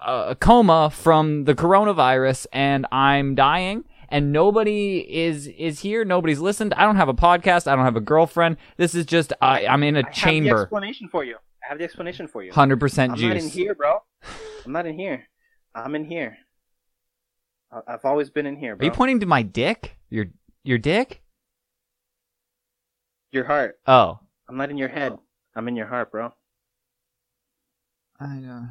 uh, 0.00 0.34
coma 0.36 0.90
from 0.90 1.44
the 1.44 1.54
coronavirus, 1.54 2.46
and 2.52 2.86
I'm 2.92 3.34
dying, 3.34 3.84
and 4.08 4.32
nobody 4.32 4.98
is 4.98 5.48
is 5.48 5.80
here. 5.80 6.04
Nobody's 6.04 6.38
listened. 6.38 6.72
I 6.74 6.82
don't 6.84 6.96
have 6.96 7.08
a 7.08 7.14
podcast. 7.14 7.66
I 7.66 7.74
don't 7.74 7.84
have 7.84 7.96
a 7.96 8.00
girlfriend. 8.00 8.58
This 8.76 8.94
is 8.94 9.06
just 9.06 9.32
I, 9.40 9.66
I'm 9.66 9.82
in 9.82 9.96
a 9.96 10.00
I 10.06 10.10
chamber. 10.10 10.48
I 10.48 10.50
have 10.50 10.58
the 10.58 10.62
explanation 10.62 11.08
for 11.08 11.24
you. 11.24 11.36
I 11.36 11.68
have 11.68 11.78
the 11.78 11.84
explanation 11.84 12.28
for 12.28 12.44
you. 12.44 12.52
Hundred 12.52 12.78
percent 12.78 13.16
juice. 13.16 13.24
I'm 13.24 13.28
not 13.30 13.36
in 13.38 13.48
here, 13.48 13.74
bro. 13.74 14.02
I'm 14.64 14.72
not 14.72 14.86
in 14.86 14.96
here. 14.96 15.28
I'm 15.74 15.94
in 15.94 16.04
here. 16.04 16.38
I've 17.86 18.04
always 18.04 18.30
been 18.30 18.46
in 18.46 18.56
here, 18.56 18.72
Are 18.74 18.76
bro. 18.76 18.84
you 18.86 18.90
pointing 18.92 19.20
to 19.20 19.26
my 19.26 19.42
dick? 19.42 19.96
Your 20.10 20.26
your 20.64 20.78
dick? 20.78 21.22
Your 23.32 23.44
heart. 23.44 23.78
Oh, 23.86 24.20
I'm 24.48 24.56
not 24.56 24.70
in 24.70 24.78
your 24.78 24.88
head. 24.88 25.16
I'm 25.54 25.68
in 25.68 25.76
your 25.76 25.86
heart, 25.86 26.10
bro. 26.10 26.32
I 28.20 28.36
know. 28.36 28.68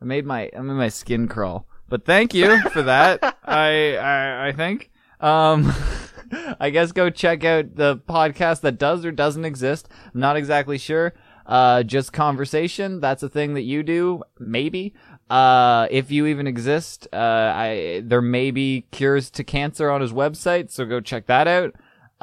I 0.00 0.04
made 0.04 0.26
my 0.26 0.50
I 0.56 0.60
made 0.60 0.74
my 0.74 0.88
skin 0.88 1.28
crawl. 1.28 1.66
But 1.88 2.04
thank 2.04 2.34
you 2.34 2.60
for 2.70 2.82
that. 2.82 3.22
I, 3.44 3.96
I 3.96 4.48
I 4.48 4.52
think. 4.52 4.90
Um 5.20 5.72
I 6.60 6.70
guess 6.70 6.92
go 6.92 7.08
check 7.10 7.44
out 7.44 7.76
the 7.76 7.96
podcast 7.96 8.60
that 8.62 8.78
does 8.78 9.04
or 9.04 9.10
doesn't 9.12 9.44
exist. 9.44 9.88
I'm 10.12 10.20
not 10.20 10.36
exactly 10.36 10.78
sure. 10.78 11.14
Uh 11.46 11.82
just 11.82 12.12
conversation. 12.12 13.00
That's 13.00 13.22
a 13.22 13.28
thing 13.28 13.54
that 13.54 13.62
you 13.62 13.82
do, 13.82 14.22
maybe. 14.38 14.94
Uh 15.30 15.86
if 15.90 16.10
you 16.10 16.26
even 16.26 16.46
exist. 16.46 17.06
Uh 17.12 17.16
I 17.54 18.02
there 18.04 18.22
may 18.22 18.50
be 18.50 18.86
cures 18.90 19.30
to 19.30 19.44
cancer 19.44 19.90
on 19.90 20.00
his 20.00 20.12
website, 20.12 20.70
so 20.70 20.84
go 20.84 21.00
check 21.00 21.26
that 21.26 21.46
out. 21.46 21.74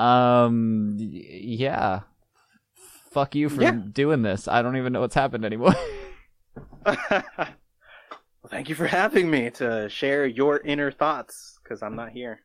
Um 0.04 0.96
yeah. 1.00 2.02
Fuck 3.12 3.36
you 3.36 3.48
for 3.50 3.62
Yeah. 3.62 3.72
doing 3.72 4.24
this. 4.24 4.48
I 4.48 4.62
don't 4.62 4.76
even 4.78 4.92
know 4.94 5.02
what's 5.02 5.16
happened 5.16 5.46
anymore. 5.46 5.74
well, 6.86 6.98
thank 8.50 8.70
you 8.70 8.76
for 8.76 8.88
having 8.88 9.30
me 9.30 9.50
to 9.52 9.88
share 9.90 10.26
your 10.26 10.60
inner 10.60 10.92
thoughts, 10.92 11.60
because 11.64 11.82
I'm 11.82 11.96
not 11.96 12.10
here. 12.12 12.42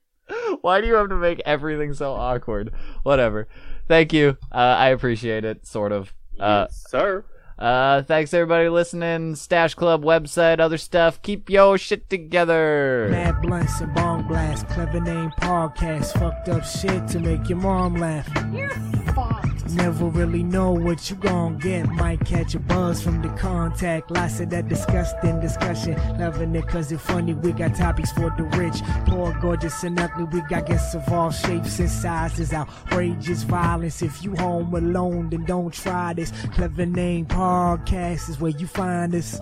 Why 0.60 0.80
do 0.80 0.86
you 0.86 0.94
have 0.94 1.08
to 1.08 1.16
make 1.16 1.40
everything 1.44 1.92
so 1.92 2.12
awkward? 2.12 2.72
Whatever. 3.02 3.48
Thank 3.88 4.12
you. 4.12 4.38
Uh, 4.52 4.58
I 4.58 4.88
appreciate 4.90 5.44
it, 5.44 5.66
sort 5.66 5.90
of. 5.90 6.14
Uh, 6.38 6.66
yes, 6.68 6.84
sir. 6.88 7.24
Uh, 7.60 8.02
thanks 8.02 8.32
everybody 8.32 8.68
listening. 8.68 9.34
Stash 9.36 9.74
Club 9.74 10.02
website, 10.02 10.60
other 10.60 10.78
stuff. 10.78 11.20
Keep 11.22 11.50
your 11.50 11.76
shit 11.78 12.08
together. 12.08 13.08
Mad 13.10 13.42
blunts 13.42 13.80
and 13.80 13.94
bong 13.94 14.26
blast, 14.26 14.68
clever 14.68 15.00
name 15.00 15.30
podcast, 15.40 16.18
fucked 16.18 16.48
up 16.48 16.64
shit 16.64 17.06
to 17.08 17.20
make 17.20 17.48
your 17.48 17.58
mom 17.58 17.96
laugh. 17.96 18.28
You're 18.52 18.70
fucked. 19.14 19.49
Never 19.74 20.06
really 20.06 20.42
know 20.42 20.72
what 20.72 21.08
you 21.08 21.16
gon' 21.16 21.58
get. 21.58 21.88
Might 21.88 22.24
catch 22.24 22.54
a 22.54 22.58
buzz 22.58 23.02
from 23.02 23.22
the 23.22 23.28
contact. 23.30 24.10
Lots 24.10 24.40
of 24.40 24.50
that 24.50 24.68
disgusting 24.68 25.40
discussion. 25.40 25.94
Loving 26.18 26.54
it 26.56 26.66
cause 26.66 26.90
it's 26.90 27.02
funny. 27.02 27.34
We 27.34 27.52
got 27.52 27.74
topics 27.74 28.10
for 28.12 28.32
the 28.36 28.44
rich, 28.58 28.82
poor, 29.06 29.32
gorgeous, 29.40 29.82
and 29.84 29.98
ugly. 29.98 30.24
We 30.24 30.40
got 30.48 30.66
guests 30.66 30.94
of 30.94 31.08
all 31.12 31.30
shapes 31.30 31.78
and 31.78 31.90
sizes. 31.90 32.52
Outrageous 32.52 33.44
violence. 33.44 34.02
If 34.02 34.24
you 34.24 34.34
home 34.36 34.74
alone, 34.74 35.30
then 35.30 35.44
don't 35.44 35.72
try 35.72 36.14
this. 36.14 36.32
Clever 36.54 36.86
name 36.86 37.26
podcast 37.26 38.28
is 38.28 38.40
where 38.40 38.52
you 38.52 38.66
find 38.66 39.14
us. 39.14 39.40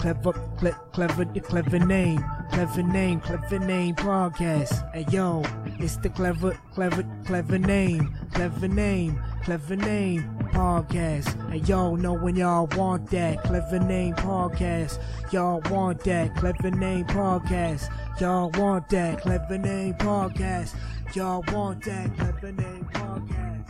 Clever, 0.00 0.32
cle- 0.56 0.72
clever, 0.92 1.26
clever 1.26 1.78
name, 1.78 2.24
clever 2.52 2.82
name, 2.82 3.20
clever 3.20 3.58
name 3.58 3.94
podcast. 3.94 4.90
Hey 4.94 5.04
yo, 5.10 5.42
it's 5.78 5.96
the 5.98 6.08
clever, 6.08 6.58
clever, 6.72 7.04
clever 7.26 7.58
name, 7.58 8.16
clever 8.32 8.66
name, 8.66 9.22
clever 9.42 9.76
name 9.76 10.22
podcast. 10.52 11.38
And 11.52 11.68
yo, 11.68 11.96
know 11.96 12.14
when 12.14 12.34
y'all 12.34 12.66
want 12.78 13.10
that 13.10 13.44
clever 13.44 13.78
name 13.78 14.14
podcast. 14.14 14.98
Y'all 15.32 15.60
want 15.70 16.02
that 16.04 16.34
clever 16.34 16.70
name 16.70 17.04
podcast. 17.04 17.90
Y'all 18.18 18.48
want 18.52 18.88
that 18.88 19.20
clever 19.20 19.58
name 19.58 19.92
podcast. 19.94 20.76
Y'all 21.14 21.44
want 21.52 21.84
that 21.84 22.16
clever 22.16 22.52
name 22.52 22.88
podcast. 22.94 23.68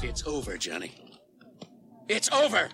It's 0.00 0.24
over, 0.24 0.56
Johnny. 0.56 1.20
It's 2.08 2.30
over! 2.30 2.70